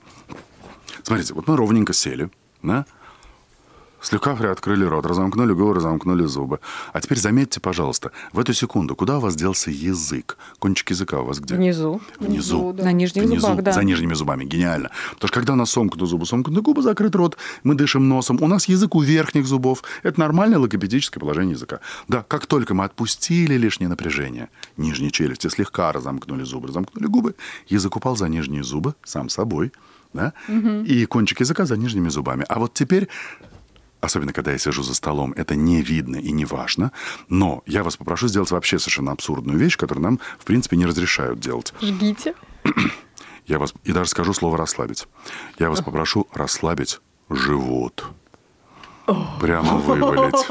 Смотрите, 1.03 1.35
вот 1.35 1.47
мы 1.47 1.55
ровненько 1.55 1.93
сели, 1.93 2.31
да? 2.63 2.87
Слегка 4.03 4.35
приоткрыли 4.35 4.85
рот, 4.85 5.07
разомкнули 5.07 5.53
губы, 5.53 5.75
разомкнули 5.75 6.25
зубы. 6.25 6.59
А 6.93 7.01
теперь 7.01 7.19
заметьте, 7.19 7.61
пожалуйста, 7.61 8.11
в 8.33 8.41
эту 8.41 8.53
секунду, 8.53 8.97
куда 8.97 9.19
у 9.19 9.21
вас 9.21 9.37
делся 9.37 9.71
язык? 9.71 10.37
Кончик 10.59 10.91
языка 10.91 11.21
у 11.21 11.25
вас 11.25 11.39
где? 11.39 11.55
Внизу. 11.55 12.01
Внизу. 12.19 12.33
Внизу, 12.33 12.73
да. 12.73 12.85
На 12.85 12.93
нижних 12.93 13.25
Внизу, 13.25 13.47
зубах, 13.47 13.63
да. 13.63 13.73
за 13.73 13.85
нижними 13.85 14.15
зубами. 14.15 14.45
Гениально. 14.45 14.91
Потому 15.13 15.29
что 15.29 15.35
когда 15.35 15.53
у 15.53 15.57
нас 15.57 15.71
сомкнуты 15.71 16.07
зубы, 16.07 16.27
сомкнуты 16.27 16.63
губы, 16.63 16.83
закрыт 16.83 17.15
рот, 17.15 17.37
мы 17.63 17.77
дышим 17.77 18.09
носом, 18.09 18.39
у 18.43 18.49
нас 18.49 18.67
язык 18.67 18.97
у 18.97 19.01
верхних 19.01 19.47
зубов. 19.47 19.85
Это 20.03 20.19
нормальное 20.19 20.59
логопедическое 20.59 21.21
положение 21.21 21.53
языка. 21.53 21.79
Да, 22.09 22.25
как 22.27 22.47
только 22.47 22.75
мы 22.75 22.85
отпустили 22.85 23.55
лишнее 23.55 23.89
напряжение, 23.89 24.49
нижние 24.77 25.13
челюсти 25.13 25.47
слегка 25.47 25.93
разомкнули 25.93 26.43
зубы, 26.43 26.67
разомкнули 26.69 27.07
губы, 27.07 27.35
язык 27.69 27.95
упал 27.95 28.17
за 28.17 28.29
нижние 28.29 28.65
зубы 28.65 28.97
сам 29.05 29.29
собой, 29.29 29.73
да, 30.13 30.33
и 30.49 31.07
кончик 31.07 31.41
языка 31.41 31.67
за 31.67 31.77
нижними 31.77 32.09
зубами. 32.09 32.45
А 32.49 32.59
вот 32.59 32.75
теперь 32.75 33.09
особенно 34.03 34.33
когда 34.33 34.53
я 34.53 34.59
сижу 34.59 34.83
за 34.83 34.95
столом, 34.95 35.33
это 35.37 35.55
не 35.55 35.81
видно 35.81 36.17
и 36.17 36.33
не 36.33 36.45
важно. 36.45 36.93
Но 37.29 37.63
я 37.67 37.83
вас 37.83 37.97
попрошу 37.97 38.29
сделать 38.29 38.51
вообще 38.51 38.79
совершенно 38.79 39.13
абсурдную 39.13 39.59
вещь, 39.59 39.79
которую 39.79 40.03
нам, 40.05 40.21
в 40.39 40.45
принципе, 40.45 40.77
не 40.77 40.85
разрешают 40.85 41.41
делать. 41.41 41.73
Жгите. 41.81 42.35
Я 43.47 43.59
вас 43.59 43.75
и 43.85 43.93
даже 43.93 44.11
скажу 44.11 44.35
слово 44.35 44.59
расслабить. 44.59 45.07
Я 45.59 45.71
вас 45.71 45.81
попрошу 45.81 46.29
расслабить 46.33 47.01
живот. 47.31 48.05
Прямо 49.41 49.77
вывалить. 49.79 50.47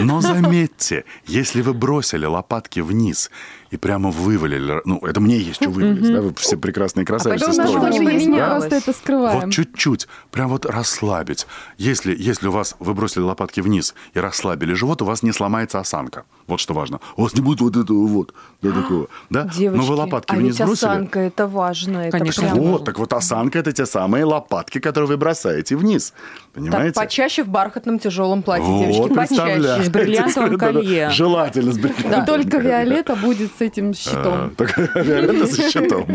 Но 0.00 0.20
заметьте, 0.20 1.04
если 1.26 1.62
вы 1.62 1.74
бросили 1.74 2.26
лопатки 2.26 2.80
вниз 2.80 3.30
и 3.70 3.76
прямо 3.76 4.10
вывалили, 4.10 4.80
ну, 4.84 4.98
это 4.98 5.20
мне 5.20 5.38
есть 5.38 5.56
что 5.56 5.70
вывалить, 5.70 6.12
да, 6.12 6.20
вы 6.20 6.34
все 6.34 6.56
прекрасные 6.56 7.04
красавицы. 7.04 7.46
потом 7.46 7.90
не 7.90 8.12
есть, 8.14 8.26
мы 8.26 8.38
просто 8.38 8.76
это 8.76 8.92
скрываем. 8.92 9.40
Вот 9.40 9.52
чуть-чуть, 9.52 10.08
прям 10.30 10.48
вот 10.48 10.66
расслабить. 10.66 11.46
Если, 11.78 12.14
если 12.16 12.48
у 12.48 12.52
вас 12.52 12.76
вы 12.78 12.94
бросили 12.94 13.22
лопатки 13.22 13.60
вниз 13.60 13.94
и 14.14 14.20
расслабили 14.20 14.74
живот, 14.74 15.02
у 15.02 15.04
вас 15.04 15.22
не 15.22 15.32
сломается 15.32 15.80
осанка. 15.80 16.24
Вот 16.46 16.60
что 16.60 16.74
важно. 16.74 17.00
У 17.16 17.22
вас 17.22 17.34
не 17.34 17.40
будет 17.40 17.60
вот 17.62 17.76
этого 17.76 18.06
вот, 18.06 18.34
да, 18.62 18.70
такого, 18.70 19.08
да? 19.30 19.44
Девочки, 19.44 19.80
Но 19.86 19.94
вы 19.94 19.94
лопатки 20.00 20.34
а 20.34 20.36
вниз 20.36 20.58
ведь 20.58 20.66
бросили. 20.66 20.88
осанка, 20.88 21.20
это 21.20 21.46
важно. 21.48 21.98
Это 21.98 22.18
Конечно. 22.18 22.42
прям- 22.42 22.58
Вот, 22.60 22.84
так 22.84 22.98
вот 22.98 23.12
осанка 23.12 23.58
это 23.58 23.72
те 23.72 23.86
самые 23.86 24.24
лопатки, 24.24 24.78
которые 24.78 25.08
вы 25.08 25.16
бросаете 25.16 25.76
вниз. 25.76 26.12
Так, 26.54 26.62
Понимаете? 26.62 26.94
почаще 26.94 27.42
в 27.42 27.48
бархатном 27.48 27.98
тяжелом 27.98 28.44
платье, 28.44 28.64
Вот, 28.66 28.86
девочки, 28.86 29.12
почаще. 29.14 29.82
С 29.82 29.88
бриллиантовым 29.88 30.56
колье. 30.56 31.10
Желательно 31.10 31.72
с 31.72 31.78
бриллиантовым 31.78 32.22
И 32.22 32.26
только. 32.26 32.58
Виолетта 32.58 33.16
будет 33.16 33.50
с 33.58 33.60
этим 33.60 33.90
А, 33.90 33.94
щитом. 33.94 34.54
так, 34.54 34.76
Виолетта 34.78 35.46
со 35.48 35.68
щитом. 35.68 36.06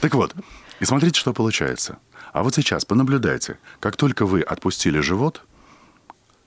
Так 0.00 0.14
вот, 0.14 0.34
и 0.80 0.84
смотрите, 0.84 1.18
что 1.18 1.32
получается. 1.32 1.96
А 2.34 2.42
вот 2.42 2.54
сейчас 2.54 2.84
понаблюдайте, 2.84 3.58
как 3.80 3.96
только 3.96 4.26
вы 4.26 4.42
отпустили 4.42 5.00
живот 5.00 5.42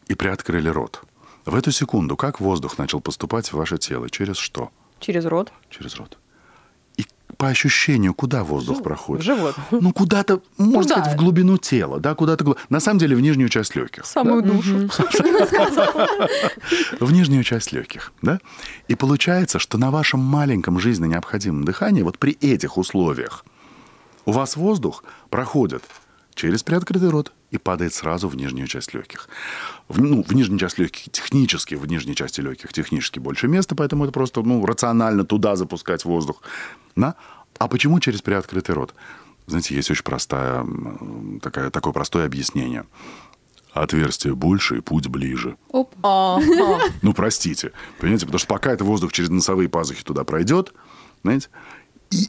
и 0.07 0.13
приоткрыли 0.13 0.69
рот, 0.69 1.01
в 1.45 1.55
эту 1.55 1.71
секунду 1.71 2.15
как 2.15 2.39
воздух 2.39 2.77
начал 2.77 3.01
поступать 3.01 3.47
в 3.51 3.53
ваше 3.53 3.79
тело? 3.79 4.09
Через 4.11 4.37
что? 4.37 4.69
Через 4.99 5.25
рот. 5.25 5.51
Через 5.71 5.95
рот. 5.95 6.17
По 7.37 7.47
ощущению, 7.47 8.13
куда 8.13 8.43
воздух 8.43 8.83
проходит? 8.83 9.23
в 9.23 9.25
живот. 9.25 9.55
Ну, 9.71 9.91
куда-то, 9.93 10.41
можно 10.57 10.81
Куда? 10.81 10.95
сказать, 10.95 11.13
в 11.13 11.17
глубину 11.17 11.57
тела, 11.57 11.99
да, 11.99 12.15
куда-то. 12.15 12.57
На 12.69 12.79
самом 12.79 12.99
деле, 12.99 13.15
в 13.15 13.21
нижнюю 13.21 13.49
часть 13.49 13.75
легких. 13.75 14.03
В 14.03 14.07
самую 14.07 14.41
душу. 14.43 14.89
в 16.99 17.11
нижнюю 17.11 17.43
часть 17.43 17.71
легких, 17.71 18.13
да? 18.21 18.39
И 18.87 18.95
получается, 18.95 19.59
что 19.59 19.77
на 19.77 19.91
вашем 19.91 20.19
маленьком 20.19 20.79
жизненно 20.79 21.11
необходимом 21.11 21.63
дыхании, 21.65 22.03
вот 22.03 22.17
при 22.19 22.33
этих 22.33 22.77
условиях, 22.77 23.45
у 24.25 24.31
вас 24.31 24.55
воздух 24.55 25.03
проходит 25.29 25.83
через 26.33 26.63
приоткрытый 26.63 27.09
рот 27.09 27.31
и 27.51 27.57
падает 27.57 27.93
сразу 27.93 28.27
в 28.27 28.35
нижнюю 28.35 28.67
часть 28.67 28.93
легких. 28.93 29.29
В, 29.87 30.01
ну, 30.01 30.23
в 30.23 30.33
нижнюю 30.33 30.59
часть 30.59 30.77
легких, 30.77 31.11
технически 31.11 31.75
в 31.75 31.85
нижней 31.85 32.15
части 32.15 32.41
легких, 32.41 32.73
технически 32.73 33.19
больше 33.19 33.47
места, 33.47 33.75
поэтому 33.75 34.03
это 34.05 34.13
просто 34.13 34.41
ну, 34.41 34.65
рационально 34.65 35.23
туда 35.23 35.55
запускать 35.55 36.05
воздух. 36.05 36.41
Да? 36.95 37.15
А 37.59 37.67
почему 37.67 37.99
через 37.99 38.21
приоткрытый 38.21 38.75
рот? 38.75 38.93
Знаете, 39.45 39.75
есть 39.75 39.91
очень 39.91 40.03
простая, 40.03 40.65
такая, 41.41 41.69
такое 41.69 41.93
простое 41.93 42.25
объяснение. 42.25 42.85
Отверстие 43.73 44.35
больше 44.35 44.77
и 44.77 44.81
путь 44.81 45.07
ближе. 45.07 45.57
Оп. 45.69 45.95
Ну, 47.01 47.13
простите. 47.13 47.71
Понимаете, 47.99 48.25
потому 48.25 48.39
что 48.39 48.47
пока 48.47 48.71
это 48.71 48.83
воздух 48.83 49.11
через 49.11 49.29
носовые 49.29 49.67
пазухи 49.67 50.03
туда 50.03 50.23
пройдет, 50.23 50.73
знаете, 51.23 51.49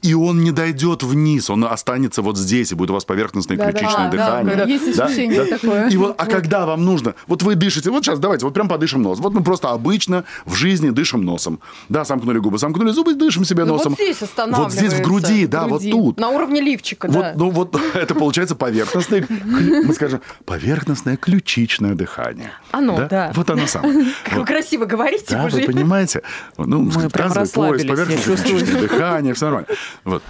и, 0.02 0.10
и 0.10 0.14
он 0.14 0.42
не 0.42 0.50
дойдет 0.52 1.02
вниз, 1.02 1.50
он 1.50 1.64
останется 1.64 2.22
вот 2.22 2.36
здесь, 2.38 2.72
и 2.72 2.74
будет 2.74 2.90
у 2.90 2.94
вас 2.94 3.04
поверхностное 3.04 3.56
ключичное 3.56 4.08
А, 4.08 4.10
да, 4.10 4.40
дыхание. 4.42 4.56
да, 4.56 4.64
есть 4.64 4.98
ощущение 4.98 5.44
такое. 5.44 5.88
И 5.88 5.96
вот, 5.96 6.14
а 6.18 6.26
когда 6.26 6.66
вам 6.66 6.84
нужно, 6.84 7.14
вот 7.26 7.42
вы 7.42 7.54
дышите, 7.54 7.90
вот 7.90 8.04
сейчас 8.04 8.18
давайте, 8.18 8.44
вот 8.44 8.54
прям 8.54 8.68
подышим 8.68 9.02
нос. 9.02 9.18
Вот 9.18 9.32
мы 9.34 9.42
просто 9.42 9.70
обычно 9.70 10.24
в 10.44 10.54
жизни 10.54 10.90
дышим 10.90 11.24
носом. 11.24 11.60
Да, 11.88 12.04
сомкнули 12.04 12.38
губы, 12.38 12.58
сомкнули 12.58 12.90
зубы, 12.90 13.14
дышим 13.14 13.44
себе 13.44 13.64
Ну, 13.64 13.74
носом. 13.74 13.90
вот 13.92 13.98
здесь 13.98 14.08
Вот 14.08 14.16
здесь 14.16 14.18
в 14.18 14.22
останавливается. 14.22 15.02
груди, 15.02 15.46
да, 15.46 15.62
вот 15.62 15.80
груди. 15.82 15.90
тут. 15.90 16.20
На 16.20 16.30
уровне 16.30 16.60
лифчика, 16.60 17.06
Вот, 17.06 17.14
да. 17.20 17.32
ну 17.36 17.50
вот 17.50 17.76
это 17.94 18.14
получается 18.14 18.54
поверхностное, 18.54 19.26
мы 19.28 19.92
скажем, 19.94 20.20
поверхностное 20.44 21.16
ключичное 21.16 21.94
дыхание. 21.94 22.52
Оно, 22.70 23.06
да. 23.08 23.32
Вот 23.34 23.50
оно 23.50 23.66
самое. 23.66 24.06
Как 24.24 24.38
вы 24.38 24.44
красиво 24.44 24.84
говорите 24.84 25.26
Да, 25.30 25.46
вы 25.48 25.60
понимаете? 25.62 26.22
Ну, 26.56 26.90
прям 26.90 27.32
тазовый 27.32 27.34
пояс, 27.34 27.84
расслабились, 27.84 28.24
поверхностное 28.24 28.80
дыхание, 28.80 29.34
все 29.34 29.44
нормально. 29.46 29.68
Вот. 30.04 30.22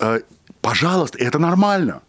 Э, 0.00 0.20
Пожалуйста, 0.64 1.18
это 1.18 1.38
нормально. 1.38 2.00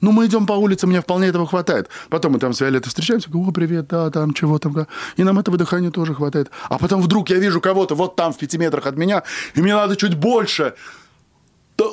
Ну, 0.00 0.12
мы 0.12 0.26
идем 0.26 0.46
по 0.46 0.52
улице, 0.52 0.86
мне 0.86 1.00
вполне 1.00 1.28
этого 1.28 1.46
хватает. 1.46 1.88
Потом 2.10 2.32
мы 2.32 2.38
там 2.38 2.52
с 2.52 2.60
Виолеттой 2.60 2.88
встречаемся, 2.90 3.28
говорю, 3.30 3.48
о, 3.48 3.52
привет, 3.52 3.88
да, 3.88 4.10
там, 4.10 4.34
чего 4.34 4.58
там. 4.58 4.72
да». 4.72 4.86
И 5.16 5.24
нам 5.24 5.38
этого 5.38 5.56
дыхания 5.56 5.90
тоже 5.90 6.14
хватает. 6.14 6.50
А 6.68 6.78
потом 6.78 7.02
вдруг 7.02 7.30
я 7.30 7.38
вижу 7.38 7.60
кого-то 7.60 7.94
вот 7.94 8.14
там 8.14 8.32
в 8.32 8.38
пяти 8.38 8.58
метрах 8.58 8.86
от 8.86 8.96
меня, 8.96 9.24
и 9.54 9.62
мне 9.62 9.74
надо 9.74 9.96
чуть 9.96 10.14
больше. 10.14 10.74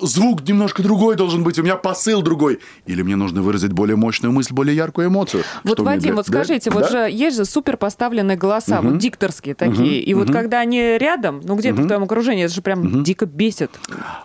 Звук 0.03 0.47
немножко 0.47 0.83
другой 0.83 1.15
должен 1.15 1.43
быть, 1.43 1.57
у 1.59 1.63
меня 1.63 1.75
посыл 1.75 2.21
другой. 2.21 2.59
Или 2.85 3.01
мне 3.01 3.15
нужно 3.15 3.41
выразить 3.41 3.71
более 3.71 3.95
мощную 3.95 4.31
мысль, 4.31 4.53
более 4.53 4.75
яркую 4.75 5.07
эмоцию. 5.07 5.43
Вот, 5.63 5.73
Что 5.73 5.83
Вадим, 5.83 6.15
вот 6.15 6.27
да? 6.27 6.43
скажите, 6.43 6.69
вот 6.69 6.83
Да? 6.83 6.89
же 7.07 7.11
есть 7.11 7.37
же 7.37 7.45
супер 7.45 7.77
поставленные 7.77 8.37
голоса, 8.37 8.81
вот 8.81 8.97
дикторские 8.97 9.55
такие, 9.55 10.01
и 10.01 10.13
вот 10.13 10.31
когда 10.31 10.59
они 10.59 10.97
рядом, 10.97 11.41
ну 11.43 11.55
где-то 11.55 11.81
в 11.81 11.87
твоем 11.87 12.03
окружении, 12.03 12.45
это 12.45 12.53
же 12.53 12.61
прям 12.61 13.03
дико 13.03 13.25
бесит. 13.25 13.71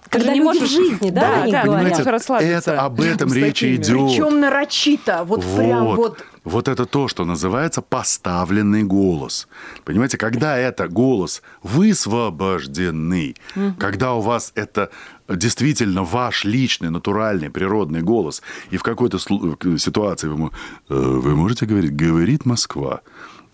Когда 0.09 0.33
не 0.33 0.41
можешь 0.41 0.63
в 0.63 0.73
жизни, 0.73 1.11
да, 1.11 1.21
да, 1.21 1.43
они 1.43 1.53
да, 1.53 1.63
говорят. 1.65 2.07
расслабиться. 2.07 2.73
это 2.73 2.81
об 2.83 3.01
этом 3.01 3.33
речь 3.33 3.61
такими. 3.61 3.77
идет. 3.77 4.09
Причем 4.11 4.41
нарочито, 4.41 5.25
вот, 5.25 5.43
прям 5.57 5.97
вот. 5.97 6.23
Вот 6.45 6.69
это 6.69 6.87
то, 6.87 7.09
что 7.09 7.25
называется 7.25 7.83
поставленный 7.83 8.85
голос. 8.85 9.49
Понимаете, 9.85 10.17
когда 10.17 10.57
это 10.57 10.87
голос 10.87 11.43
высвобожденный, 11.65 13.37
когда 13.81 14.15
у 14.15 14.21
вас 14.21 14.53
это 14.55 14.91
действительно 15.29 16.05
ваш 16.05 16.45
личный, 16.45 16.91
натуральный, 16.91 17.51
природный 17.51 18.03
голос, 18.03 18.43
и 18.71 18.77
в 18.77 18.83
какой-то 18.83 19.19
ситуации 19.19 20.29
вы, 20.29 20.51
э, 20.89 20.95
вы 20.95 21.37
можете 21.37 21.67
говорить 21.67 21.95
«говорит 21.95 22.47
Москва», 22.47 23.01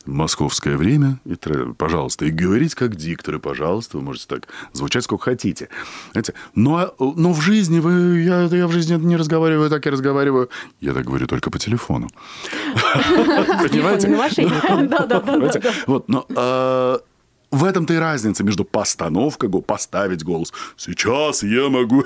московское 0.07 0.77
время, 0.77 1.21
и, 1.25 1.37
пожалуйста, 1.77 2.25
и 2.25 2.31
говорить 2.31 2.75
как 2.75 2.97
дикторы, 2.97 3.39
пожалуйста, 3.39 3.99
вы 3.99 4.03
можете 4.03 4.27
так 4.27 4.49
звучать 4.73 5.05
сколько 5.05 5.25
хотите. 5.25 5.69
Знаете, 6.13 6.35
но, 6.55 6.95
но 6.99 7.33
в 7.33 7.41
жизни 7.41 7.79
вы, 7.79 8.21
я, 8.21 8.43
я 8.43 8.67
в 8.67 8.73
жизни 8.73 8.95
не 8.97 9.17
разговариваю, 9.17 9.71
так 9.71 9.85
я 9.87 9.93
разговариваю, 9.93 10.51
я 10.81 10.93
так 10.93 11.05
говорю 11.05 11.27
только 11.27 11.51
по 11.51 11.59
телефону. 11.59 12.09
Понимаете? 12.75 14.09
телефонными 14.09 14.17
мошенниками. 14.17 14.87
Понимаете? 15.21 15.63
Вот, 15.87 16.09
но 16.09 16.27
э, 16.29 16.99
в 17.53 17.65
этом-то 17.65 17.95
и 17.95 17.99
разница 17.99 18.43
между 18.43 18.65
постановкой, 18.65 19.49
поставить 19.63 20.25
голос. 20.25 20.53
Сейчас 20.77 21.43
я 21.45 21.69
могу. 21.69 22.03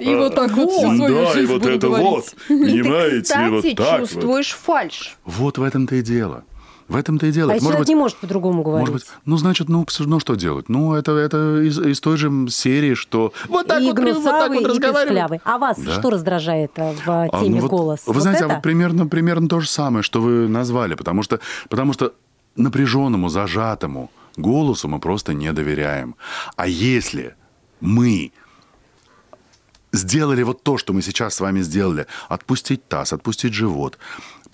И 0.00 0.14
вот 0.14 0.34
так 0.34 0.52
вот 0.52 0.70
всю 0.70 0.96
свою 0.96 1.24
Да, 1.24 1.40
и 1.40 1.46
вот 1.46 1.62
буду 1.62 1.70
это 1.74 1.86
говорить. 1.88 2.06
вот. 2.08 2.34
И 2.48 2.54
ты, 2.58 2.82
Понимаете? 2.82 3.22
кстати, 3.22 3.50
Вот 3.50 3.76
так 3.76 4.00
вот. 4.00 4.08
чувствуешь 4.10 4.52
фальш. 4.52 5.16
Вот 5.24 5.58
в 5.58 5.62
этом-то 5.62 5.96
и 5.96 6.02
дело. 6.02 6.44
В 6.86 6.96
этом-то 6.96 7.24
и 7.26 7.32
дело. 7.32 7.52
А 7.52 7.54
Может 7.54 7.62
человек 7.62 7.78
быть, 7.80 7.88
не 7.88 7.94
может 7.94 8.16
по-другому 8.18 8.62
говорить? 8.62 8.88
может 8.90 9.06
быть, 9.06 9.14
ну, 9.24 9.36
значит, 9.38 9.70
ну, 9.70 9.86
ну, 10.00 10.20
что 10.20 10.34
делать? 10.34 10.68
Ну, 10.68 10.92
это, 10.92 11.12
это 11.12 11.62
из, 11.62 11.78
из 11.78 11.98
той 12.00 12.18
же 12.18 12.30
серии, 12.50 12.92
что 12.92 13.32
вот 13.48 13.66
так 13.66 13.80
и 13.80 13.86
вот, 13.90 13.98
вот 13.98 14.22
так 14.24 14.50
вот 14.50 14.60
и 14.60 14.64
разговаривают. 14.66 15.08
песклявый. 15.08 15.40
А 15.44 15.56
вас 15.56 15.78
Да. 15.78 15.92
что 15.92 16.10
раздражает 16.10 16.72
э, 16.76 16.92
в 16.92 17.08
А, 17.08 17.28
теме 17.40 17.56
ну 17.56 17.60
вот, 17.62 17.70
голос? 17.70 18.00
Вы 18.04 18.12
Вот 18.12 18.20
знаете, 18.22 18.42
а 18.44 18.46
это? 18.46 18.54
вот 18.56 18.62
примерно, 18.62 19.06
примерно 19.06 19.48
то 19.48 19.60
же 19.60 19.68
самое, 19.70 20.02
что 20.02 20.20
вы 20.20 20.46
назвали, 20.46 20.94
потому 20.94 21.22
что, 21.22 21.40
потому 21.70 21.94
что 21.94 22.12
напряженному, 22.56 23.30
зажатому 23.30 24.10
голосу 24.36 24.88
мы 24.88 25.00
просто 25.00 25.34
не 25.34 25.52
доверяем. 25.52 26.16
А 26.56 26.66
если 26.66 27.36
мы 27.80 28.32
сделали 29.92 30.42
вот 30.42 30.62
то, 30.62 30.78
что 30.78 30.92
мы 30.92 31.02
сейчас 31.02 31.34
с 31.34 31.40
вами 31.40 31.60
сделали, 31.62 32.06
отпустить 32.28 32.88
таз, 32.88 33.12
отпустить 33.12 33.54
живот, 33.54 33.98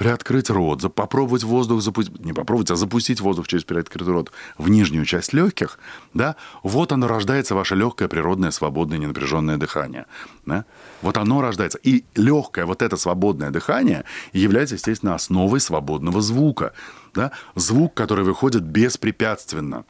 приоткрыть 0.01 0.49
рот, 0.49 0.95
попробовать 0.95 1.45
воздух 1.45 1.83
запустить, 1.83 2.25
не 2.25 2.33
попробовать, 2.33 2.71
а 2.71 2.77
запустить 2.77 3.21
воздух 3.21 3.47
через 3.47 3.65
приоткрытый 3.65 4.15
рот 4.15 4.33
в 4.57 4.71
нижнюю 4.71 5.05
часть 5.05 5.35
легких, 5.35 5.79
да, 6.15 6.37
вот 6.63 6.93
оно 6.93 7.07
рождается 7.07 7.55
ваше 7.55 7.75
легкое, 7.75 8.09
природное, 8.09 8.51
свободное, 8.51 8.97
ненапряженное 8.97 9.59
дыхание. 9.59 10.07
Да? 10.47 10.65
Вот 11.03 11.19
оно 11.19 11.43
рождается. 11.43 11.79
И 11.83 12.05
легкое 12.15 12.65
вот 12.65 12.81
это 12.81 12.97
свободное 12.97 13.51
дыхание 13.51 14.05
является, 14.33 14.77
естественно, 14.77 15.15
основой 15.15 15.61
свободного 15.61 16.23
звука. 16.23 16.73
Да? 17.13 17.33
Звук, 17.55 17.93
который 17.93 18.25
выходит 18.25 18.63
беспрепятственно 18.63 19.85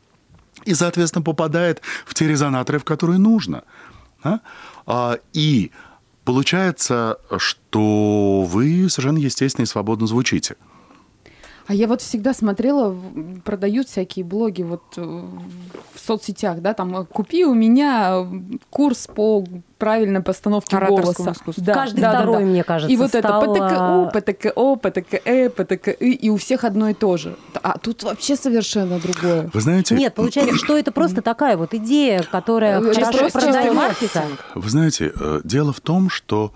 и, 0.65 0.75
соответственно, 0.75 1.23
попадает 1.23 1.83
в 2.05 2.15
те 2.15 2.27
резонаторы, 2.27 2.81
в 2.81 2.85
которые 2.85 3.21
нужно. 3.21 3.63
да? 4.25 4.41
А, 4.87 5.19
И 5.33 5.71
получается, 6.25 7.19
что 7.39 8.43
вы 8.43 8.89
совершенно 8.89 9.19
естественно 9.19 9.65
и 9.65 9.69
свободно 9.69 10.07
звучите. 10.07 10.57
А 11.71 11.73
я 11.73 11.87
вот 11.87 12.03
всегда 12.03 12.35
смотрела, 12.35 12.99
продают 13.45 13.89
всякие 13.89 14.25
блоги 14.25 14.63
вот 14.63 14.83
э, 14.97 15.03
в 15.03 16.01
соцсетях, 16.05 16.61
да, 16.61 16.75
там 16.75 16.97
э, 16.97 17.05
купи 17.05 17.45
у 17.45 17.55
меня 17.55 18.25
э, 18.25 18.59
курс 18.71 19.07
по 19.07 19.45
правильной 19.79 20.21
постановке 20.21 20.77
Ораторскому 20.77 21.27
голоса. 21.27 21.31
искусству. 21.31 21.65
Каждый 21.65 22.01
второй, 22.01 22.45
мне 22.45 22.65
кажется, 22.65 22.93
И 22.93 22.97
вот 22.97 23.11
стал, 23.11 23.55
это 23.55 23.77
а, 23.77 24.07
ПТКО, 24.07 24.21
ПТКО, 24.21 24.77
ПТКЭ, 24.83 25.51
ПТКИ, 25.51 25.91
и 25.93 26.29
у 26.29 26.39
всех 26.39 26.65
одно 26.65 26.89
и 26.89 26.95
то 26.95 27.17
же. 27.17 27.37
А 27.63 27.79
тут 27.79 28.03
вообще 28.03 28.35
совершенно 28.35 28.99
другое. 28.99 29.49
Вы 29.53 29.61
знаете, 29.61 29.95
Нет, 29.95 30.17
получается, 30.17 30.57
что 30.57 30.77
это 30.77 30.91
просто 30.91 31.23
такая 31.23 31.57
вот 31.57 31.73
идея, 31.73 32.25
которая 32.25 32.81
хорошо 32.81 33.31
продается. 33.31 33.73
маркетинг. 33.73 34.45
вы 34.57 34.69
знаете, 34.69 35.13
дело 35.45 35.73
в 35.73 35.79
том, 35.79 36.11
что 36.11 36.53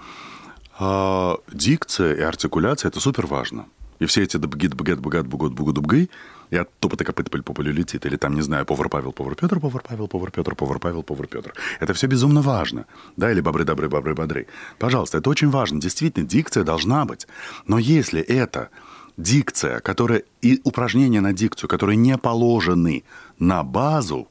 э, 0.80 1.34
дикция 1.52 2.14
и 2.14 2.20
артикуляция 2.20 2.88
это 2.88 2.98
супер 2.98 3.28
важно. 3.28 3.66
И 3.98 4.06
все 4.06 4.22
эти 4.22 4.36
дбгит, 4.36 4.74
бгет, 4.74 5.00
бгат, 5.00 5.26
бугот, 5.26 5.52
бугу, 5.52 5.72
дубгы, 5.72 6.08
и 6.50 6.56
от 6.56 6.68
топота 6.78 7.04
копыта 7.04 7.30
пыль 7.30 7.42
по 7.42 7.52
полю 7.52 7.72
летит, 7.72 8.06
или 8.06 8.16
там, 8.16 8.34
не 8.34 8.42
знаю, 8.42 8.66
повар 8.66 8.88
Павел, 8.88 9.12
повар 9.12 9.34
Петр, 9.34 9.60
повар 9.60 9.82
Павел, 9.82 10.08
повар 10.08 10.30
Петр, 10.30 10.54
повар 10.54 10.78
Павел, 10.78 11.02
повар 11.02 11.26
Петр. 11.26 11.54
Это 11.80 11.94
все 11.94 12.06
безумно 12.06 12.42
важно. 12.42 12.86
Да, 13.16 13.30
или 13.30 13.40
бобры, 13.40 13.64
добры, 13.64 13.88
бобры, 13.88 14.14
бодры. 14.14 14.46
Пожалуйста, 14.78 15.18
это 15.18 15.30
очень 15.30 15.50
важно. 15.50 15.80
Действительно, 15.80 16.26
дикция 16.26 16.64
должна 16.64 17.04
быть. 17.04 17.26
Но 17.66 17.78
если 17.78 18.20
это 18.20 18.68
дикция, 19.16 19.80
которая 19.80 20.22
и 20.42 20.60
упражнения 20.64 21.20
на 21.20 21.32
дикцию, 21.32 21.68
которые 21.68 21.96
не 21.96 22.18
положены 22.18 23.04
на 23.38 23.62
базу, 23.62 24.28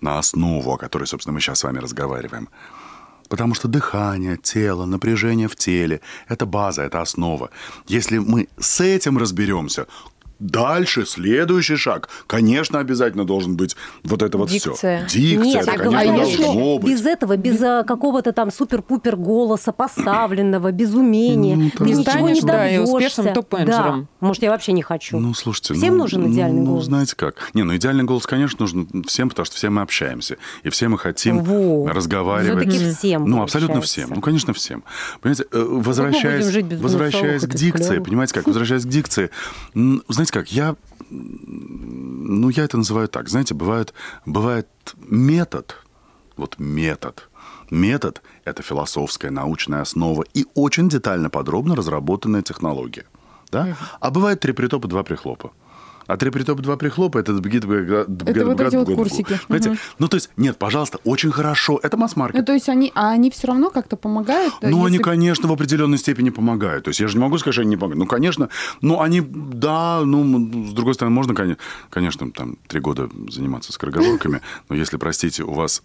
на 0.00 0.18
основу, 0.18 0.72
о 0.72 0.76
которой, 0.76 1.06
собственно, 1.06 1.34
мы 1.34 1.40
сейчас 1.40 1.60
с 1.60 1.64
вами 1.64 1.78
разговариваем. 1.78 2.48
Потому 3.28 3.54
что 3.54 3.68
дыхание, 3.68 4.36
тело, 4.36 4.86
напряжение 4.86 5.48
в 5.48 5.56
теле– 5.56 6.00
это 6.28 6.46
база, 6.46 6.82
это 6.82 7.00
основа. 7.00 7.50
Если 7.86 8.18
мы 8.18 8.48
с 8.58 8.80
этим 8.80 9.18
разберемся, 9.18 9.86
дальше 10.38 11.04
следующий 11.06 11.76
шаг, 11.76 12.08
конечно, 12.26 12.78
обязательно 12.78 13.24
должен 13.24 13.56
быть 13.56 13.76
вот 14.04 14.22
это 14.22 14.38
вот 14.38 14.48
Дикция. 14.48 14.74
все. 14.74 15.06
Дикция, 15.08 15.44
Нет, 15.44 15.62
это, 15.68 15.72
конечно, 15.78 15.90
говорю, 16.12 16.12
если 16.26 16.42
должно 16.44 16.78
быть. 16.78 16.90
без 16.92 17.06
этого, 17.06 17.36
без 17.36 17.62
а, 17.62 17.82
какого-то 17.84 18.32
там 18.32 18.50
супер-пупер 18.50 19.16
голоса 19.16 19.72
поставленного, 19.72 20.72
без 20.72 20.94
умения, 20.94 21.56
Ну, 21.56 21.70
ты 21.70 21.84
Не 21.84 21.92
ничего 21.94 22.28
не 22.28 22.40
да, 22.40 22.68
и 22.68 22.76
добьешься. 22.78 22.94
успешным 22.94 23.34
топ-менеджером. 23.34 24.08
Да. 24.20 24.26
Может, 24.26 24.42
я 24.42 24.50
вообще 24.50 24.72
не 24.72 24.82
хочу. 24.82 25.18
Ну, 25.18 25.34
слушайте, 25.34 25.74
Всем 25.74 25.94
ну, 25.96 26.02
нужен 26.04 26.32
идеальный 26.32 26.60
ну, 26.60 26.72
голос? 26.72 26.84
знаете 26.86 27.14
как? 27.16 27.34
Не, 27.54 27.62
ну 27.64 27.74
идеальный 27.76 28.04
голос, 28.04 28.26
конечно, 28.26 28.56
нужен 28.60 29.04
всем, 29.06 29.28
потому 29.28 29.46
что 29.46 29.56
все 29.56 29.70
мы 29.70 29.82
общаемся. 29.82 30.36
И 30.62 30.68
все 30.70 30.88
мы 30.88 30.98
хотим 30.98 31.42
Во. 31.42 31.88
разговаривать. 31.88 32.68
Всё-таки 32.68 32.94
всем, 32.94 33.24
Ну, 33.24 33.42
абсолютно 33.42 33.80
всем. 33.80 34.10
Ну, 34.14 34.20
конечно, 34.20 34.52
всем. 34.52 34.84
Понимаете, 35.20 35.44
э, 35.50 35.58
возвращаясь, 35.68 36.46
без 36.54 36.80
возвращаясь 36.80 37.42
гнусовых 37.42 37.50
к 37.54 37.58
дикции, 37.58 37.98
понимаете 37.98 38.34
как? 38.34 38.46
Возвращаясь 38.46 38.84
к 38.84 38.88
дикции, 38.88 39.30
м, 39.74 40.02
знаете 40.28 40.32
как, 40.32 40.52
я 40.52 40.76
ну, 41.10 42.50
я 42.50 42.64
это 42.64 42.76
называю 42.76 43.08
так. 43.08 43.28
Знаете, 43.28 43.54
бывает, 43.54 43.94
бывает 44.26 44.68
метод, 45.08 45.76
вот 46.36 46.58
метод, 46.58 47.28
Метод– 47.70 48.22
это 48.44 48.62
философская, 48.62 49.30
научная 49.30 49.82
основа 49.82 50.24
и 50.32 50.46
очень 50.54 50.88
детально, 50.88 51.28
подробно 51.28 51.76
разработанная 51.76 52.40
технология. 52.40 53.04
Да? 53.50 53.76
А 54.00 54.10
бывает 54.10 54.40
три 54.40 54.52
притопа, 54.52 54.88
два 54.88 55.02
прихлопа. 55.02 55.50
А 56.08 56.16
три 56.16 56.30
притопа, 56.30 56.62
два 56.62 56.76
прихлопа– 56.78 57.18
это 57.20 57.32
Это 57.32 58.46
вот 58.46 58.60
эти 58.60 58.76
вот 58.76 58.86
курсики. 58.86 59.38
Понимаете? 59.46 59.80
Ну, 59.98 60.08
то 60.08 60.14
есть, 60.16 60.30
нет, 60.38 60.56
пожалуйста, 60.56 60.98
очень 61.04 61.30
хорошо. 61.30 61.78
Это 61.82 61.98
масс-маркет. 61.98 62.40
Ну, 62.40 62.44
то 62.46 62.54
есть 62.54 62.70
они, 62.70 62.90
а 62.94 63.10
они 63.10 63.30
все 63.30 63.48
равно 63.48 63.68
как-то 63.68 63.96
помогают? 63.96 64.54
Ну, 64.62 64.86
они, 64.86 64.98
конечно, 64.98 65.48
в 65.48 65.52
определенной 65.52 65.98
степени 65.98 66.30
помогают. 66.30 66.84
То 66.84 66.88
есть 66.88 67.00
я 67.00 67.08
же 67.08 67.18
не 67.18 67.22
могу 67.22 67.36
сказать, 67.36 67.54
что 67.54 67.60
они 67.60 67.70
не 67.70 67.76
помогают. 67.76 67.98
Ну, 67.98 68.06
конечно, 68.06 68.48
ну, 68.80 69.02
они, 69.02 69.20
да, 69.20 70.00
ну, 70.02 70.66
с 70.66 70.72
другой 70.72 70.94
стороны, 70.94 71.14
можно, 71.14 71.34
коне- 71.34 71.58
конечно, 71.90 72.30
там, 72.30 72.56
три 72.66 72.80
года 72.80 73.10
заниматься 73.28 73.72
скороговорками, 73.74 74.40
но 74.70 74.76
если, 74.76 74.96
простите, 74.96 75.44
у 75.44 75.52
вас... 75.52 75.82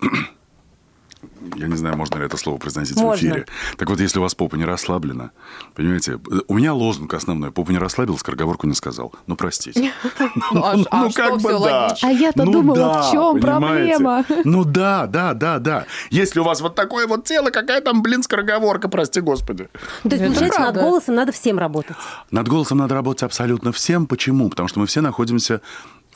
Я 1.56 1.68
не 1.68 1.76
знаю, 1.76 1.98
можно 1.98 2.18
ли 2.20 2.26
это 2.26 2.38
слово 2.38 2.58
произносить 2.58 2.98
Можно. 2.98 3.14
в 3.14 3.32
эфире. 3.32 3.46
Так 3.78 3.90
вот, 3.90 4.00
если 4.00 4.20
у 4.20 4.22
вас 4.22 4.36
попа 4.36 4.56
не 4.56 4.66
расслаблена, 4.66 5.32
понимаете, 5.76 6.20
у 6.48 6.54
меня 6.56 6.74
лозунг 6.74 7.14
основной. 7.14 7.52
Попу 7.52 7.72
не 7.72 7.78
расслабил, 7.78 8.18
скороговорку 8.18 8.68
не 8.68 8.74
сказал. 8.74 9.14
Ну, 9.28 9.36
простите. 9.36 9.92
Ну, 10.52 10.64
а, 10.64 10.76
а 10.92 11.04
Ну, 11.04 11.12
как 11.12 11.42
бы 11.42 11.50
да. 11.60 11.96
А 12.02 12.12
я-то 12.12 12.44
Ну 12.44 12.52
думала, 12.52 13.04
в 13.04 13.12
чем 13.12 13.40
проблема? 13.40 14.26
Ну 14.44 14.64
да, 14.64 15.08
да, 15.08 15.34
да, 15.34 15.60
да. 15.60 15.86
Если 16.10 16.40
у 16.40 16.44
вас 16.44 16.62
вот 16.62 16.76
такое 16.76 17.08
вот 17.08 17.26
тело, 17.26 17.50
какая 17.50 17.82
там, 17.82 18.02
блин, 18.02 18.24
скороговорка, 18.24 18.90
прости 18.90 19.22
господи. 19.22 19.70
Ну, 20.04 20.10
То 20.10 20.16
есть, 20.16 20.28
получается, 20.28 20.62
над 20.62 20.76
голосом 20.76 21.16
надо 21.16 21.32
всем 21.32 21.60
работать. 21.60 21.96
Над 22.32 22.48
голосом 22.48 22.80
надо 22.80 22.96
работать 22.96 23.24
абсолютно 23.24 23.72
всем. 23.72 24.06
Почему? 24.08 24.50
Потому 24.50 24.68
что 24.68 24.80
мы 24.80 24.86
все 24.86 25.02
находимся 25.02 25.62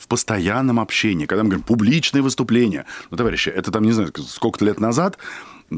постоянном 0.08 0.80
общении. 0.80 1.26
Когда 1.26 1.42
мы 1.42 1.50
говорим 1.50 1.64
публичные 1.64 2.22
выступления. 2.22 2.86
Ну, 3.10 3.16
товарищи, 3.16 3.48
это 3.48 3.70
там, 3.70 3.84
не 3.84 3.92
знаю, 3.92 4.12
сколько-то 4.16 4.64
лет 4.64 4.80
назад, 4.80 5.18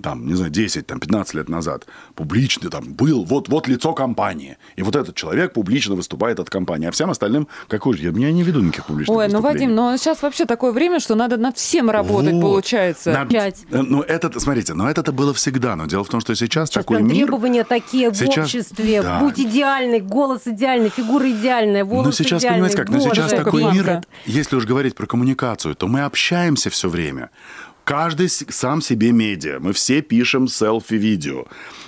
там, 0.02 0.26
не 0.26 0.34
знаю, 0.34 0.50
10, 0.50 0.86
там, 0.86 1.00
15 1.00 1.34
лет 1.34 1.48
назад, 1.48 1.86
публичный 2.14 2.70
там 2.70 2.92
был, 2.92 3.24
вот, 3.24 3.48
вот 3.48 3.66
лицо 3.68 3.92
компании. 3.92 4.56
И 4.76 4.82
вот 4.82 4.94
этот 4.94 5.16
человек 5.16 5.52
публично 5.52 5.94
выступает 5.96 6.38
от 6.38 6.48
компании. 6.48 6.86
А 6.88 6.90
всем 6.92 7.10
остальным, 7.10 7.48
какой 7.68 7.96
же, 7.96 8.04
я, 8.04 8.10
я 8.10 8.32
не 8.32 8.42
веду 8.42 8.60
никаких 8.60 8.86
публичных 8.86 9.16
Ой, 9.16 9.28
ну. 9.28 9.40
Вадим, 9.40 9.74
ну 9.74 9.96
сейчас 9.96 10.22
вообще 10.22 10.44
такое 10.44 10.72
время, 10.72 11.00
что 11.00 11.14
надо 11.16 11.36
над 11.36 11.56
всем 11.56 11.90
работать, 11.90 12.34
Вот. 12.34 12.40
получается. 12.40 13.12
На- 13.12 13.26
Пять. 13.26 13.64
э, 13.70 13.82
Ну, 13.82 14.02
это, 14.02 14.38
смотрите, 14.38 14.74
но 14.74 14.88
это 14.88 15.10
было 15.12 15.34
всегда. 15.34 15.74
Но 15.76 15.86
дело 15.86 16.04
в 16.04 16.08
том, 16.08 16.20
что 16.20 16.34
сейчас, 16.36 16.68
Сейчас 16.68 16.84
такой 16.84 17.02
мир... 17.02 17.26
требования 17.26 17.64
такие 17.64 18.10
в 18.10 18.14
Сейчас- 18.14 18.44
обществе. 18.46 19.02
да. 19.02 19.18
Будь 19.20 19.40
идеальный, 19.40 20.00
голос 20.00 20.42
идеальный, 20.46 20.90
фигура 20.90 21.28
идеальная, 21.30 21.84
волосы 21.84 22.06
Но 22.08 22.12
сейчас, 22.28 22.42
идеальные. 22.42 22.68
понимаете 22.70 22.76
как, 22.76 22.88
но 22.90 22.98
Боже, 22.98 23.14
сейчас 23.22 23.30
такой 23.32 23.64
мир, 23.72 24.02
если 24.26 24.56
уж 24.56 24.64
говорить 24.66 24.94
про 24.94 25.06
коммуникацию, 25.06 25.74
то 25.74 25.88
мы 25.88 26.02
общаемся 26.02 26.70
все 26.70 26.88
время. 26.88 27.30
Каждый 27.90 28.28
сам 28.28 28.82
себе 28.82 29.10
медиа. 29.10 29.58
Мы 29.58 29.72
все 29.72 30.00
пишем 30.00 30.46
селфи-видео. 30.46 31.46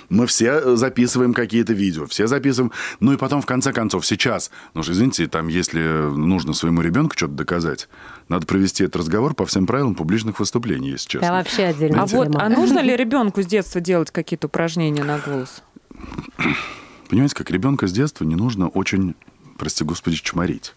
Мы 0.09 0.27
все 0.27 0.47
э, 0.47 0.75
записываем 0.75 1.33
какие-то 1.33 1.71
видео. 1.71 2.07
Все 2.07 2.27
записываем. 2.27 2.73
Ну 2.99 3.13
и 3.13 3.17
потом, 3.17 3.41
в 3.41 3.45
конце 3.45 3.71
концов, 3.71 4.05
сейчас, 4.05 4.51
ну 4.73 4.83
же, 4.83 4.91
извините, 4.91 5.27
там, 5.27 5.47
если 5.47 5.79
нужно 5.79 6.51
своему 6.51 6.81
ребенку 6.81 7.15
что-то 7.15 7.35
доказать, 7.35 7.87
надо 8.27 8.45
провести 8.45 8.83
этот 8.83 8.97
разговор 8.97 9.33
по 9.33 9.45
всем 9.45 9.65
правилам 9.65 9.95
публичных 9.95 10.41
выступлений, 10.41 10.89
если 10.89 11.07
честно. 11.07 11.25
Это 11.25 11.35
вообще 11.35 11.63
отдельная 11.63 12.01
А 12.01 12.05
вот, 12.05 12.35
а 12.35 12.49
нужно 12.49 12.79
ли 12.79 12.97
ребенку 12.97 13.41
с 13.41 13.45
детства 13.45 13.79
делать 13.79 14.11
какие-то 14.11 14.47
упражнения 14.47 15.05
на 15.05 15.19
голос? 15.19 15.63
Понимаете, 17.07 17.33
как 17.33 17.49
ребенка 17.49 17.87
с 17.87 17.93
детства 17.93 18.25
не 18.25 18.35
нужно 18.35 18.67
очень, 18.67 19.15
прости 19.57 19.85
господи, 19.85 20.17
чморить. 20.17 20.73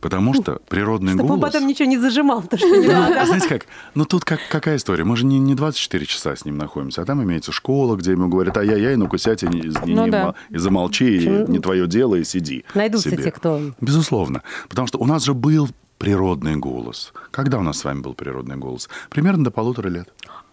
Потому 0.00 0.34
что 0.34 0.60
природный 0.68 1.12
Чтобы 1.12 1.28
голос... 1.28 1.42
потом 1.42 1.66
ничего 1.66 1.88
не 1.88 1.98
зажимал, 1.98 2.42
то 2.42 2.56
что 2.56 2.66
не 2.68 2.88
надо. 2.88 3.20
А 3.20 3.26
знаете 3.26 3.48
как? 3.48 3.66
Ну 3.94 4.04
тут 4.04 4.24
как, 4.24 4.40
какая 4.50 4.76
история? 4.76 5.04
Мы 5.04 5.16
же 5.16 5.26
не, 5.26 5.38
не 5.38 5.54
24 5.54 6.06
часа 6.06 6.34
с 6.36 6.44
ним 6.44 6.56
находимся, 6.58 7.02
а 7.02 7.04
там 7.04 7.22
имеется 7.22 7.52
школа, 7.52 7.96
где 7.96 8.12
ему 8.12 8.28
говорят, 8.28 8.56
ай-яй-яй, 8.56 8.96
ну-ка 8.96 9.18
сядь 9.18 9.42
и, 9.42 9.46
не- 9.48 9.60
и, 9.60 9.72
Ну 9.86 10.04
не 10.06 10.10
да. 10.10 10.34
и 10.48 10.58
замолчи, 10.58 11.18
и 11.24 11.28
не 11.50 11.58
твое 11.58 11.86
дело, 11.86 12.14
и 12.14 12.24
сиди. 12.24 12.64
Найдутся 12.74 13.10
себе». 13.10 13.22
те, 13.24 13.30
кто... 13.30 13.60
Безусловно. 13.80 14.42
Потому 14.68 14.86
что 14.88 14.98
у 14.98 15.06
нас 15.06 15.24
же 15.24 15.34
был 15.34 15.68
природный 15.98 16.56
голос. 16.56 17.12
Когда 17.30 17.58
у 17.58 17.62
нас 17.62 17.78
с 17.78 17.84
вами 17.84 18.00
был 18.00 18.14
природный 18.14 18.56
голос? 18.56 18.88
Примерно 19.10 19.44
до 19.44 19.50
полутора 19.50 19.88
лет. 19.88 20.08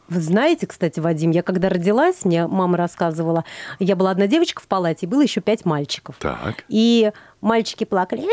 Вы 0.10 0.22
знаете, 0.22 0.68
кстати, 0.68 1.00
Вадим, 1.00 1.32
я 1.32 1.44
когда 1.44 1.70
родилась, 1.70 2.24
мне 2.24 2.48
мама 2.48 2.78
рассказывала, 2.78 3.44
я 3.80 3.96
была 3.96 4.12
одна 4.12 4.28
девочка 4.28 4.62
в 4.62 4.68
палате, 4.68 5.06
и 5.06 5.10
было 5.10 5.22
еще 5.22 5.42
пять 5.42 5.66
мальчиков. 5.66 6.16
Так. 6.20 6.64
И 6.70 7.12
мальчики 7.42 7.84
плакали, 7.84 8.24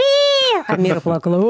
а 0.67 0.77
Мира 0.77 1.01
плакала. 1.01 1.37
У 1.37 1.41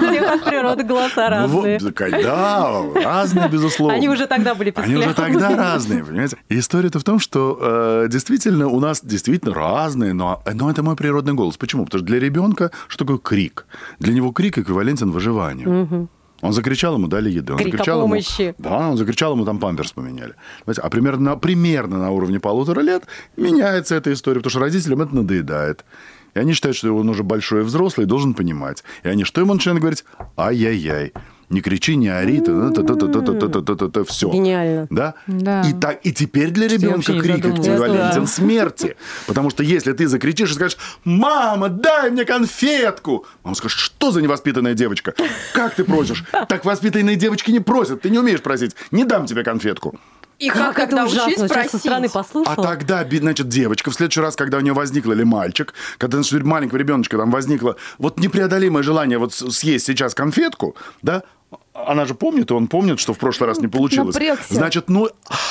всех 0.00 0.32
от 0.32 0.44
природы 0.44 0.82
голоса 0.82 1.30
Ну 1.30 1.30
разные. 1.30 1.78
да, 2.22 2.82
разные, 2.94 3.48
безусловно. 3.48 3.94
Они 3.94 4.08
уже 4.08 4.26
тогда 4.26 4.54
были 4.54 4.72
Они 4.76 4.96
уже 4.96 5.14
тогда 5.14 5.56
разные, 5.56 6.04
понимаете? 6.04 6.36
История-то 6.48 6.98
в 6.98 7.04
том, 7.04 7.20
что 7.20 7.56
э, 7.60 8.06
действительно 8.10 8.68
у 8.68 8.80
нас 8.80 9.00
действительно 9.02 9.54
разные, 9.54 10.12
но, 10.12 10.42
но 10.52 10.70
это 10.70 10.82
мой 10.82 10.96
природный 10.96 11.34
голос. 11.34 11.56
Почему? 11.56 11.84
Потому 11.84 12.00
что 12.00 12.06
для 12.06 12.18
ребенка 12.18 12.72
что 12.88 13.04
такое 13.04 13.18
крик? 13.18 13.66
Для 14.00 14.12
него 14.12 14.32
крик 14.32 14.58
эквивалентен 14.58 15.10
выживанию. 15.12 16.08
Он 16.44 16.52
закричал, 16.52 16.94
ему 16.96 17.08
дали 17.08 17.30
еды. 17.30 17.52
Он 17.52 17.58
Крик 17.58 17.72
закричал 17.72 17.98
ему- 18.00 18.08
помощи. 18.08 18.54
да, 18.58 18.90
он 18.90 18.96
закричал, 18.98 19.32
ему 19.32 19.44
там 19.46 19.58
памперс 19.58 19.92
поменяли. 19.92 20.34
Понимаете? 20.64 20.82
А 20.82 20.90
примерно, 20.90 21.30
на- 21.30 21.36
примерно 21.36 21.98
на 21.98 22.10
уровне 22.10 22.38
полутора 22.38 22.80
лет 22.80 23.04
меняется 23.36 23.94
эта 23.94 24.12
история, 24.12 24.40
потому 24.40 24.50
что 24.50 24.60
родителям 24.60 25.00
это 25.00 25.14
надоедает. 25.16 25.84
И 26.34 26.38
они 26.38 26.52
считают, 26.52 26.76
что 26.76 26.94
он 26.94 27.08
уже 27.08 27.22
большой 27.22 27.60
и 27.60 27.64
взрослый, 27.64 28.04
и 28.04 28.08
должен 28.08 28.34
понимать. 28.34 28.84
И 29.04 29.08
они 29.08 29.24
что 29.24 29.40
ему 29.40 29.54
начинают 29.54 29.80
говорить? 29.80 30.04
Ай-яй-яй. 30.36 31.12
Не 31.50 31.60
кричи, 31.60 31.96
не 31.96 32.08
ори, 32.08 32.40
все. 34.04 34.30
Гениально. 34.30 34.86
Да? 34.90 35.14
Да. 35.26 35.62
И, 35.62 35.72
так, 35.72 36.00
и 36.02 36.12
теперь 36.12 36.50
для 36.50 36.68
ребенка 36.68 37.18
крик 37.18 37.44
эквивалентен 37.44 38.26
смерти. 38.26 38.96
Потому 39.26 39.50
что 39.50 39.62
если 39.62 39.92
ты 39.92 40.08
закричишь 40.08 40.50
и 40.50 40.54
скажешь, 40.54 40.78
мама, 41.04 41.68
дай 41.68 42.10
мне 42.10 42.24
конфетку, 42.24 43.26
мама 43.42 43.54
скажет, 43.54 43.78
что 43.78 44.10
за 44.10 44.22
невоспитанная 44.22 44.74
девочка? 44.74 45.14
Как 45.52 45.74
ты 45.74 45.84
просишь? 45.84 46.24
Так 46.48 46.64
воспитанные 46.64 47.16
девочки 47.16 47.50
не 47.50 47.60
просят, 47.60 48.02
ты 48.02 48.10
не 48.10 48.18
умеешь 48.18 48.42
просить. 48.42 48.74
Не 48.90 49.04
дам 49.04 49.26
тебе 49.26 49.42
конфетку. 49.44 49.98
И 50.38 50.48
как, 50.48 50.78
это 50.78 50.96
тогда 50.96 51.04
ужасно. 51.04 51.48
Сейчас 51.48 51.70
со 51.70 51.78
стороны 51.78 52.08
просить? 52.08 52.16
А 52.16 52.18
послушала. 52.18 52.66
тогда, 52.66 53.06
значит, 53.08 53.48
девочка 53.48 53.90
в 53.90 53.94
следующий 53.94 54.20
раз, 54.20 54.36
когда 54.36 54.58
у 54.58 54.60
нее 54.60 54.72
возникла, 54.72 55.12
или 55.12 55.22
мальчик, 55.22 55.74
когда 55.98 56.22
значит, 56.22 56.42
маленького 56.44 56.78
ребеночка 56.78 57.16
там 57.16 57.30
возникло 57.30 57.76
вот 57.98 58.18
непреодолимое 58.18 58.82
желание 58.82 59.18
вот 59.18 59.32
съесть 59.32 59.86
сейчас 59.86 60.14
конфетку, 60.14 60.76
да, 61.02 61.22
она 61.72 62.04
же 62.04 62.14
помнит, 62.14 62.50
и 62.50 62.54
он 62.54 62.68
помнит, 62.68 62.98
что 62.98 63.14
в 63.14 63.18
прошлый 63.18 63.48
раз 63.48 63.58
не 63.58 63.68
получилось. 63.68 64.14
Напрягся. 64.14 64.54
Значит, 64.54 64.88
ну, 64.88 65.08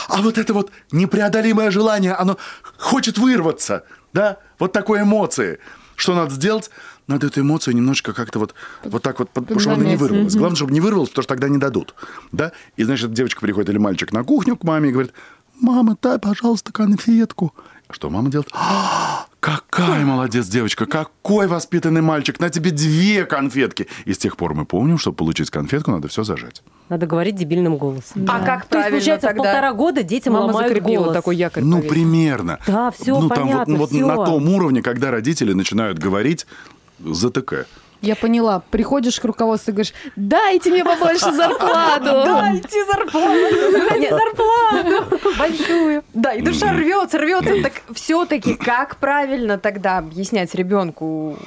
а 0.08 0.22
вот 0.22 0.38
это 0.38 0.54
вот 0.54 0.72
непреодолимое 0.92 1.72
желание, 1.72 2.14
оно 2.14 2.38
хочет 2.78 3.18
вырваться, 3.18 3.84
да, 4.14 4.38
вот 4.60 4.72
такой 4.72 5.02
эмоции. 5.02 5.60
Что 5.96 6.16
надо 6.16 6.34
сделать? 6.34 6.70
Надо 7.08 7.28
эту 7.28 7.42
эмоцию 7.42 7.76
немножечко 7.76 8.14
как-то 8.14 8.40
вот, 8.40 8.54
вот 8.84 9.04
так 9.04 9.20
вот, 9.20 9.30
под- 9.30 9.60
чтобы 9.60 9.76
она 9.76 9.86
не 9.86 9.96
вырвалась. 9.98 10.36
Главное, 10.36 10.56
чтобы 10.56 10.72
не 10.72 10.80
вырвалась, 10.82 11.10
потому 11.10 11.24
что 11.24 11.34
тогда 11.34 11.50
не 11.50 11.58
дадут. 11.58 11.96
Да? 12.32 12.52
И, 12.78 12.84
значит, 12.84 13.12
девочка 13.14 13.42
приходит 13.42 13.70
или 13.70 13.78
мальчик 13.78 14.12
на 14.14 14.24
кухню 14.24 14.56
к 14.56 14.64
маме 14.64 14.90
и 14.90 14.92
говорит, 14.94 15.14
мама, 15.60 15.98
дай, 16.02 16.18
пожалуйста, 16.20 16.72
конфетку. 16.72 17.54
Что 17.90 18.10
мама 18.10 18.30
делает? 18.30 18.50
«А, 18.54 19.26
Какая 19.40 20.06
молодец 20.06 20.48
девочка, 20.48 20.86
какой 20.86 21.48
воспитанный 21.48 22.02
мальчик, 22.02 22.40
на 22.40 22.50
тебе 22.50 22.72
две 22.72 23.26
конфетки. 23.26 23.88
И 24.06 24.14
с 24.14 24.18
тех 24.18 24.38
пор 24.38 24.54
мы 24.54 24.66
помним, 24.66 24.98
что 24.98 25.12
получить 25.12 25.50
конфетку 25.50 25.92
надо 25.92 26.08
все 26.08 26.24
зажать. 26.24 26.64
Надо 26.88 27.08
говорить 27.08 27.36
дебильным 27.36 27.76
голосом. 27.78 28.26
А 28.30 28.40
как 28.40 28.66
То 28.68 28.78
есть, 28.78 28.90
получается, 28.90 29.28
в 29.28 29.30
тогда? 29.32 29.44
полтора 29.44 29.74
года 29.74 30.02
детям 30.02 30.34
Мама 30.34 30.46
ломают 30.46 30.70
закрепила 30.74 31.04
голос. 31.04 31.14
такой 31.18 31.36
якорь. 31.36 31.62
Ну, 31.64 31.78
повесила. 31.78 31.94
примерно. 31.94 32.60
Да, 32.66 32.92
всё 32.92 33.20
ну, 33.20 33.28
там 33.28 33.40
вот, 33.40 33.48
понятно, 33.50 33.76
вот 33.78 33.90
всё. 33.90 34.08
на 34.08 34.16
том 34.26 34.48
уровне, 34.48 34.82
когда 34.82 35.12
родители 35.12 35.52
начинают 35.52 36.00
говорить 36.00 36.48
ЗТК. 37.04 37.66
Я 38.04 38.18
поняла. 38.18 38.62
Приходишь 38.70 39.18
к 39.18 39.24
руководству 39.24 39.72
и 39.72 39.74
говоришь, 39.76 39.94
дайте 40.18 40.70
мне 40.72 40.84
побольше 40.84 41.32
зарплату. 41.32 42.04
Дайте 42.04 42.86
зарплату! 42.86 43.30
Дайте 43.90 44.10
зарплату! 44.10 45.20
Большую. 45.40 46.04
Да, 46.14 46.34
и 46.34 46.42
душа 46.42 46.74
рвется, 46.74 47.18
рвется. 47.18 47.64
Так 47.64 47.82
все-таки 47.96 48.56
как 48.56 48.98
правильно 48.98 49.58
тогда 49.58 50.00
объяснять 50.00 50.54
ребенку, 50.54 51.38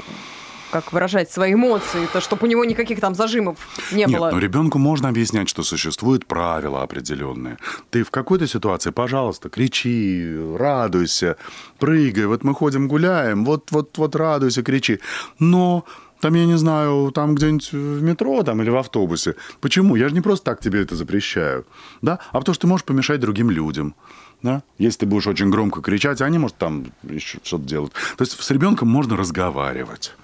как 0.71 0.95
выражать 0.95 1.31
свои 1.31 1.53
эмоции, 1.53 2.09
то, 2.11 2.23
чтобы 2.23 2.47
у 2.47 2.51
него 2.51 2.65
никаких 2.65 3.01
там 3.01 3.15
зажимов 3.15 3.59
не 3.93 4.05
Нет, 4.05 4.11
было? 4.13 4.31
ну 4.31 4.39
ребенку 4.39 4.79
можно 4.79 5.11
объяснять, 5.11 5.51
что 5.51 5.63
существуют 5.63 6.25
правила 6.25 6.83
определенные. 6.83 7.59
Ты 7.91 8.03
в 8.03 8.11
какой-то 8.11 8.47
ситуации, 8.47 8.91
пожалуйста, 8.93 9.51
кричи, 9.51 10.35
радуйся, 10.57 11.37
прыгай. 11.79 12.25
Вот 12.25 12.45
мы 12.45 12.55
ходим 12.55 12.89
гуляем, 12.89 13.45
вот, 13.45 13.71
вот, 13.73 13.99
вот 13.99 14.17
радуйся, 14.17 14.63
кричи. 14.63 15.01
Но 15.39 15.85
там, 16.21 16.35
я 16.35 16.47
не 16.47 16.57
знаю, 16.57 17.11
там 17.13 17.35
где-нибудь 17.35 17.73
в 17.73 18.03
метро 18.03 18.43
там, 18.43 18.63
или 18.63 18.71
в 18.71 18.77
автобусе. 18.77 19.35
Почему? 19.61 19.97
Я 19.97 20.09
же 20.09 20.15
не 20.15 20.21
просто 20.21 20.45
так 20.47 20.61
тебе 20.61 20.83
это 20.83 20.97
запрещаю. 20.97 21.65
Да? 22.03 22.19
А 22.33 22.39
потому 22.39 22.55
что 22.55 22.63
ты 22.63 22.67
можешь 22.67 22.85
помешать 22.85 23.21
другим 23.21 23.51
людям. 23.51 23.95
Да? 24.43 24.63
Если 24.79 25.01
ты 25.01 25.07
будешь 25.07 25.27
очень 25.27 25.51
громко 25.51 25.81
кричать, 25.81 26.21
они, 26.21 26.39
может, 26.39 26.57
там 26.57 26.87
еще 27.03 27.39
что-то 27.43 27.65
делают. 27.65 27.93
То 28.17 28.23
есть 28.23 28.41
с 28.41 28.51
ребенком 28.51 28.89
можно 28.89 29.17
разговаривать. 29.17 30.15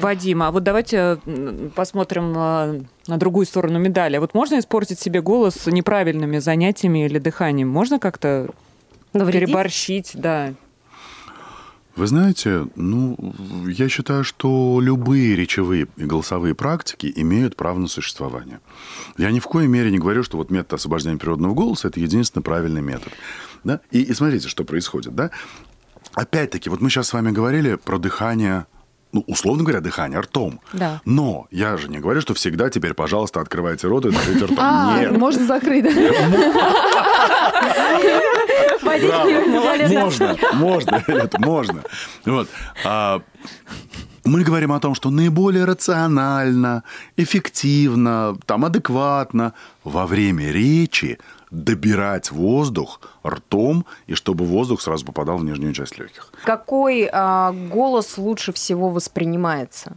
Вадим, 0.00 0.42
а 0.42 0.50
вот 0.50 0.62
давайте 0.62 1.18
посмотрим 1.74 2.32
а, 2.36 2.80
на 3.08 3.16
другую 3.16 3.46
сторону 3.46 3.78
медали. 3.78 4.18
Вот 4.18 4.32
можно 4.32 4.58
испортить 4.58 5.00
себе 5.00 5.20
голос 5.20 5.66
неправильными 5.66 6.38
занятиями 6.38 7.04
или 7.06 7.18
дыханием? 7.18 7.68
Можно 7.68 7.98
как-то 7.98 8.50
Навредить? 9.12 9.46
переборщить? 9.48 10.10
Да. 10.14 10.52
Вы 11.96 12.06
знаете, 12.06 12.68
ну, 12.76 13.16
я 13.66 13.88
считаю, 13.88 14.22
что 14.22 14.80
любые 14.82 15.34
речевые 15.34 15.88
и 15.96 16.04
голосовые 16.04 16.54
практики 16.54 17.10
имеют 17.16 17.56
право 17.56 17.78
на 17.78 17.88
существование. 17.88 18.60
Я 19.16 19.30
ни 19.30 19.40
в 19.40 19.46
коей 19.46 19.66
мере 19.66 19.90
не 19.90 19.98
говорю, 19.98 20.22
что 20.22 20.36
вот 20.36 20.50
метод 20.50 20.74
освобождения 20.74 21.16
природного 21.16 21.54
голоса– 21.54 21.88
это 21.88 21.98
единственный 21.98 22.42
правильный 22.42 22.82
метод. 22.82 23.12
Да? 23.64 23.80
И, 23.90 24.02
и 24.02 24.12
смотрите, 24.12 24.48
что 24.48 24.64
происходит. 24.64 25.14
Да? 25.14 25.30
Опять-таки, 26.12 26.68
вот 26.68 26.82
мы 26.82 26.90
сейчас 26.90 27.08
с 27.08 27.12
вами 27.14 27.30
говорили 27.30 27.76
про 27.76 27.98
дыхание 27.98 28.66
ну, 29.16 29.24
условно 29.28 29.62
говоря, 29.64 29.80
дыхание 29.80 30.20
ртом. 30.20 30.60
Да. 30.74 31.00
Но 31.06 31.46
я 31.50 31.78
же 31.78 31.88
не 31.88 32.00
говорю, 32.00 32.20
что 32.20 32.34
всегда 32.34 32.68
теперь, 32.68 32.92
пожалуйста, 32.92 33.40
открывайте 33.40 33.88
рот 33.88 34.04
и 34.04 34.10
дышите 34.10 34.44
ртом. 34.44 34.58
А, 34.60 34.98
Нет. 35.00 35.16
можно 35.16 35.46
закрыть. 35.46 35.86
Можно, 39.86 40.36
можно, 40.52 41.30
можно. 41.38 41.82
Вот. 42.26 42.48
А, 42.84 43.22
мы 44.24 44.42
говорим 44.42 44.72
о 44.72 44.80
том, 44.80 44.94
что 44.94 45.10
наиболее 45.10 45.64
рационально, 45.64 46.82
эффективно, 47.16 48.36
там, 48.44 48.64
адекватно 48.64 49.54
во 49.82 50.06
время 50.06 50.50
речи 50.52 51.18
добирать 51.50 52.30
воздух 52.30 53.00
ртом, 53.24 53.86
и 54.06 54.14
чтобы 54.14 54.44
воздух 54.44 54.80
сразу 54.80 55.04
попадал 55.04 55.38
в 55.38 55.44
нижнюю 55.44 55.72
часть 55.72 55.98
легких. 55.98 56.32
Какой 56.44 57.08
а, 57.12 57.52
голос 57.52 58.18
лучше 58.18 58.52
всего 58.52 58.90
воспринимается? 58.90 59.96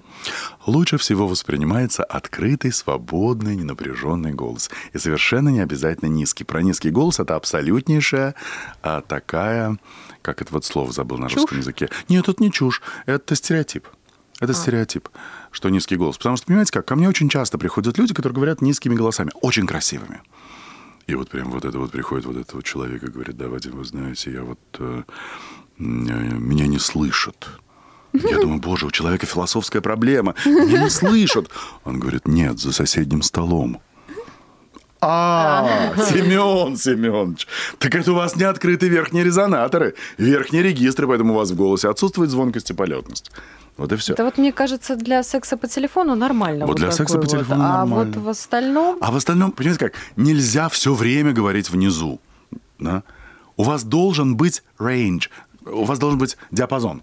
Лучше 0.65 0.97
всего 0.97 1.27
воспринимается 1.27 2.03
открытый, 2.03 2.71
свободный, 2.71 3.55
ненапряженный 3.55 4.33
голос. 4.33 4.69
И 4.93 4.97
совершенно 4.99 5.49
не 5.49 5.59
обязательно 5.59 6.09
низкий. 6.09 6.43
Про 6.43 6.61
низкий 6.61 6.91
голос 6.91 7.19
это 7.19 7.35
абсолютнейшая 7.35 8.35
а, 8.81 9.01
такая, 9.01 9.77
как 10.21 10.41
это 10.41 10.53
вот 10.53 10.65
слово 10.65 10.91
забыл 10.91 11.17
на 11.17 11.29
русском 11.29 11.57
языке. 11.57 11.89
Нет, 12.09 12.27
это 12.27 12.41
не 12.43 12.51
чушь, 12.51 12.81
это 13.05 13.35
стереотип. 13.35 13.87
Это 14.39 14.53
стереотип, 14.53 15.09
что 15.51 15.69
низкий 15.69 15.97
голос. 15.97 16.17
Потому 16.17 16.37
что, 16.37 16.45
понимаете 16.47 16.71
как, 16.71 16.85
ко 16.85 16.95
мне 16.95 17.09
очень 17.09 17.27
часто 17.27 17.57
приходят 17.57 17.97
люди, 17.97 18.13
которые 18.13 18.35
говорят 18.35 18.61
низкими 18.61 18.95
голосами, 18.95 19.31
очень 19.41 19.67
красивыми. 19.67 20.21
И 21.09 21.15
вот 21.15 21.29
прям 21.29 21.49
вот 21.49 21.65
это 21.65 21.79
вот 21.79 21.89
приходит 21.89 22.27
вот 22.27 22.37
этот 22.37 22.53
вот 22.53 22.63
человек 22.63 23.01
и 23.01 23.07
говорит, 23.07 23.35
да, 23.35 23.47
Вадим, 23.47 23.77
вы 23.77 23.83
знаете, 23.83 24.31
я 24.31 24.43
вот... 24.43 24.59
э, 24.77 25.03
меня, 25.79 26.67
не 26.67 26.77
слышат. 26.77 27.47
Я 28.13 28.37
думаю, 28.41 28.59
боже, 28.59 28.85
у 28.85 28.91
человека 28.91 29.25
философская 29.25 29.81
проблема. 29.81 30.35
Меня 30.45 30.83
не 30.83 30.89
слышат. 30.89 31.49
Он 31.83 31.99
говорит, 31.99 32.27
нет, 32.27 32.59
за 32.59 32.71
соседним 32.73 33.23
столом. 33.23 33.81
А, 35.01 35.95
Семен 35.95 36.77
Семенович, 36.77 37.47
так 37.79 37.95
это 37.95 38.11
у 38.11 38.15
вас 38.15 38.35
не 38.35 38.43
открыты 38.43 38.87
верхние 38.89 39.23
резонаторы, 39.23 39.95
верхние 40.17 40.61
регистры, 40.61 41.07
поэтому 41.07 41.33
у 41.33 41.37
вас 41.37 41.49
в 41.51 41.55
голосе 41.55 41.89
отсутствует 41.89 42.29
звонкость 42.29 42.69
и 42.69 42.73
полетность. 42.73 43.31
Вот 43.79 43.91
и 43.93 43.95
все. 43.95 44.13
Это 44.13 44.25
вот, 44.25 44.37
мне 44.37 44.51
кажется, 44.51 44.95
для 44.95 45.23
секса 45.23 45.57
по 45.57 45.67
телефону 45.67 46.15
нормально. 46.15 46.65
Вот 46.65 46.77
для 46.77 46.91
секса 46.91 47.17
по 47.17 47.25
телефону 47.25 47.63
А 47.63 47.77
нормально. 47.79 48.13
вот 48.13 48.23
в 48.23 48.29
остальном... 48.29 48.97
А 49.01 49.11
в 49.11 49.15
остальном, 49.15 49.51
понимаете 49.51 49.85
как, 49.85 49.93
нельзя 50.17 50.67
все 50.67 50.93
время 50.93 51.31
говорить 51.31 51.69
внизу. 51.69 52.19
Да? 52.79 53.03
У 53.55 53.63
вас 53.63 53.83
должен 53.83 54.35
быть 54.35 54.63
range, 54.79 55.29
у 55.65 55.85
вас 55.85 55.97
должен 55.99 56.19
быть 56.19 56.37
диапазон. 56.51 57.01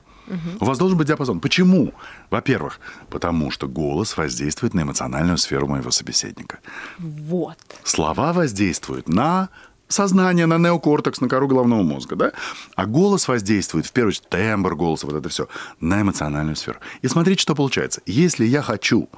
У 0.61 0.65
вас 0.65 0.79
должен 0.79 0.99
быть 0.99 1.07
диапазон. 1.07 1.41
Почему? 1.41 1.93
Во-первых, 2.31 2.81
потому 3.11 3.51
что 3.51 3.69
голос 3.69 4.17
воздействует 4.17 4.75
на 4.75 4.83
эмоциональную 4.83 5.39
сферу 5.39 5.69
моего 5.69 5.91
собеседника. 5.91 6.59
Вот. 6.99 7.57
Слова 7.85 8.33
воздействуют 8.33 9.09
на 9.09 9.49
сознание, 9.89 10.47
на 10.47 10.59
неокортекс, 10.59 11.21
на 11.21 11.29
кору 11.29 11.49
головного 11.49 11.83
мозга, 11.83 12.17
да? 12.17 12.33
А 12.75 12.87
голос 12.87 13.29
воздействует, 13.29 13.87
в 13.87 13.93
первую 13.93 14.11
очередь, 14.11 14.29
тембр 14.29 14.75
голоса, 14.75 15.07
вот 15.07 15.17
это 15.17 15.29
все, 15.29 15.49
на 15.81 16.01
эмоциональную 16.03 16.57
сферу. 16.57 16.79
И 17.03 17.09
смотрите, 17.09 17.41
что 17.41 17.55
получается. 17.55 18.01
Если 18.07 18.45
я 18.45 18.63
хочу 18.63 19.09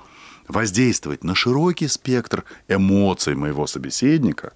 воздействовать 0.49 1.25
на 1.25 1.35
широкий 1.35 1.89
спектр 1.89 2.45
эмоций 2.69 3.35
моего 3.35 3.66
собеседника, 3.66 4.53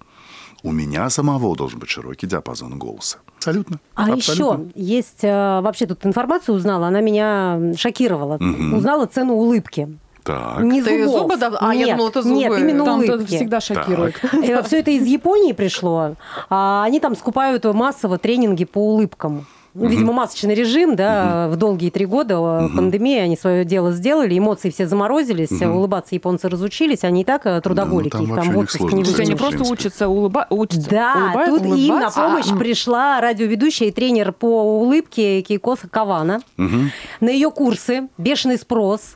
у 0.63 0.71
меня 0.71 1.09
самого 1.09 1.55
должен 1.55 1.79
быть 1.79 1.89
широкий 1.89 2.25
диапазон 2.25 2.79
голоса. 2.79 3.17
Абсолютно. 3.37 3.79
А 3.95 4.13
Абсолютно. 4.13 4.71
еще 4.75 4.95
есть, 4.95 5.23
э, 5.23 5.59
вообще 5.61 5.85
тут 5.85 6.05
информацию 6.05 6.55
узнала, 6.55 6.87
она 6.87 7.01
меня 7.01 7.75
шокировала. 7.75 8.37
Узнала 8.37 9.05
цену 9.05 9.33
улыбки. 9.33 9.97
Так. 10.23 10.59
Не 10.63 10.81
Ты 10.81 11.05
зубов. 11.05 11.21
зубы 11.21 11.37
дав- 11.37 11.55
а, 11.59 11.73
я 11.73 11.85
Нет, 11.85 11.97
думала, 11.97 12.09
это 12.09 12.21
Нет, 12.27 12.51
зубы. 12.51 12.59
именно 12.61 12.85
Там 12.85 13.01
это 13.01 13.13
улыбки. 13.15 13.35
всегда 13.35 13.59
шокирует. 13.61 14.15
Все 14.65 14.79
это 14.79 14.91
из 14.91 15.05
Японии 15.05 15.51
пришло. 15.53 16.15
А 16.49 16.83
они 16.85 16.99
там 16.99 17.15
скупают 17.15 17.65
массово 17.65 18.17
тренинги 18.17 18.65
по 18.65 18.77
улыбкам. 18.79 19.45
Ну, 19.75 19.87
Видимо, 19.87 20.13
масочный 20.13 20.53
режим, 20.53 20.95
да, 20.95 21.47
в 21.49 21.55
долгие 21.55 21.89
три 21.89 22.05
года 22.05 22.35
э, 22.35 22.75
пандемии 22.75 23.17
они 23.17 23.35
свое 23.35 23.65
дело 23.65 23.91
сделали, 23.91 24.37
эмоции 24.37 24.69
все 24.69 24.85
заморозились, 24.85 25.49
улыбаться 25.63 26.13
японцы 26.13 26.47
разучились, 26.47 27.03
они 27.03 27.21
и 27.21 27.23
так 27.23 27.47
э, 27.47 27.59
трудоголики, 27.59 28.11
там 28.11 28.23
их 28.23 28.35
там 28.35 28.51
в 28.51 28.57
отпуск 28.59 28.81
не 28.81 28.89
То 28.89 28.97
есть 28.97 29.09
Кстати, 29.13 29.27
они 29.29 29.35
просто 29.35 29.63
учатся, 29.63 30.07
улыба... 30.09 30.45
учатся 30.51 30.89
Да, 30.91 31.15
улыбаться, 31.15 31.51
тут 31.57 31.61
им 31.63 31.69
на 31.69 31.75
улыбаться. 31.95 32.21
помощь 32.21 32.51
А, 32.51 32.55
пришла 32.55 33.19
радиоведущая 33.19 33.87
и 33.87 33.91
тренер 33.91 34.31
по 34.33 34.77
улыбке 34.77 35.41
Кейкоса 35.41 35.87
Кавана. 35.89 36.41
На 37.19 37.29
ее 37.31 37.49
курсы 37.49 38.09
бешеный 38.19 38.59
спрос. 38.59 39.15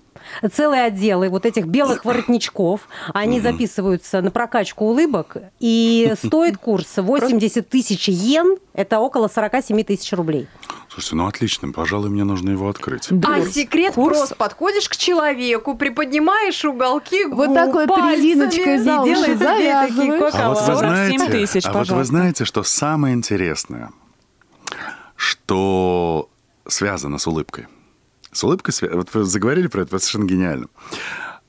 Целые 0.52 0.84
отделы 0.84 1.30
вот 1.30 1.46
этих 1.46 1.66
белых 1.66 2.06
воротничков, 2.06 2.82
они 3.14 3.40
записываются 3.40 4.22
на 4.22 4.32
прокачку 4.32 4.86
улыбок, 4.86 5.38
и 5.60 6.14
стоит 6.24 6.58
курс 6.58 6.98
80 6.98 7.68
тысяч 7.68 8.08
йен, 8.08 8.58
это 8.74 9.00
около 9.00 9.28
47 9.28 9.84
тысяч 9.84 10.12
рублей. 10.14 10.48
Слушайте, 10.90 11.16
ну 11.16 11.28
отлично, 11.28 11.72
пожалуй, 11.72 12.10
мне 12.10 12.24
нужно 12.24 12.52
его 12.52 12.70
открыть. 12.70 13.10
А 13.12 13.42
секрет 13.44 13.94
Курс- 13.94 14.18
просто. 14.18 14.36
Подходишь 14.36 14.90
к 14.90 14.96
человеку, 14.96 15.76
приподнимаешь 15.76 16.66
уголки 16.66 17.26
Вот 17.26 17.50
губ 17.50 17.74
вот 17.74 17.88
пальцами 17.88 18.16
резиночкой 18.16 18.78
за 18.80 19.02
уши 19.02 19.36
завязываешь. 19.36 20.34
А 20.34 20.50
вот 20.50 20.60
вы 20.60 20.66
47 20.66 21.18
знаете, 21.18 21.32
тысяч, 21.32 21.66
а 21.66 21.74
вот 21.74 21.90
вы 21.90 22.04
знаете, 22.04 22.46
что 22.46 22.64
самое 22.64 23.14
интересное, 23.14 23.92
что 25.16 26.30
связано 26.68 27.18
с 27.18 27.28
улыбкой. 27.28 27.68
С 28.38 28.44
улыбкой, 28.44 28.72
свя- 28.72 28.96
вот 28.96 29.10
вы 29.16 29.24
заговорили 29.24 29.66
про 29.66 29.82
это, 29.82 29.96
это 29.96 30.06
совершенно 30.06 30.26
гениально. 30.26 30.68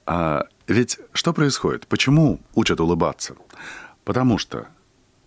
А, 0.06 0.46
ведь 0.66 0.98
что 1.12 1.34
происходит? 1.34 1.86
Почему 1.86 2.40
учат 2.54 2.80
улыбаться? 2.80 3.34
Потому 4.04 4.38
что 4.38 4.68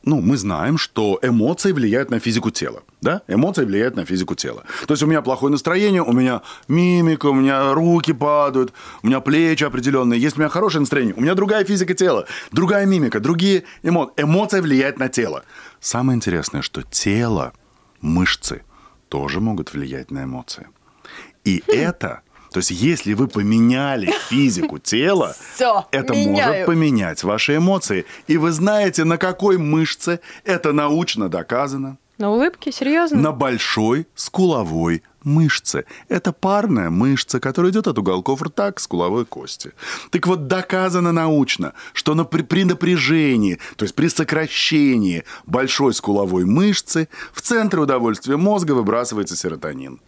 ну, 0.04 0.22
мы 0.22 0.38
знаем, 0.38 0.80
что 0.80 1.20
эмоции 1.22 1.72
влияют 1.72 2.10
на 2.10 2.20
физику 2.20 2.50
тела. 2.50 2.82
Да? 3.02 3.22
Эмоции 3.28 3.64
влияют 3.64 3.96
на 3.96 4.06
физику 4.06 4.34
тела. 4.34 4.64
То 4.88 4.94
есть 4.96 5.04
у 5.04 5.06
меня 5.06 5.22
плохое 5.22 5.52
настроение, 5.52 6.02
у 6.02 6.12
меня 6.12 6.42
мимика, 6.68 7.28
у 7.28 7.34
меня 7.36 7.76
руки 7.76 8.12
падают, 8.14 8.74
у 9.04 9.08
меня 9.08 9.20
плечи 9.20 9.64
определенные. 9.64 10.20
Если 10.20 10.38
у 10.38 10.42
меня 10.42 10.50
хорошее 10.50 10.80
настроение, 10.80 11.14
у 11.14 11.22
меня 11.22 11.36
другая 11.36 11.64
физика 11.64 11.94
тела, 11.94 12.26
другая 12.52 12.88
мимика, 12.88 13.20
другие 13.20 13.66
эмоции. 13.84 14.24
Эмоция 14.24 14.64
влияет 14.64 14.98
на 14.98 15.10
тело. 15.10 15.44
Самое 15.80 16.16
интересное, 16.16 16.64
что 16.64 16.82
тело, 16.82 17.54
мышцы 18.02 18.64
тоже 19.10 19.40
могут 19.40 19.74
влиять 19.74 20.10
на 20.10 20.24
эмоции. 20.24 20.66
И 21.44 21.64
это, 21.68 22.22
то 22.52 22.58
есть 22.58 22.72
если 22.72 23.14
вы 23.14 23.28
поменяли 23.28 24.12
физику 24.30 24.78
тела, 24.80 25.36
Всё, 25.56 25.86
это 25.92 26.14
меняю. 26.14 26.48
может 26.48 26.66
поменять 26.66 27.24
ваши 27.24 27.58
эмоции. 27.58 28.06
И 28.28 28.38
вы 28.38 28.52
знаете, 28.52 29.04
на 29.04 29.18
какой 29.18 29.58
мышце 29.58 30.20
это 30.44 30.74
научно 30.74 31.30
доказано? 31.30 31.98
На 32.18 32.30
улыбке? 32.30 32.72
Серьезно? 32.72 33.18
На 33.18 33.32
большой 33.32 34.06
скуловой 34.14 35.02
мышце. 35.24 35.86
Это 36.08 36.32
парная 36.32 36.90
мышца, 36.92 37.40
которая 37.40 37.72
идет 37.72 37.88
от 37.88 37.98
уголков 37.98 38.44
рта 38.44 38.72
к 38.72 38.80
скуловой 38.80 39.26
кости. 39.26 39.72
Так 40.12 40.28
вот, 40.28 40.48
доказано 40.48 41.12
научно, 41.12 41.74
что 41.94 42.14
на, 42.14 42.24
при, 42.24 42.44
при 42.44 42.64
напряжении, 42.64 43.58
то 43.76 43.86
есть 43.86 43.96
при 43.96 44.08
сокращении 44.08 45.24
большой 45.48 45.94
скуловой 45.96 46.46
мышцы, 46.46 47.08
в 47.34 47.42
центре 47.42 47.82
удовольствия 47.82 48.38
мозга 48.38 48.74
выбрасывается 48.74 49.36
серотонин. 49.36 50.00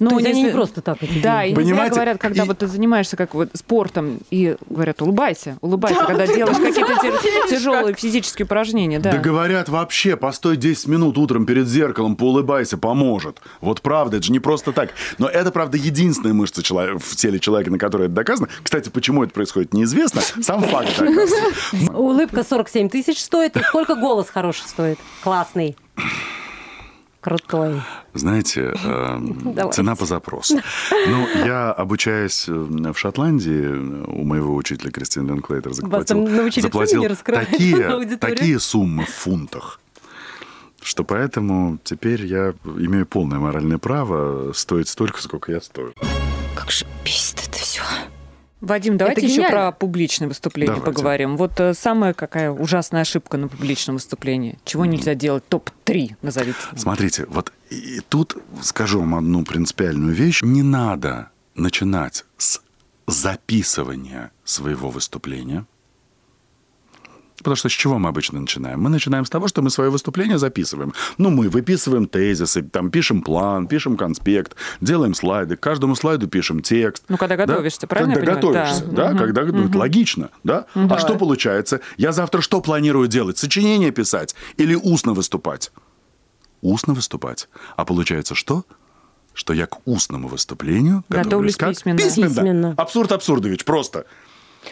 Ну, 0.00 0.10
То 0.10 0.16
есть 0.18 0.28
они 0.30 0.40
если- 0.40 0.50
не 0.52 0.54
просто 0.54 0.80
так 0.80 1.02
это 1.02 1.12
Да, 1.14 1.20
делают. 1.20 1.46
и 1.46 1.48
не 1.48 1.54
зря 1.54 1.64
Понимаете? 1.64 1.94
говорят, 1.94 2.18
когда 2.18 2.44
И- 2.44 2.46
вот 2.46 2.58
ты 2.58 2.66
занимаешься 2.66 3.16
как 3.16 3.34
вот 3.34 3.50
спортом, 3.54 4.18
и 4.30 4.56
говорят, 4.68 5.00
улыбайся, 5.02 5.58
улыбайся, 5.60 6.04
когда 6.04 6.26
делаешь 6.26 6.56
какие-то 6.58 6.94
те- 7.02 7.48
тяжелые 7.56 7.94
физические 7.94 8.46
упражнения, 8.46 8.98
да. 8.98 9.12
Да. 9.12 9.18
говорят 9.18 9.68
вообще, 9.68 10.16
постой 10.16 10.56
10 10.56 10.86
минут 10.88 11.18
утром 11.18 11.46
перед 11.46 11.66
зеркалом, 11.68 12.16
поулыбайся, 12.16 12.78
поможет. 12.78 13.40
Вот 13.60 13.82
правда, 13.82 14.16
это 14.18 14.26
же 14.26 14.32
не 14.32 14.40
просто 14.40 14.72
так. 14.72 14.90
Но 15.18 15.28
это, 15.28 15.50
правда, 15.50 15.76
единственная 15.76 16.34
мышца 16.34 16.62
чело- 16.62 16.98
в 16.98 17.16
теле 17.16 17.38
человека, 17.38 17.70
на 17.70 17.78
которой 17.78 18.04
это 18.06 18.14
доказано. 18.14 18.48
Кстати, 18.62 18.88
почему 18.88 19.24
это 19.24 19.32
происходит, 19.32 19.72
неизвестно. 19.74 20.20
Сам 20.42 20.62
факт. 20.62 21.02
Улыбка 21.94 22.44
47 22.44 22.88
тысяч 22.88 23.20
стоит, 23.22 23.56
и 23.56 23.60
сколько 23.62 23.94
голос 23.94 24.28
хороший 24.28 24.66
стоит? 24.66 24.98
Классный. 25.22 25.76
Крутой. 27.22 27.80
Знаете, 28.14 28.74
э, 28.84 29.18
Давайте. 29.20 29.76
цена 29.76 29.94
по 29.94 30.06
запросу. 30.06 30.60
Ну, 30.90 31.28
я, 31.46 31.70
обучаясь 31.70 32.48
э, 32.48 32.52
в 32.52 32.98
Шотландии, 32.98 34.04
у 34.06 34.24
моего 34.24 34.56
учителя 34.56 34.90
Кристины 34.90 35.30
Линклейтер 35.30 35.72
заплатил, 35.72 36.26
заплатил 36.60 37.04
такие, 37.24 38.16
такие 38.18 38.58
суммы 38.58 39.04
в 39.04 39.10
фунтах, 39.10 39.80
что 40.82 41.04
поэтому 41.04 41.78
теперь 41.84 42.26
я 42.26 42.54
имею 42.64 43.06
полное 43.06 43.38
моральное 43.38 43.78
право 43.78 44.52
стоить 44.52 44.88
столько, 44.88 45.22
сколько 45.22 45.52
я 45.52 45.60
стою. 45.60 45.92
Как 46.56 46.72
же 46.72 46.84
бесит 47.04 47.40
это 47.46 47.56
все. 47.56 47.82
Вадим, 48.62 48.96
давайте 48.96 49.22
Это 49.22 49.30
еще 49.30 49.48
про 49.48 49.72
публичное 49.72 50.28
выступление 50.28 50.76
Давайте. 50.76 50.94
поговорим. 50.94 51.36
Вот 51.36 51.58
э, 51.58 51.74
самая 51.74 52.14
какая 52.14 52.52
ужасная 52.52 53.00
ошибка 53.00 53.36
на 53.36 53.48
публичном 53.48 53.96
выступлении. 53.96 54.56
Чего 54.64 54.86
нельзя 54.86 55.16
делать? 55.16 55.42
Топ-3 55.48 56.14
назовите. 56.22 56.58
Смотрите, 56.76 57.26
вот 57.28 57.52
и 57.70 58.00
тут 58.08 58.36
скажу 58.62 59.00
вам 59.00 59.16
одну 59.16 59.44
принципиальную 59.44 60.14
вещь. 60.14 60.42
Не 60.42 60.62
надо 60.62 61.30
начинать 61.56 62.24
с 62.38 62.62
записывания 63.08 64.30
своего 64.44 64.90
выступления. 64.90 65.66
Потому 67.42 67.56
что 67.56 67.68
с 67.68 67.72
чего 67.72 67.98
мы 67.98 68.08
обычно 68.08 68.40
начинаем? 68.40 68.80
Мы 68.80 68.88
начинаем 68.90 69.24
с 69.24 69.30
того, 69.30 69.48
что 69.48 69.62
мы 69.62 69.70
свое 69.70 69.90
выступление 69.90 70.38
записываем. 70.38 70.94
Ну, 71.18 71.30
мы 71.30 71.48
выписываем 71.48 72.06
тезисы, 72.06 72.62
там 72.62 72.90
пишем 72.90 73.22
план, 73.22 73.66
пишем 73.66 73.96
конспект, 73.96 74.56
делаем 74.80 75.14
слайды. 75.14 75.56
К 75.56 75.60
каждому 75.60 75.94
слайду 75.94 76.26
пишем 76.28 76.60
текст. 76.62 77.04
Ну, 77.08 77.16
когда 77.16 77.36
Да? 77.36 77.46
готовишься, 77.46 77.86
правильно 77.86 78.12
я 78.12 78.16
Когда 78.18 78.34
готовишься, 78.34 78.84
Да. 78.86 79.12
да, 79.12 79.18
когда 79.18 79.42
ну, 79.44 79.68
это 79.68 79.78
логично, 79.78 80.30
да? 80.44 80.66
А 80.74 80.98
что 80.98 81.16
получается? 81.16 81.80
Я 81.96 82.12
завтра 82.12 82.40
что 82.40 82.60
планирую 82.60 83.08
делать? 83.08 83.38
Сочинение 83.38 83.90
писать 83.90 84.34
или 84.56 84.74
устно 84.74 85.12
выступать? 85.12 85.72
Устно 86.60 86.94
выступать. 86.94 87.48
А 87.76 87.84
получается 87.84 88.34
что? 88.34 88.64
Что 89.34 89.52
я 89.54 89.66
к 89.66 89.78
устному 89.86 90.28
выступлению 90.28 91.04
Готовлюсь 91.08 91.24
готовлюсь 91.24 91.56
как? 91.56 91.70
письменно. 91.70 91.98
Письменно. 91.98 92.74
Абсурд 92.76 93.12
Абсурдович, 93.12 93.64
просто. 93.64 94.04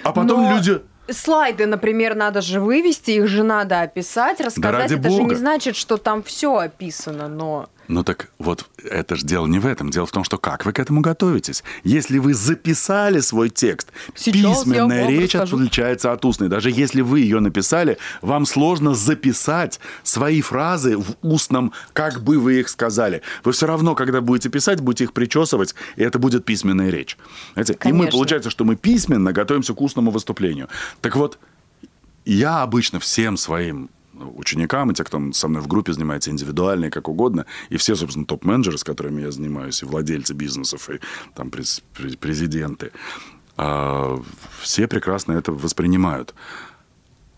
А 0.04 0.12
потом 0.12 0.42
Но 0.42 0.56
люди... 0.56 0.80
Слайды, 1.12 1.66
например, 1.66 2.14
надо 2.14 2.40
же 2.40 2.60
вывести, 2.60 3.12
их 3.12 3.26
же 3.26 3.42
надо 3.42 3.80
описать, 3.82 4.40
рассказать. 4.40 4.90
ради 4.90 4.94
это 4.94 5.10
же 5.10 5.18
бога. 5.18 5.30
не 5.30 5.34
значит, 5.34 5.76
что 5.76 5.96
там 5.96 6.22
все 6.22 6.56
описано, 6.56 7.28
но... 7.28 7.68
Ну 7.90 8.04
так 8.04 8.30
вот, 8.38 8.66
это 8.84 9.16
же 9.16 9.26
дело 9.26 9.48
не 9.48 9.58
в 9.58 9.66
этом. 9.66 9.90
Дело 9.90 10.06
в 10.06 10.12
том, 10.12 10.22
что 10.22 10.38
как 10.38 10.64
вы 10.64 10.72
к 10.72 10.78
этому 10.78 11.00
готовитесь. 11.00 11.64
Если 11.82 12.18
вы 12.18 12.34
записали 12.34 13.18
свой 13.18 13.50
текст, 13.50 13.88
Сейчас 14.14 14.62
письменная 14.62 15.08
речь 15.08 15.34
расскажу. 15.34 15.56
отличается 15.56 16.12
от 16.12 16.24
устной. 16.24 16.48
Даже 16.48 16.70
если 16.70 17.00
вы 17.00 17.20
ее 17.20 17.40
написали, 17.40 17.98
вам 18.22 18.46
сложно 18.46 18.94
записать 18.94 19.80
свои 20.04 20.40
фразы 20.40 20.96
в 20.96 21.16
устном, 21.22 21.72
как 21.92 22.22
бы 22.22 22.38
вы 22.38 22.60
их 22.60 22.68
сказали. 22.68 23.22
Вы 23.42 23.50
все 23.50 23.66
равно, 23.66 23.96
когда 23.96 24.20
будете 24.20 24.50
писать, 24.50 24.80
будете 24.80 25.04
их 25.04 25.12
причесывать, 25.12 25.74
и 25.96 26.02
это 26.04 26.20
будет 26.20 26.44
письменная 26.44 26.90
речь. 26.90 27.18
Знаете? 27.54 27.76
И 27.84 27.92
мы, 27.92 28.06
получается, 28.06 28.50
что 28.50 28.64
мы 28.64 28.76
письменно 28.76 29.32
готовимся 29.32 29.74
к 29.74 29.80
устному 29.80 30.12
выступлению. 30.12 30.68
Так 31.00 31.16
вот, 31.16 31.40
я 32.24 32.62
обычно 32.62 33.00
всем 33.00 33.36
своим 33.36 33.90
ученикам, 34.20 34.90
и 34.90 34.94
те, 34.94 35.04
кто 35.04 35.32
со 35.32 35.48
мной 35.48 35.62
в 35.62 35.66
группе 35.66 35.92
занимается 35.92 36.30
индивидуально 36.30 36.86
и 36.86 36.90
как 36.90 37.08
угодно, 37.08 37.46
и 37.68 37.76
все, 37.76 37.96
собственно, 37.96 38.26
топ-менеджеры, 38.26 38.78
с 38.78 38.84
которыми 38.84 39.22
я 39.22 39.30
занимаюсь, 39.30 39.82
и 39.82 39.86
владельцы 39.86 40.34
бизнесов, 40.34 40.90
и 40.90 41.00
там 41.34 41.50
през- 41.50 41.82
пре- 41.94 42.16
президенты, 42.16 42.92
а, 43.56 44.22
все 44.60 44.86
прекрасно 44.86 45.32
это 45.32 45.52
воспринимают. 45.52 46.34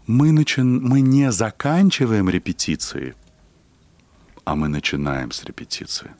Мы, 0.06 0.32
начин... 0.32 0.82
мы 0.82 1.00
не 1.00 1.30
заканчиваем 1.32 2.28
репетиции, 2.28 3.14
а 4.44 4.54
мы 4.54 4.68
начинаем 4.68 5.30
с 5.30 5.44
репетиции. 5.44 6.10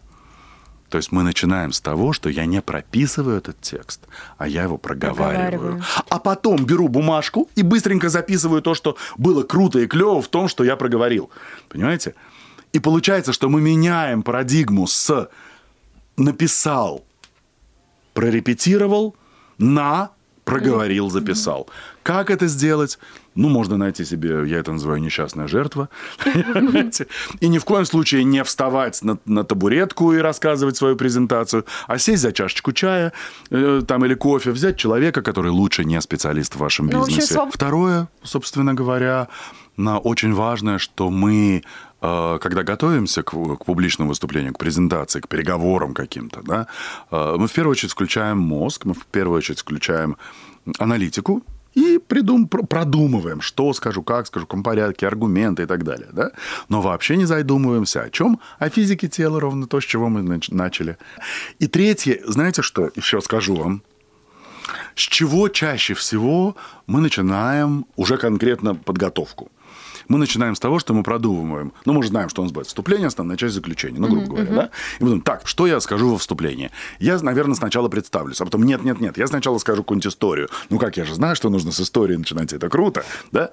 То 0.92 0.98
есть 0.98 1.10
мы 1.10 1.22
начинаем 1.22 1.72
с 1.72 1.80
того, 1.80 2.12
что 2.12 2.28
я 2.28 2.44
не 2.44 2.60
прописываю 2.60 3.38
этот 3.38 3.58
текст, 3.62 4.02
а 4.36 4.46
я 4.46 4.64
его 4.64 4.76
проговариваю. 4.76 5.48
Проговариваю. 5.50 5.84
А 6.10 6.18
потом 6.18 6.66
беру 6.66 6.88
бумажку 6.88 7.48
и 7.54 7.62
быстренько 7.62 8.10
записываю 8.10 8.60
то, 8.60 8.74
что 8.74 8.98
было 9.16 9.42
круто 9.42 9.78
и 9.78 9.86
клево 9.86 10.20
в 10.20 10.28
том, 10.28 10.48
что 10.48 10.64
я 10.64 10.76
проговорил. 10.76 11.30
Понимаете? 11.70 12.14
И 12.74 12.78
получается, 12.78 13.32
что 13.32 13.48
мы 13.48 13.62
меняем 13.62 14.22
парадигму 14.22 14.86
с 14.86 15.30
написал, 16.18 17.02
прорепетировал 18.12 19.16
на 19.56 20.10
проговорил, 20.44 21.08
записал. 21.08 21.68
Как 22.02 22.28
это 22.28 22.48
сделать? 22.48 22.98
Ну, 23.34 23.48
можно 23.48 23.76
найти 23.78 24.04
себе, 24.04 24.46
я 24.46 24.58
это 24.58 24.72
называю 24.72 25.00
несчастная 25.00 25.48
жертва. 25.48 25.88
И 27.40 27.48
ни 27.48 27.58
в 27.58 27.64
коем 27.64 27.84
случае 27.86 28.24
не 28.24 28.42
вставать 28.44 29.02
на, 29.02 29.18
на 29.26 29.44
табуретку 29.44 30.12
и 30.12 30.18
рассказывать 30.18 30.76
свою 30.76 30.96
презентацию, 30.96 31.64
а 31.86 31.98
сесть 31.98 32.22
за 32.22 32.32
чашечку 32.32 32.72
чая 32.72 33.12
э, 33.50 33.82
там, 33.86 34.04
или 34.04 34.14
кофе, 34.14 34.50
взять 34.50 34.76
человека, 34.76 35.22
который 35.22 35.50
лучше 35.50 35.84
не 35.84 36.00
специалист 36.00 36.54
в 36.54 36.58
вашем 36.58 36.86
Ну, 36.86 37.06
бизнесе. 37.06 37.34
своб- 37.34 37.50
Второе, 37.52 38.08
собственно 38.22 38.74
говоря, 38.74 39.28
на 39.76 39.98
очень 39.98 40.34
важное, 40.34 40.78
что 40.78 41.08
мы, 41.10 41.62
э, 42.02 42.38
когда 42.40 42.62
готовимся 42.62 43.22
к, 43.22 43.30
к 43.32 43.64
публичному 43.64 44.10
выступлению, 44.10 44.52
к 44.52 44.58
презентации, 44.58 45.20
к 45.20 45.28
переговорам 45.28 45.94
каким-то, 45.94 46.42
да, 46.42 46.66
э, 47.10 47.36
мы 47.38 47.46
в 47.46 47.52
первую 47.52 47.72
очередь 47.72 47.92
включаем 47.92 48.38
мозг, 48.38 48.84
мы 48.84 48.92
в 48.92 49.06
первую 49.06 49.38
очередь 49.38 49.60
включаем 49.60 50.16
аналитику 50.78 51.42
и 51.74 51.98
придум, 51.98 52.46
пр- 52.48 52.66
продумываем, 52.66 53.40
что 53.40 53.72
скажу, 53.72 54.02
как 54.02 54.26
скажу, 54.26 54.46
в 54.50 54.62
порядке, 54.62 55.06
аргументы 55.06 55.62
и 55.62 55.66
так 55.66 55.84
далее. 55.84 56.08
Да? 56.12 56.30
Но 56.68 56.82
вообще 56.82 57.16
не 57.16 57.24
задумываемся 57.24 58.02
о 58.02 58.10
чем? 58.10 58.38
О 58.58 58.68
физике 58.68 59.08
тела, 59.08 59.40
ровно 59.40 59.66
то, 59.66 59.80
с 59.80 59.84
чего 59.84 60.08
мы 60.08 60.20
нач- 60.20 60.54
начали. 60.54 60.96
И 61.58 61.66
третье, 61.66 62.20
знаете 62.26 62.62
что, 62.62 62.90
еще 62.96 63.20
скажу 63.20 63.54
вам, 63.56 63.82
с 64.94 65.00
чего 65.00 65.48
чаще 65.48 65.94
всего 65.94 66.56
мы 66.86 67.00
начинаем 67.00 67.84
уже 67.96 68.16
конкретно 68.16 68.74
подготовку? 68.74 69.50
Мы 70.08 70.18
начинаем 70.18 70.54
с 70.54 70.60
того, 70.60 70.78
что 70.78 70.94
мы 70.94 71.02
продумываем. 71.02 71.72
Ну, 71.84 71.92
мы 71.92 72.02
же 72.02 72.08
знаем, 72.08 72.28
что 72.28 72.42
у 72.42 72.44
нас 72.44 72.52
будет 72.52 72.66
вступление, 72.66 73.08
основная 73.08 73.36
часть 73.36 73.54
заключения, 73.54 73.98
ну, 73.98 74.08
грубо 74.08 74.26
говоря, 74.26 74.52
да? 74.52 74.64
И 74.98 75.02
мы 75.02 75.08
думаем, 75.10 75.22
так, 75.22 75.46
что 75.46 75.66
я 75.66 75.80
скажу 75.80 76.10
во 76.10 76.18
вступлении? 76.18 76.70
Я, 76.98 77.18
наверное, 77.20 77.54
сначала 77.54 77.88
представлюсь, 77.88 78.40
а 78.40 78.44
потом 78.44 78.62
нет, 78.62 78.84
нет, 78.84 79.00
нет, 79.00 79.18
я 79.18 79.26
сначала 79.26 79.58
скажу 79.58 79.82
какую-нибудь 79.82 80.12
историю. 80.12 80.48
Ну, 80.70 80.78
как, 80.78 80.96
я 80.96 81.04
же 81.04 81.14
знаю, 81.14 81.36
что 81.36 81.50
нужно 81.50 81.72
с 81.72 81.80
истории 81.80 82.16
начинать, 82.16 82.52
это 82.52 82.68
круто, 82.68 83.04
да? 83.30 83.50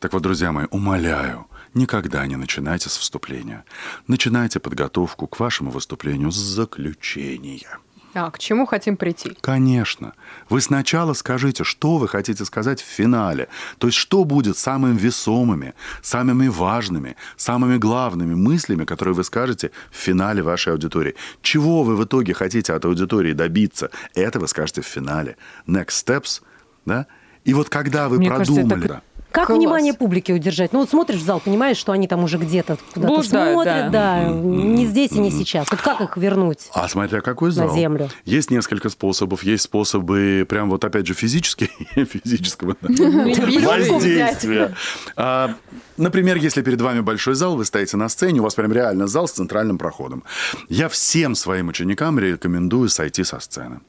Так 0.00 0.12
вот, 0.12 0.22
друзья 0.22 0.52
мои, 0.52 0.66
умоляю, 0.70 1.46
никогда 1.74 2.24
не 2.26 2.36
начинайте 2.36 2.88
с 2.88 2.96
вступления. 2.96 3.64
Начинайте 4.06 4.60
подготовку 4.60 5.26
к 5.26 5.40
вашему 5.40 5.70
выступлению 5.70 6.30
с 6.30 6.36
заключения. 6.36 7.78
А, 8.14 8.30
к 8.30 8.38
чему 8.38 8.66
хотим 8.66 8.96
прийти? 8.96 9.36
Конечно. 9.40 10.14
Вы 10.48 10.60
сначала 10.60 11.12
скажите, 11.12 11.64
что 11.64 11.98
вы 11.98 12.08
хотите 12.08 12.44
сказать 12.44 12.80
в 12.80 12.86
финале. 12.86 13.48
То 13.78 13.88
есть, 13.88 13.98
что 13.98 14.24
будет 14.24 14.56
самыми 14.56 14.96
весомыми, 14.98 15.74
самыми 16.02 16.48
важными, 16.48 17.16
самыми 17.36 17.76
главными 17.76 18.34
мыслями, 18.34 18.84
которые 18.84 19.14
вы 19.14 19.24
скажете 19.24 19.70
в 19.90 19.96
финале 19.96 20.42
вашей 20.42 20.72
аудитории. 20.72 21.14
Чего 21.42 21.82
вы 21.82 21.96
в 21.96 22.04
итоге 22.04 22.34
хотите 22.34 22.72
от 22.72 22.84
аудитории 22.84 23.32
добиться, 23.34 23.90
это 24.14 24.40
вы 24.40 24.48
скажете 24.48 24.80
в 24.80 24.86
финале. 24.86 25.36
Next 25.66 26.04
steps, 26.04 26.42
да? 26.86 27.06
И 27.44 27.54
вот 27.54 27.68
когда 27.68 28.08
вы 28.08 28.18
Мне 28.18 28.28
кажется, 28.28 28.52
это 28.52 28.60
продумали... 28.68 28.86
к- 28.86 28.90
да, 28.90 29.02
Как 29.30 29.46
Класс. 29.48 29.58
внимание 29.58 29.92
публики 29.92 30.32
удержать? 30.32 30.72
Ну 30.72 30.80
вот 30.80 30.90
смотришь 30.90 31.20
в 31.20 31.24
зал, 31.24 31.40
понимаешь, 31.40 31.76
что 31.76 31.92
они 31.92 32.08
там 32.08 32.24
уже 32.24 32.38
где-то 32.38 32.78
куда-то 32.94 33.14
Блуждают, 33.14 33.54
смотрят, 33.54 33.90
да, 33.90 34.24
не 34.24 34.86
здесь 34.86 35.12
и 35.12 35.18
не 35.18 35.30
сейчас. 35.30 35.70
Вот 35.70 35.80
как 35.80 36.00
их 36.00 36.16
вернуть? 36.16 36.68
А 36.72 36.88
смотря 36.88 37.20
какой 37.20 37.50
зал. 37.50 37.74
землю. 37.74 38.08
Есть 38.24 38.50
несколько 38.50 38.88
способов. 38.88 39.42
Есть 39.42 39.64
способы, 39.64 40.46
прям 40.48 40.70
вот 40.70 40.84
опять 40.84 41.06
же, 41.06 41.14
физические, 41.14 41.68
физического 41.94 42.76
воздействия. 42.80 44.74
А, 45.16 45.54
Например, 45.98 46.36
если 46.36 46.62
перед 46.62 46.80
вами 46.80 47.00
большой 47.00 47.34
зал, 47.34 47.56
вы 47.56 47.64
стоите 47.64 47.96
на 47.96 48.08
сцене, 48.08 48.40
у 48.40 48.44
вас 48.44 48.54
прям 48.54 48.72
реально 48.72 49.08
зал 49.08 49.26
с 49.26 49.32
центральным 49.32 49.78
проходом. 49.78 50.22
Я 50.68 50.88
всем 50.88 51.34
своим 51.34 51.68
ученикам 51.68 52.18
рекомендую 52.18 52.88
сойти 52.88 53.24
со 53.24 53.40
сцены. 53.40 53.80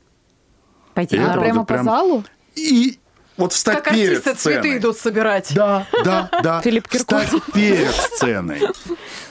Пойти 0.96 1.18
на 1.20 1.34
А 1.34 1.38
прямо 1.40 1.66
по 1.66 1.84
залу? 1.84 2.24
И 2.56 2.99
вот 3.40 3.54
встать 3.54 3.84
Как 3.84 3.94
перед 3.94 4.10
артисты 4.10 4.34
цветы 4.36 4.60
сценой. 4.62 4.78
идут 4.78 4.98
собирать. 4.98 5.52
Да, 5.56 5.88
да, 6.04 6.30
да. 6.44 6.62
Филипп 6.64 6.88
Киркоров. 6.88 7.26
Встать 7.26 7.54
перед 7.54 7.92
сценой. 7.92 8.62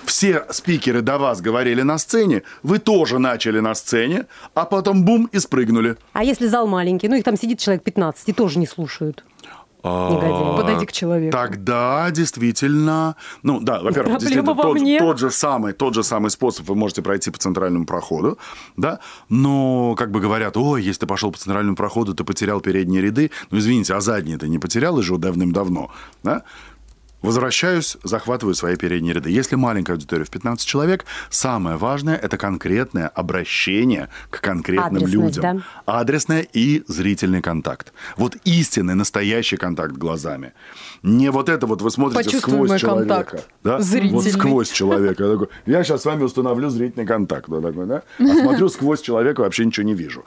Все 0.04 0.46
спикеры 0.50 1.02
до 1.02 1.18
вас 1.18 1.40
говорили 1.40 1.82
на 1.82 1.98
сцене, 1.98 2.42
вы 2.62 2.78
тоже 2.78 3.18
начали 3.18 3.60
на 3.60 3.74
сцене, 3.74 4.26
а 4.54 4.64
потом 4.64 5.04
бум 5.04 5.28
и 5.30 5.38
спрыгнули. 5.38 5.96
А 6.14 6.24
если 6.24 6.46
зал 6.46 6.66
маленький, 6.66 7.08
ну 7.08 7.16
их 7.16 7.24
там 7.24 7.36
сидит 7.36 7.58
человек 7.60 7.82
15 7.84 8.28
и 8.28 8.32
тоже 8.32 8.58
не 8.58 8.66
слушают. 8.66 9.22
Негодяи. 9.84 10.56
Подойди 10.56 10.86
к 10.86 10.92
человеку. 10.92 11.36
Тогда 11.36 12.10
действительно, 12.10 13.16
ну 13.42 13.60
да, 13.60 13.80
во-первых, 13.80 14.18
действительно 14.18 14.54
во 14.54 14.62
тот, 14.62 14.80
мне. 14.80 14.98
тот 14.98 15.18
же 15.18 15.30
самый, 15.30 15.72
тот 15.72 15.94
же 15.94 16.02
самый 16.02 16.30
способ 16.30 16.68
вы 16.68 16.74
можете 16.74 17.02
пройти 17.02 17.30
по 17.30 17.38
центральному 17.38 17.86
проходу, 17.86 18.38
да, 18.76 18.98
но 19.28 19.94
как 19.96 20.10
бы 20.10 20.20
говорят, 20.20 20.56
ой, 20.56 20.82
если 20.82 21.00
ты 21.00 21.06
пошел 21.06 21.30
по 21.30 21.38
центральному 21.38 21.76
проходу, 21.76 22.14
ты 22.14 22.24
потерял 22.24 22.60
передние 22.60 23.00
ряды, 23.00 23.30
ну 23.50 23.58
извините, 23.58 23.94
а 23.94 24.00
задние 24.00 24.36
ты 24.38 24.48
не 24.48 24.58
потерял 24.58 24.96
уже 24.96 25.16
давным-давно, 25.16 25.90
да? 26.22 26.42
Возвращаюсь, 27.22 27.96
захватываю 28.04 28.54
свои 28.54 28.76
передние 28.76 29.14
ряды. 29.14 29.30
Если 29.30 29.56
маленькая 29.56 29.94
аудитория 29.94 30.24
в 30.24 30.30
15 30.30 30.66
человек, 30.66 31.04
самое 31.30 31.76
важное– 31.76 32.16
это 32.22 32.38
конкретное 32.38 33.08
обращение 33.08 34.08
к 34.30 34.40
конкретным 34.40 35.02
Адресность, 35.02 35.36
людям. 35.36 35.64
Адресное 35.84 36.46
и 36.52 36.84
зрительный 36.86 37.42
контакт. 37.42 37.92
Вот 38.16 38.36
истинный, 38.44 38.94
настоящий 38.94 39.56
контакт 39.56 39.94
глазами. 39.94 40.52
Не 41.02 41.30
вот 41.30 41.48
это 41.48 41.66
вот 41.66 41.82
вы 41.82 41.90
смотрите 41.90 42.38
сквозь 42.38 42.80
человека. 42.80 43.26
контакт. 43.30 43.48
Да? 43.64 43.80
Вот 44.10 44.24
сквозь 44.24 44.70
человека. 44.70 45.24
Я, 45.24 45.32
такой, 45.32 45.48
я 45.66 45.82
сейчас 45.82 46.02
с 46.02 46.04
вами 46.04 46.22
установлю 46.22 46.70
зрительный 46.70 47.06
контакт. 47.06 47.48
Вот 47.48 47.62
такой, 47.62 47.86
да? 47.86 48.02
А 48.20 48.34
смотрю 48.42 48.68
сквозь 48.68 49.00
человека, 49.00 49.40
вообще 49.40 49.64
ничего 49.64 49.86
не 49.86 49.94
вижу. 49.94 50.24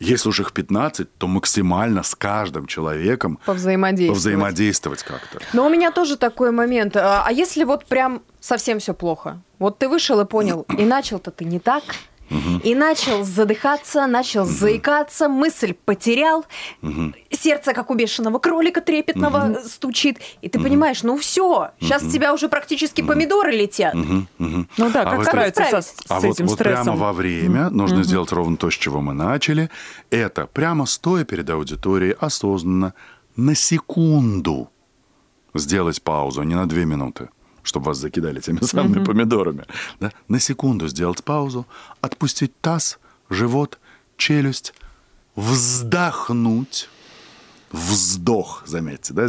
Если 0.00 0.28
уж 0.28 0.40
их 0.40 0.52
15, 0.52 1.16
то 1.18 1.26
максимально 1.26 2.02
с 2.02 2.14
каждым 2.14 2.66
человеком 2.66 3.38
Повзаимодействовать. 3.44 4.14
повзаимодействовать 4.16 5.02
как-то. 5.02 5.40
Но 5.52 5.66
у 5.66 5.68
меня 5.68 5.90
тоже 5.90 6.16
такой 6.16 6.50
момент. 6.52 6.96
А 6.96 7.24
а 7.26 7.32
если 7.32 7.64
вот 7.64 7.84
прям 7.86 8.22
совсем 8.40 8.78
все 8.78 8.94
плохо? 8.94 9.40
Вот 9.58 9.78
ты 9.78 9.88
вышел 9.88 10.20
и 10.20 10.24
понял, 10.24 10.66
и 10.78 10.84
начал-то 10.84 11.30
ты 11.30 11.44
не 11.44 11.58
так, 11.58 11.82
и 12.62 12.74
начал 12.74 13.24
задыхаться, 13.24 14.06
начал 14.06 14.44
заикаться, 14.44 15.28
мысль 15.28 15.74
потерял, 15.84 16.44
сердце, 17.30 17.72
как 17.72 17.90
у 17.90 17.94
бешеного 17.94 18.38
кролика 18.38 18.80
трепетного, 18.80 19.60
стучит, 19.64 20.18
и 20.42 20.48
ты 20.48 20.60
понимаешь, 20.60 21.02
ну 21.02 21.16
все, 21.16 21.70
сейчас 21.80 22.02
с 22.02 22.12
тебя 22.12 22.34
уже 22.34 22.48
практически 22.48 23.02
помидоры 23.02 23.52
летят. 23.52 23.94
Ну 23.94 24.90
да, 24.92 25.02
А 25.02 25.16
как 25.16 25.24
справиться 25.26 25.64
со- 25.70 25.82
с 25.82 25.94
А 26.08 26.20
вот, 26.20 26.34
этим 26.34 26.46
вот 26.46 26.58
прямо 26.58 26.96
во 26.96 27.12
время 27.12 27.70
нужно 27.70 28.02
сделать 28.02 28.32
ровно 28.32 28.56
то, 28.56 28.70
с 28.70 28.74
чего 28.74 29.00
мы 29.00 29.14
начали. 29.14 29.70
Это 30.10 30.46
прямо 30.46 30.86
стоя 30.86 31.24
перед 31.24 31.48
аудиторией 31.50 32.12
осознанно 32.20 32.94
на 33.36 33.54
секунду 33.54 34.70
сделать 35.54 36.02
паузу, 36.02 36.42
не 36.42 36.54
на 36.54 36.66
две 36.66 36.84
минуты, 36.84 37.28
чтобы 37.68 37.86
вас 37.86 37.98
закидали 37.98 38.40
теми 38.40 38.60
самыми 38.64 39.04
помидорами. 39.04 39.64
Да? 40.00 40.10
На 40.26 40.40
секунду 40.40 40.88
сделать 40.88 41.22
паузу, 41.22 41.66
отпустить 42.00 42.58
таз, 42.60 42.98
живот, 43.30 43.78
челюсть, 44.16 44.74
вздохнуть. 45.36 46.88
Вздох, 47.70 48.62
заметьте, 48.66 49.12
да? 49.12 49.28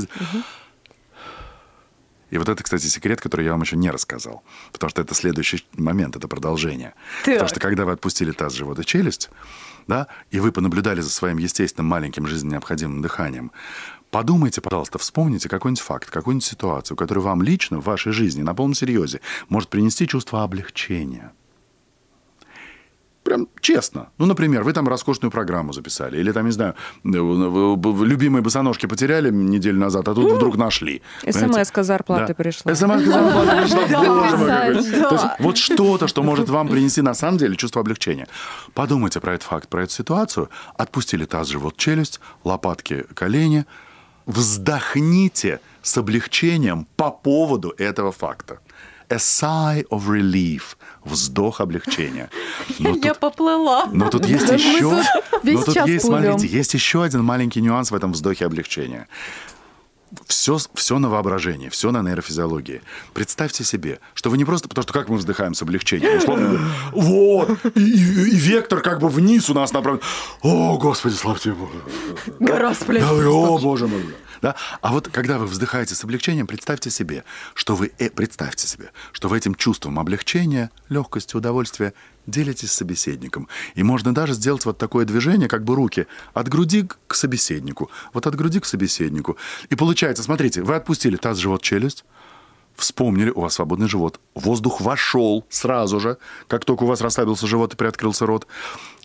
И 2.29 2.37
вот 2.37 2.47
это, 2.47 2.63
кстати, 2.63 2.85
секрет, 2.85 3.19
который 3.19 3.43
я 3.43 3.51
вам 3.51 3.61
еще 3.61 3.75
не 3.75 3.91
рассказал. 3.91 4.43
Потому 4.71 4.89
что 4.89 5.01
это 5.01 5.13
следующий 5.13 5.65
момент, 5.75 6.15
это 6.15 6.27
продолжение. 6.27 6.93
Потому 7.25 7.49
что 7.49 7.59
когда 7.59 7.83
вы 7.85 7.91
отпустили 7.91 8.31
таз, 8.31 8.53
живот 8.53 8.79
и 8.79 8.85
челюсть, 8.85 9.29
да, 9.87 10.07
и 10.31 10.39
вы 10.39 10.51
понаблюдали 10.51 11.01
за 11.01 11.09
своим 11.09 11.37
естественным 11.37 11.87
маленьким 11.87 12.27
жизненно 12.27 12.53
необходимым 12.53 13.01
дыханием, 13.01 13.51
подумайте, 14.11 14.61
пожалуйста, 14.61 14.97
вспомните 14.97 15.49
какой-нибудь 15.49 15.81
факт, 15.81 16.09
какую-нибудь 16.09 16.45
ситуацию, 16.45 16.97
которая 16.97 17.23
вам 17.23 17.41
лично 17.41 17.79
в 17.79 17.85
вашей 17.85 18.11
жизни 18.11 18.41
на 18.41 18.53
полном 18.53 18.73
серьезе 18.73 19.21
может 19.49 19.69
принести 19.69 20.07
чувство 20.07 20.43
облегчения. 20.43 21.31
Прям 23.23 23.47
честно. 23.61 24.09
Ну, 24.17 24.25
например, 24.25 24.63
вы 24.63 24.73
там 24.73 24.87
роскошную 24.87 25.29
программу 25.29 25.73
записали, 25.73 26.17
или 26.17 26.31
там, 26.31 26.45
не 26.45 26.51
знаю, 26.51 26.73
э, 27.03 27.09
любимые 27.09 28.41
босоножки 28.41 28.87
потеряли 28.87 29.29
неделю 29.29 29.77
назад, 29.77 30.07
а 30.07 30.15
тут 30.15 30.31
вдруг 30.31 30.57
нашли. 30.57 31.01
СМС-ка 31.27 31.83
зарплаты 31.83 32.33
пришла. 32.33 32.73
СМС 32.73 33.03
зарплаты 33.03 33.67
пришла. 33.67 35.35
Вот 35.39 35.57
что-то, 35.57 36.07
что 36.07 36.23
может 36.23 36.49
вам 36.49 36.69
принести 36.69 37.01
на 37.01 37.13
самом 37.13 37.37
деле 37.37 37.55
чувство 37.55 37.81
облегчения. 37.81 38.27
Подумайте 38.73 39.19
про 39.19 39.33
этот 39.33 39.47
факт, 39.47 39.69
про 39.69 39.83
эту 39.83 39.93
ситуацию. 39.93 40.49
Отпустили 40.75 41.25
таз, 41.25 41.49
живот, 41.49 41.77
челюсть, 41.77 42.21
лопатки, 42.43 43.05
колени. 43.13 43.65
Вздохните 44.29 45.59
с 45.81 45.97
облегчением 45.97 46.87
по 46.95 47.09
поводу 47.11 47.73
этого 47.79 48.11
факта. 48.11 48.59
A 49.09 49.15
sigh 49.15 49.83
of 49.89 50.05
relief. 50.07 50.61
Вздох 51.03 51.61
облегчения. 51.61 52.29
Но 52.79 52.89
Я 52.89 53.13
тут- 53.13 53.19
поплыла. 53.19 53.87
но 53.91 54.07
тут 54.09 54.25
есть 54.27 54.47
еще, 54.51 55.03
но 55.43 55.63
тут 55.63 55.75
есть, 55.87 56.05
смотрите, 56.05 56.45
есть 56.45 56.73
еще 56.75 57.03
один 57.03 57.23
маленький 57.23 57.59
нюанс 57.61 57.89
в 57.89 57.95
этом 57.95 58.11
вздохе 58.11 58.45
облегчения. 58.45 59.07
Все, 60.27 60.57
все 60.73 60.97
на 60.99 61.09
воображении, 61.09 61.69
все 61.69 61.91
на 61.91 62.01
нейрофизиологии. 62.01 62.81
Представьте 63.13 63.63
себе, 63.63 63.99
что 64.13 64.29
вы 64.29 64.37
не 64.37 64.45
просто... 64.45 64.67
Потому 64.67 64.83
что 64.83 64.93
как 64.93 65.09
мы 65.09 65.17
вздыхаем 65.17 65.53
с 65.53 65.61
облегчением? 65.61 66.17
Условно 66.17 66.59
вот, 66.91 67.49
и, 67.75 67.79
и- 67.81 68.29
и 68.31 68.35
вектор 68.35 68.81
как 68.81 68.99
бы 68.99 69.09
вниз 69.09 69.49
у 69.49 69.53
нас 69.53 69.71
направлен. 69.73 70.01
О, 70.41 70.77
Господи, 70.77 71.13
славьте 71.15 71.51
Бога. 71.51 71.73
Гора 72.39 72.73
с 72.73 72.79
плеч. 72.83 73.01
Да, 73.01 73.11
о, 73.11 73.59
Боже 73.59 73.87
мой. 73.87 74.03
Да? 74.41 74.55
А 74.81 74.91
вот 74.91 75.09
когда 75.09 75.37
вы 75.37 75.45
вздыхаете 75.45 75.95
с 75.95 76.03
облегчением, 76.03 76.47
представьте 76.47 76.89
себе, 76.89 77.23
что 77.53 77.75
вы, 77.75 77.91
э, 77.97 78.09
представьте 78.09 78.67
себе, 78.67 78.91
что 79.11 79.27
вы 79.27 79.37
этим 79.37 79.55
чувством 79.55 79.99
облегчения, 79.99 80.71
легкости, 80.89 81.35
удовольствия 81.35 81.93
делитесь 82.25 82.71
с 82.71 82.75
собеседником. 82.75 83.47
И 83.75 83.83
можно 83.83 84.13
даже 84.13 84.33
сделать 84.33 84.65
вот 84.65 84.77
такое 84.77 85.05
движение, 85.05 85.47
как 85.47 85.63
бы 85.63 85.75
руки 85.75 86.07
от 86.33 86.47
груди 86.47 86.87
к- 87.07 87.15
собеседнику, 87.15 87.89
вот 88.13 88.27
от 88.27 88.35
груди 88.35 88.59
к 88.59 88.65
собеседнику. 88.65 89.37
И 89.69 89.75
получается, 89.75 90.23
смотрите, 90.23 90.61
вы 90.61 90.75
отпустили 90.75 91.15
таз, 91.15 91.37
живот, 91.37 91.61
челюсть, 91.61 92.05
вспомнили, 92.75 93.29
у 93.29 93.41
вас 93.41 93.55
свободный 93.55 93.87
живот. 93.87 94.19
Воздух 94.35 94.81
вошел 94.81 95.45
сразу 95.49 95.99
же, 95.99 96.17
как 96.47 96.65
только 96.65 96.83
у 96.83 96.87
вас 96.87 97.01
расслабился 97.01 97.47
живот 97.47 97.73
и 97.73 97.77
приоткрылся 97.77 98.25
рот. 98.25 98.47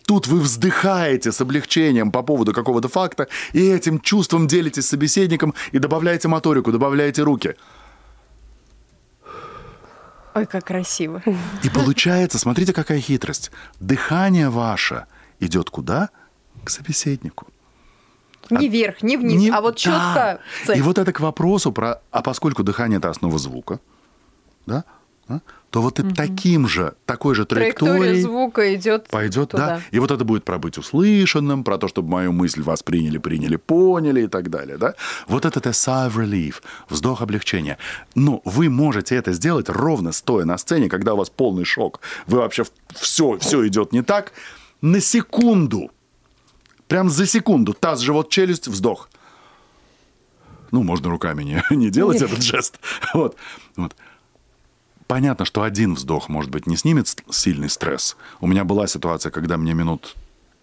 Тут 0.05 0.27
вы 0.27 0.39
вздыхаете 0.39 1.31
с 1.31 1.41
облегчением 1.41 2.11
по 2.11 2.21
поводу 2.21 2.53
какого-то 2.53 2.87
факта, 2.89 3.27
и 3.53 3.61
этим 3.67 3.99
чувством 3.99 4.47
делитесь 4.47 4.85
с 4.85 4.89
собеседником 4.89 5.55
и 5.71 5.79
добавляете 5.79 6.27
моторику, 6.27 6.71
добавляете 6.71 7.23
руки. 7.23 7.55
Ой, 10.35 10.45
как 10.45 10.65
красиво. 10.65 11.23
И 11.63 11.69
получается, 11.69 12.37
смотрите, 12.37 12.73
какая 12.73 12.99
хитрость. 12.99 13.51
Дыхание 13.79 14.49
ваше 14.49 15.05
идет 15.39 15.69
куда? 15.69 16.09
К 16.63 16.69
собеседнику. 16.69 17.47
Не 18.51 18.67
вверх, 18.69 19.01
не 19.01 19.17
вниз, 19.17 19.41
Не- 19.41 19.49
а 19.49 19.61
вот 19.61 19.75
Да. 19.75 19.79
четко 19.79 20.39
цель. 20.67 20.77
И 20.77 20.81
вот 20.81 20.99
это 20.99 21.11
к 21.13 21.19
вопросу 21.19 21.71
про, 21.71 22.01
а 22.11 22.21
поскольку 22.21 22.63
дыхание 22.63 22.97
это 22.99 23.09
основа 23.09 23.39
звука, 23.39 23.79
да, 24.67 24.83
да, 25.27 25.41
то 25.69 25.81
вот 25.81 25.99
и 25.99 26.03
таким 26.13 26.67
же, 26.67 26.93
такой 27.05 27.35
же 27.35 27.45
Траектория 27.45 27.91
траекторией 27.91 28.21
звука 28.21 28.75
идет 28.75 29.09
пойдет, 29.09 29.51
туда. 29.51 29.67
да. 29.67 29.81
И 29.91 29.99
вот 29.99 30.09
это 30.11 30.23
будет 30.23 30.45
про 30.45 30.57
быть 30.57 30.77
услышанным, 30.77 31.63
про 31.63 31.77
то, 31.77 31.87
чтобы 31.87 32.09
мою 32.09 32.31
мысль 32.31 32.61
восприняли, 32.61 33.17
приняли, 33.17 33.57
поняли 33.57 34.23
и 34.23 34.27
так 34.27 34.49
далее, 34.49 34.77
да. 34.77 34.95
Вот 35.27 35.45
этот 35.45 35.65
sigh 35.65 36.09
of 36.09 36.15
relief, 36.15 36.55
вздох 36.89 37.21
облегчения. 37.21 37.77
Но 38.15 38.41
вы 38.45 38.69
можете 38.69 39.15
это 39.15 39.33
сделать 39.33 39.67
ровно 39.67 40.11
стоя 40.13 40.45
на 40.45 40.57
сцене, 40.57 40.87
когда 40.89 41.13
у 41.13 41.17
вас 41.17 41.29
полный 41.29 41.65
шок. 41.65 41.99
Вы 42.25 42.37
вообще 42.37 42.63
все, 42.93 43.37
все 43.39 43.67
идет 43.67 43.91
не 43.91 44.01
так. 44.01 44.31
На 44.81 45.01
секунду, 45.01 45.91
прям 46.87 47.09
за 47.09 47.25
секунду, 47.25 47.73
таз, 47.73 47.99
живот, 47.99 48.29
челюсть, 48.29 48.67
вздох. 48.67 49.09
Ну, 50.71 50.83
можно 50.83 51.09
руками 51.09 51.43
не, 51.43 51.63
не 51.75 51.89
делать 51.89 52.21
этот 52.21 52.41
жест. 52.41 52.79
Вот. 53.13 53.35
вот. 53.75 53.95
Понятно, 55.07 55.45
что 55.45 55.61
один 55.61 55.93
вздох, 55.93 56.29
может 56.29 56.49
быть, 56.49 56.65
не 56.65 56.77
снимет 56.77 57.15
сильный 57.29 57.69
стресс. 57.69 58.17
У 58.39 58.47
меня 58.47 58.63
была 58.63 58.87
ситуация, 58.87 59.31
когда 59.31 59.57
мне 59.57 59.73
минут 59.73 60.15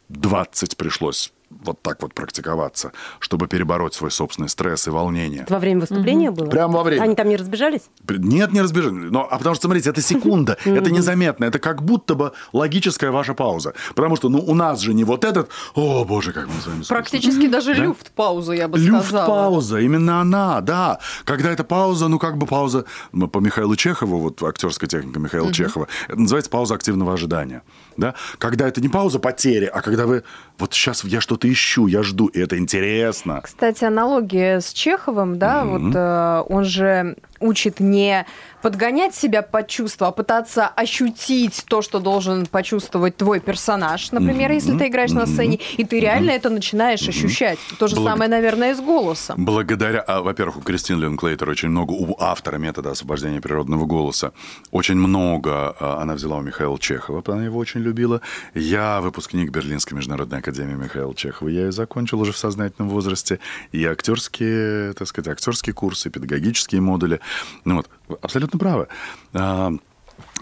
20 0.09 0.76
пришлось 0.76 1.32
вот 1.64 1.82
так 1.82 2.03
вот 2.03 2.14
практиковаться, 2.14 2.92
чтобы 3.18 3.46
перебороть 3.46 3.94
свой 3.94 4.11
собственный 4.11 4.48
стресс 4.48 4.86
и 4.86 4.90
волнение. 4.90 5.46
Во 5.48 5.59
время 5.59 5.80
выступления 5.80 6.30
было? 6.30 6.46
Прямо 6.46 6.78
во 6.78 6.82
время. 6.82 7.03
Они 7.03 7.14
там 7.14 7.28
не 7.28 7.36
разбежались? 7.36 7.82
Нет, 8.09 8.53
не 8.53 8.61
разбежали. 8.61 8.92
Но, 8.92 9.26
а 9.30 9.38
потому 9.38 9.55
что, 9.55 9.66
смотрите, 9.66 9.90
это 9.90 10.00
секунда, 10.00 10.57
это 10.64 10.90
незаметно, 10.90 11.44
это 11.44 11.59
как 11.59 11.82
будто 11.82 12.14
бы 12.14 12.32
логическая 12.53 13.11
ваша 13.11 13.34
пауза. 13.34 13.74
Потому 13.94 14.16
что, 14.16 14.28
ну, 14.28 14.38
у 14.38 14.55
нас 14.55 14.80
же 14.80 14.94
не 14.94 15.05
вот 15.05 15.24
этот, 15.24 15.50
о, 15.74 16.05
боже, 16.05 16.32
как 16.32 16.46
мы 16.46 16.61
с 16.61 16.66
вами 16.66 16.82
скучно». 16.82 16.96
Практически 16.96 17.48
даже 17.48 17.74
Да? 17.74 17.82
люфт-пауза, 17.82 18.53
я 18.53 18.68
бы 18.68 18.78
сказала. 18.78 19.03
Люфт-пауза, 19.03 19.80
именно 19.80 20.20
она, 20.20 20.61
да. 20.61 20.98
Когда 21.24 21.50
эта 21.50 21.64
пауза, 21.64 22.09
ну 22.09 22.18
как 22.18 22.38
бы 22.38 22.46
пауза 22.46 22.84
ну, 23.12 23.28
по 23.28 23.38
Михаилу 23.38 23.76
Чехову, 23.76 24.18
вот 24.18 24.42
актерская 24.42 24.88
техника 24.88 25.20
Михаила 25.20 25.53
Чехова, 25.53 25.88
это 26.09 26.20
называется 26.20 26.50
пауза 26.50 26.74
активного 26.74 27.12
ожидания. 27.12 27.62
Да? 27.96 28.14
Когда 28.38 28.68
это 28.68 28.80
не 28.80 28.88
пауза 28.88 29.18
потери, 29.18 29.66
а 29.66 29.80
когда 29.82 30.07
вы, 30.07 30.24
вот 30.62 30.74
сейчас 30.74 31.02
я 31.02 31.20
что-то 31.20 31.52
ищу, 31.52 31.88
я 31.88 32.04
жду, 32.04 32.26
и 32.28 32.38
это 32.38 32.56
интересно. 32.56 33.40
Кстати, 33.42 33.84
аналогия 33.84 34.60
с 34.60 34.72
Чеховым, 34.72 35.36
да, 35.36 35.64
вот 35.64 35.92
э, 35.92 36.42
он 36.48 36.64
же 36.64 37.16
учит 37.43 37.80
не 37.80 38.26
подгонять 38.62 39.14
себя 39.14 39.43
под 39.43 39.66
чувство, 39.66 40.07
а 40.09 40.12
пытаться 40.12 40.68
ощутить 40.68 41.64
то, 41.66 41.82
что 41.82 41.99
должен 41.99 42.47
почувствовать 42.47 43.16
твой 43.16 43.40
персонаж. 43.40 44.12
Например, 44.12 44.53
если 44.53 44.78
ты 44.78 44.86
играешь 44.86 45.11
на 45.11 45.26
сцене, 45.26 45.59
и 45.76 45.84
ты 45.84 45.99
реально 45.99 46.30
это 46.30 46.49
начинаешь 46.49 47.07
ощущать. 47.09 47.59
То 47.78 47.88
же 47.88 47.97
Благ- 47.97 48.12
самое, 48.12 48.30
наверное, 48.30 48.70
и 48.70 48.74
с 48.74 48.80
голосом. 48.80 49.45
Благодаря, 49.45 50.01
а, 50.01 50.22
во-первых, 50.22 50.59
у 50.59 50.61
Кристин 50.61 51.01
Линклейтер 51.01 51.49
очень 51.49 51.70
много, 51.70 51.93
у 51.93 52.16
автора 52.20 52.59
метода 52.59 52.90
освобождения 52.90 53.40
природного 53.40 53.84
голоса, 53.84 54.32
очень 54.70 54.97
много 54.97 55.74
а, 55.80 56.01
она 56.01 56.14
взяла 56.14 56.36
у 56.36 56.43
Михаила 56.43 56.78
Чехова, 56.78 57.22
она 57.26 57.45
его 57.45 57.59
очень 57.59 57.80
любила. 57.80 58.20
Я 58.55 59.01
выпускник 59.01 59.51
Берлинской 59.51 59.97
международной 59.97 60.38
академии 60.38 60.74
Михаила 60.74 61.14
Чехова. 61.14 61.49
Я 61.49 61.62
ее 61.62 61.72
закончил 61.72 62.20
уже 62.20 62.32
в 62.32 62.36
сознательном 62.36 62.88
возрасте. 62.88 63.38
И 63.72 63.84
актерские, 63.84 64.93
так 64.93 65.09
сказать, 65.09 65.28
актерские 65.28 65.74
курсы, 65.74 66.11
педагогические 66.11 66.80
модули. 66.80 67.20
Ну 67.64 67.76
вот, 67.76 67.90
абсолютно 68.20 68.58
правы. 68.58 68.88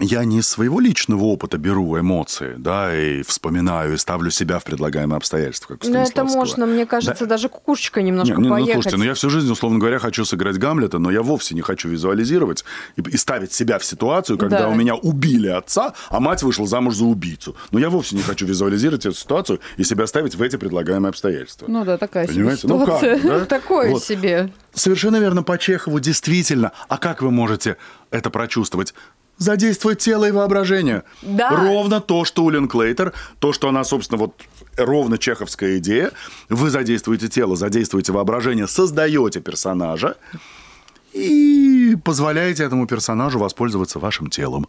Я 0.03 0.25
не 0.25 0.39
из 0.39 0.47
своего 0.47 0.79
личного 0.79 1.23
опыта 1.25 1.59
беру 1.59 1.97
эмоции, 1.99 2.55
да, 2.57 2.95
и 2.95 3.21
вспоминаю, 3.21 3.93
и 3.93 3.97
ставлю 3.97 4.31
себя 4.31 4.57
в 4.57 4.63
предлагаемые 4.63 5.17
обстоятельства, 5.17 5.75
как 5.75 5.85
у 5.85 5.87
Ну, 5.89 5.99
это 5.99 6.23
можно, 6.23 6.65
мне 6.65 6.87
кажется, 6.87 7.27
даже 7.27 7.49
кукушечкой 7.49 8.01
немножко 8.01 8.33
Не, 8.35 8.41
не, 8.41 8.47
ну, 8.49 8.55
поехать. 8.55 8.73
слушайте, 8.73 8.97
ну 8.97 9.03
я 9.03 9.13
всю 9.13 9.29
жизнь, 9.29 9.51
условно 9.51 9.77
говоря, 9.77 9.99
хочу 9.99 10.25
сыграть 10.25 10.57
Гамлета, 10.57 10.97
но 10.97 11.11
я 11.11 11.21
вовсе 11.21 11.53
не 11.53 11.61
хочу 11.61 11.87
визуализировать 11.87 12.65
и, 12.95 13.01
и 13.01 13.17
ставить 13.17 13.53
себя 13.53 13.77
в 13.77 13.85
ситуацию, 13.85 14.39
когда 14.39 14.61
Да. 14.61 14.69
у 14.69 14.73
меня 14.75 14.95
убили 14.95 15.49
отца, 15.49 15.93
а 16.09 16.19
мать 16.19 16.41
вышла 16.41 16.65
замуж 16.65 16.95
за 16.95 17.05
убийцу. 17.05 17.55
Но 17.69 17.77
я 17.77 17.91
вовсе 17.91 18.15
не 18.15 18.23
хочу 18.23 18.47
визуализировать 18.47 19.05
эту 19.05 19.15
ситуацию 19.15 19.59
и 19.77 19.83
себя 19.83 20.07
ставить 20.07 20.33
в 20.33 20.41
эти 20.41 20.55
предлагаемые 20.55 21.09
обстоятельства. 21.09 21.67
Ну 21.69 21.85
да, 21.85 21.97
такая 21.99 22.25
себе 22.25 22.37
Понимаете? 22.37 22.67
Ну 22.67 22.85
как, 22.85 23.01
да? 23.23 23.45
Такое 23.45 23.91
Вот. 23.91 24.03
себе. 24.03 24.51
Совершенно 24.73 25.17
верно, 25.17 25.43
по 25.43 25.59
Чехову 25.59 25.99
действительно. 25.99 26.71
А 26.87 26.97
как 26.97 27.21
вы 27.21 27.29
можете 27.29 27.77
это 28.09 28.29
прочувствовать? 28.31 28.95
Задействовать 29.41 29.97
тело 29.97 30.25
и 30.25 30.31
воображение. 30.31 31.01
Да. 31.23 31.49
Ровно 31.49 31.99
то, 31.99 32.25
что 32.25 32.43
у 32.43 32.51
Линклейтер, 32.51 33.11
то, 33.39 33.53
что 33.53 33.69
она, 33.69 33.83
собственно, 33.83 34.19
вот 34.19 34.39
ровно 34.77 35.17
чеховская 35.17 35.79
идея. 35.79 36.11
Вы 36.49 36.69
задействуете 36.69 37.27
тело, 37.27 37.55
задействуете 37.55 38.11
воображение, 38.11 38.67
создаете 38.67 39.39
персонажа 39.39 40.15
и 41.11 41.97
позволяете 42.03 42.63
этому 42.65 42.85
персонажу 42.85 43.39
воспользоваться 43.39 43.97
вашим 43.97 44.29
телом. 44.29 44.67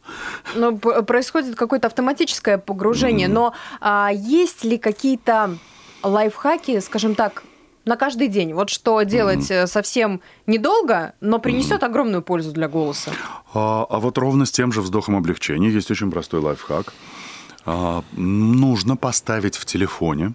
Ну, 0.55 0.79
п- 0.79 1.03
происходит 1.03 1.55
какое-то 1.55 1.89
автоматическое 1.89 2.57
погружение, 2.57 3.29
но 3.29 3.53
а, 3.83 4.11
есть 4.11 4.65
ли 4.65 4.79
какие-то 4.79 5.59
лайфхаки, 6.03 6.81
скажем 6.81 7.15
так, 7.15 7.43
на 7.85 7.97
каждый 7.97 8.29
день? 8.29 8.55
Вот 8.55 8.71
что 8.71 9.03
делать 9.03 9.51
э, 9.51 9.67
совсем 9.67 10.21
недолго, 10.47 11.15
но 11.21 11.39
принесет 11.39 11.83
огромную 11.83 12.23
пользу 12.23 12.53
для 12.53 12.69
голоса. 12.69 13.11
А, 13.55 13.87
а 13.89 13.99
вот 13.99 14.19
ровно 14.19 14.47
с 14.47 14.51
тем 14.51 14.73
же 14.73 14.81
вздохом 14.81 15.17
облегчения 15.17 15.71
есть 15.71 15.91
очень 15.91 16.11
простой 16.11 16.41
лайфхак. 16.41 16.93
А, 17.65 18.05
нужно 18.13 18.97
поставить 18.97 19.57
в 19.57 19.65
телефоне 19.65 20.35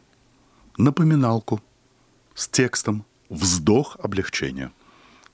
напоминалку 0.78 1.62
с 2.36 2.48
текстом 2.48 3.06
«Вздох 3.30 3.98
облегчения». 4.02 4.72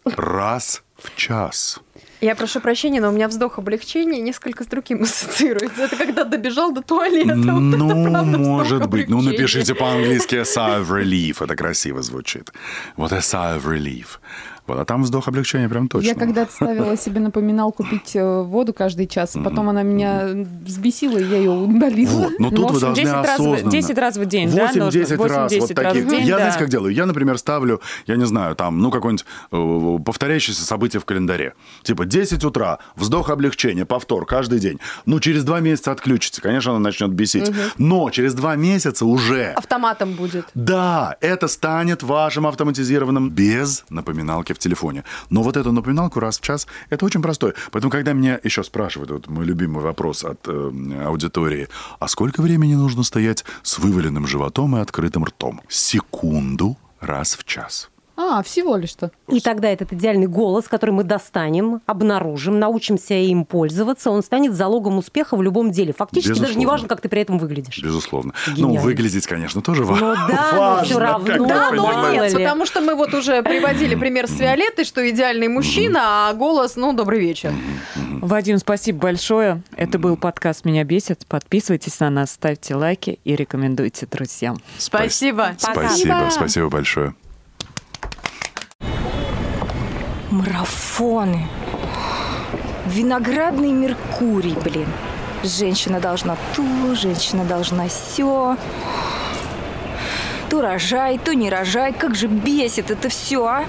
Раз 0.05 0.83
в 0.97 1.15
час. 1.15 1.79
Я 2.23 2.35
прошу 2.35 2.61
прощения, 2.61 3.01
но 3.01 3.09
у 3.09 3.11
меня 3.11 3.27
вздох 3.27 3.59
облегчения 3.59 4.21
несколько 4.21 4.63
с 4.63 4.67
другим 4.67 5.03
ассоциируется. 5.03 5.83
Это 5.83 5.97
когда 5.97 6.23
добежал 6.23 6.71
до 6.71 6.81
туалета. 6.81 7.35
Вот 7.35 7.73
это 7.73 7.77
Ну, 7.77 8.11
правда 8.11 8.37
вздох 8.37 8.47
может 8.47 8.87
быть. 8.87 9.09
Ну, 9.09 9.21
напишите 9.21 9.75
по-английски 9.75 10.35
a 10.35 10.43
sigh 10.43 10.81
of 10.81 10.87
relief. 10.87 11.43
Это 11.43 11.57
красиво 11.57 12.01
звучит. 12.01 12.53
Вот 12.95 13.11
a 13.11 13.17
sigh 13.17 13.57
of 13.57 13.65
relief. 13.65 14.19
Вот, 14.67 14.79
а 14.79 14.85
там 14.85 15.03
вздох 15.03 15.27
облегчения 15.27 15.67
прям 15.67 15.87
точно. 15.89 16.07
Я 16.07 16.15
когда-то 16.15 16.51
ставила 16.51 16.95
себе 16.97 17.19
напоминалку 17.19 17.83
пить 17.83 18.15
э, 18.15 18.41
воду 18.43 18.73
каждый 18.73 19.07
час, 19.07 19.35
потом 19.43 19.69
она 19.69 19.83
меня 19.83 20.29
взбесила, 20.65 21.17
и 21.17 21.23
я 21.25 21.37
ее 21.37 21.49
удалила. 21.51 22.09
Вот, 22.11 22.39
но 22.39 22.49
Ну, 22.49 22.55
тут 22.55 22.71
вы 22.71 22.79
должны 22.79 23.03
10 23.03 23.13
раз, 23.13 23.25
в- 23.25 23.41
осознанно. 23.41 23.71
10 23.71 23.97
раз 23.97 24.17
в 24.17 24.25
день, 24.25 24.51
да, 24.51 24.71
8-10 24.71 24.79
нужно? 24.79 25.27
раз, 25.27 25.51
8-10 25.53 25.67
вот 25.67 25.79
раз 25.79 25.93
таких. 25.93 26.05
в 26.05 26.09
день, 26.09 26.21
я, 26.25 26.35
да. 26.35 26.37
знаете, 26.43 26.59
как 26.59 26.69
делаю? 26.69 26.93
Я, 26.93 27.05
например, 27.05 27.37
ставлю, 27.37 27.81
я 28.07 28.15
не 28.15 28.25
знаю, 28.25 28.55
там, 28.55 28.79
ну, 28.79 28.89
какое-нибудь 28.89 29.25
э, 29.51 30.03
повторяющееся 30.05 30.63
событие 30.63 30.99
в 31.01 31.05
календаре. 31.05 31.53
Типа 31.81 32.05
10 32.05 32.43
утра, 32.45 32.79
вздох 32.95 33.29
облегчения, 33.29 33.85
повтор 33.85 34.25
каждый 34.25 34.59
день. 34.59 34.79
Ну, 35.05 35.19
через 35.19 35.43
два 35.43 35.59
месяца 35.59 35.91
отключите. 35.91 36.41
Конечно, 36.41 36.71
она 36.71 36.79
начнет 36.79 37.11
бесить. 37.11 37.51
Но 37.77 38.09
через 38.11 38.33
два 38.33 38.55
месяца 38.55 39.05
уже... 39.05 39.51
Автоматом 39.53 40.13
будет. 40.13 40.45
Да, 40.53 41.17
это 41.19 41.47
станет 41.49 42.01
вашим 42.01 42.47
автоматизированным 42.47 43.29
без 43.29 43.83
напоминалки 43.89 44.52
в 44.53 44.59
телефоне. 44.59 45.03
Но 45.29 45.43
вот 45.43 45.57
эту 45.57 45.71
напоминалку 45.71 46.19
раз 46.19 46.39
в 46.39 46.41
час, 46.41 46.67
это 46.89 47.05
очень 47.05 47.21
простой. 47.21 47.53
Поэтому, 47.71 47.91
когда 47.91 48.13
меня 48.13 48.39
еще 48.43 48.63
спрашивают, 48.63 49.11
вот 49.11 49.27
мой 49.27 49.45
любимый 49.45 49.83
вопрос 49.83 50.23
от 50.23 50.47
э, 50.47 51.03
аудитории, 51.05 51.67
а 51.99 52.07
сколько 52.07 52.41
времени 52.41 52.75
нужно 52.75 53.03
стоять 53.03 53.45
с 53.61 53.79
вываленным 53.79 54.27
животом 54.27 54.77
и 54.77 54.79
открытым 54.79 55.25
ртом? 55.25 55.61
Секунду 55.67 56.77
раз 56.99 57.35
в 57.35 57.43
час. 57.43 57.89
А, 58.15 58.43
всего 58.43 58.75
лишь-то. 58.75 59.11
И 59.27 59.39
тогда 59.39 59.69
этот 59.69 59.91
идеальный 59.93 60.27
голос, 60.27 60.67
который 60.67 60.91
мы 60.91 61.03
достанем, 61.03 61.81
обнаружим, 61.85 62.59
научимся 62.59 63.15
им 63.15 63.43
пользоваться, 63.43 64.11
он 64.11 64.21
станет 64.23 64.53
залогом 64.53 64.97
успеха 64.99 65.35
в 65.35 65.41
любом 65.41 65.71
деле. 65.71 65.93
Фактически 65.93 66.29
даже 66.29 66.41
Безусловно. 66.41 66.59
не 66.59 66.65
важно, 66.67 66.87
как 66.87 67.01
ты 67.01 67.09
при 67.09 67.21
этом 67.21 67.39
выглядишь. 67.39 67.81
Безусловно. 67.81 68.33
Ну, 68.47 68.53
Гениально. 68.55 68.81
выглядеть, 68.81 69.25
конечно, 69.25 69.61
тоже 69.61 69.83
ва- 69.83 69.95
Ну 69.95 70.13
да, 70.27 70.49
но 70.53 70.59
важно. 70.59 70.85
всё 70.85 70.99
равно. 70.99 71.25
как 71.27 71.39
вы 71.39 71.47
Да, 71.47 71.71
но 71.71 72.11
нет, 72.11 72.33
потому 72.33 72.65
что 72.65 72.81
мы 72.81 72.95
вот 72.95 73.13
уже 73.13 73.41
приводили 73.41 73.95
пример 73.95 74.27
с 74.27 74.39
Виолеттой, 74.39 74.85
что 74.85 75.07
идеальный 75.09 75.47
мужчина, 75.47 76.29
а 76.29 76.33
голос, 76.33 76.75
ну, 76.75 76.93
добрый 76.93 77.19
вечер. 77.19 77.53
Вадим, 78.21 78.57
спасибо 78.57 78.99
большое. 78.99 79.63
Это 79.75 79.99
был 79.99 80.15
подкаст 80.17 80.65
«Меня 80.65 80.83
бесит». 80.83 81.25
Подписывайтесь 81.27 81.99
на 81.99 82.09
нас, 82.09 82.31
ставьте 82.31 82.75
лайки 82.75 83.19
и 83.23 83.35
рекомендуйте 83.35 84.05
друзьям. 84.05 84.57
Спасибо. 84.77 85.55
Спасибо, 85.57 86.29
спасибо 86.31 86.69
большое. 86.69 87.15
Марафоны. 90.33 91.47
Виноградный 92.87 93.71
Меркурий, 93.71 94.55
блин. 94.63 94.87
Женщина 95.43 95.99
должна 95.99 96.37
то, 96.55 96.95
женщина 96.95 97.45
должна 97.45 97.87
все. 97.87 98.57
То 100.49 100.61
рожай, 100.61 101.19
то 101.19 101.35
не 101.35 101.51
рожай. 101.51 101.93
Как 101.93 102.15
же 102.15 102.25
бесит 102.25 102.89
это 102.89 103.09
все, 103.09 103.45
а? 103.45 103.65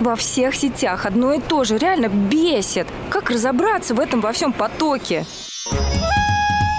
Во 0.00 0.14
всех 0.14 0.54
сетях 0.54 1.06
одно 1.06 1.32
и 1.32 1.40
то 1.40 1.64
же. 1.64 1.78
Реально 1.78 2.08
бесит. 2.08 2.86
Как 3.08 3.30
разобраться 3.30 3.94
в 3.94 4.00
этом 4.00 4.20
во 4.20 4.32
всем 4.32 4.52
потоке? 4.52 5.24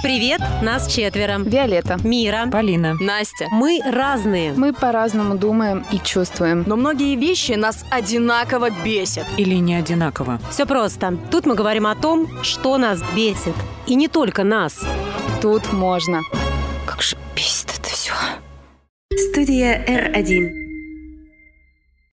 Привет, 0.02 0.42
нас 0.64 0.92
четверо. 0.92 1.38
Виолетта. 1.38 1.98
Мира. 2.04 2.48
Полина. 2.52 2.96
Настя. 3.00 3.46
Мы 3.52 3.80
разные. 3.86 4.52
Мы 4.54 4.74
по-разному 4.74 5.38
думаем 5.38 5.86
и 5.92 6.00
чувствуем. 6.00 6.64
Но 6.66 6.76
многие 6.76 7.16
вещи 7.16 7.52
нас 7.52 7.86
одинаково 7.92 8.70
бесят. 8.84 9.28
Или 9.38 9.56
не 9.56 9.76
одинаково. 9.76 10.40
Все 10.50 10.66
просто. 10.66 11.20
Тут 11.30 11.46
мы 11.46 11.54
говорим 11.54 11.86
о 11.86 11.94
том, 11.94 12.28
что 12.42 12.80
нас 12.80 13.00
бесит. 13.16 13.54
И 13.86 13.94
не 13.94 14.08
только 14.08 14.44
нас. 14.44 14.84
Тут 15.40 15.72
можно. 15.72 16.22
Как 16.88 17.04
же 17.04 17.16
бесит 17.36 17.72
это 17.78 17.90
все. 17.90 18.14
Студия 19.16 19.86
R1. 19.86 20.71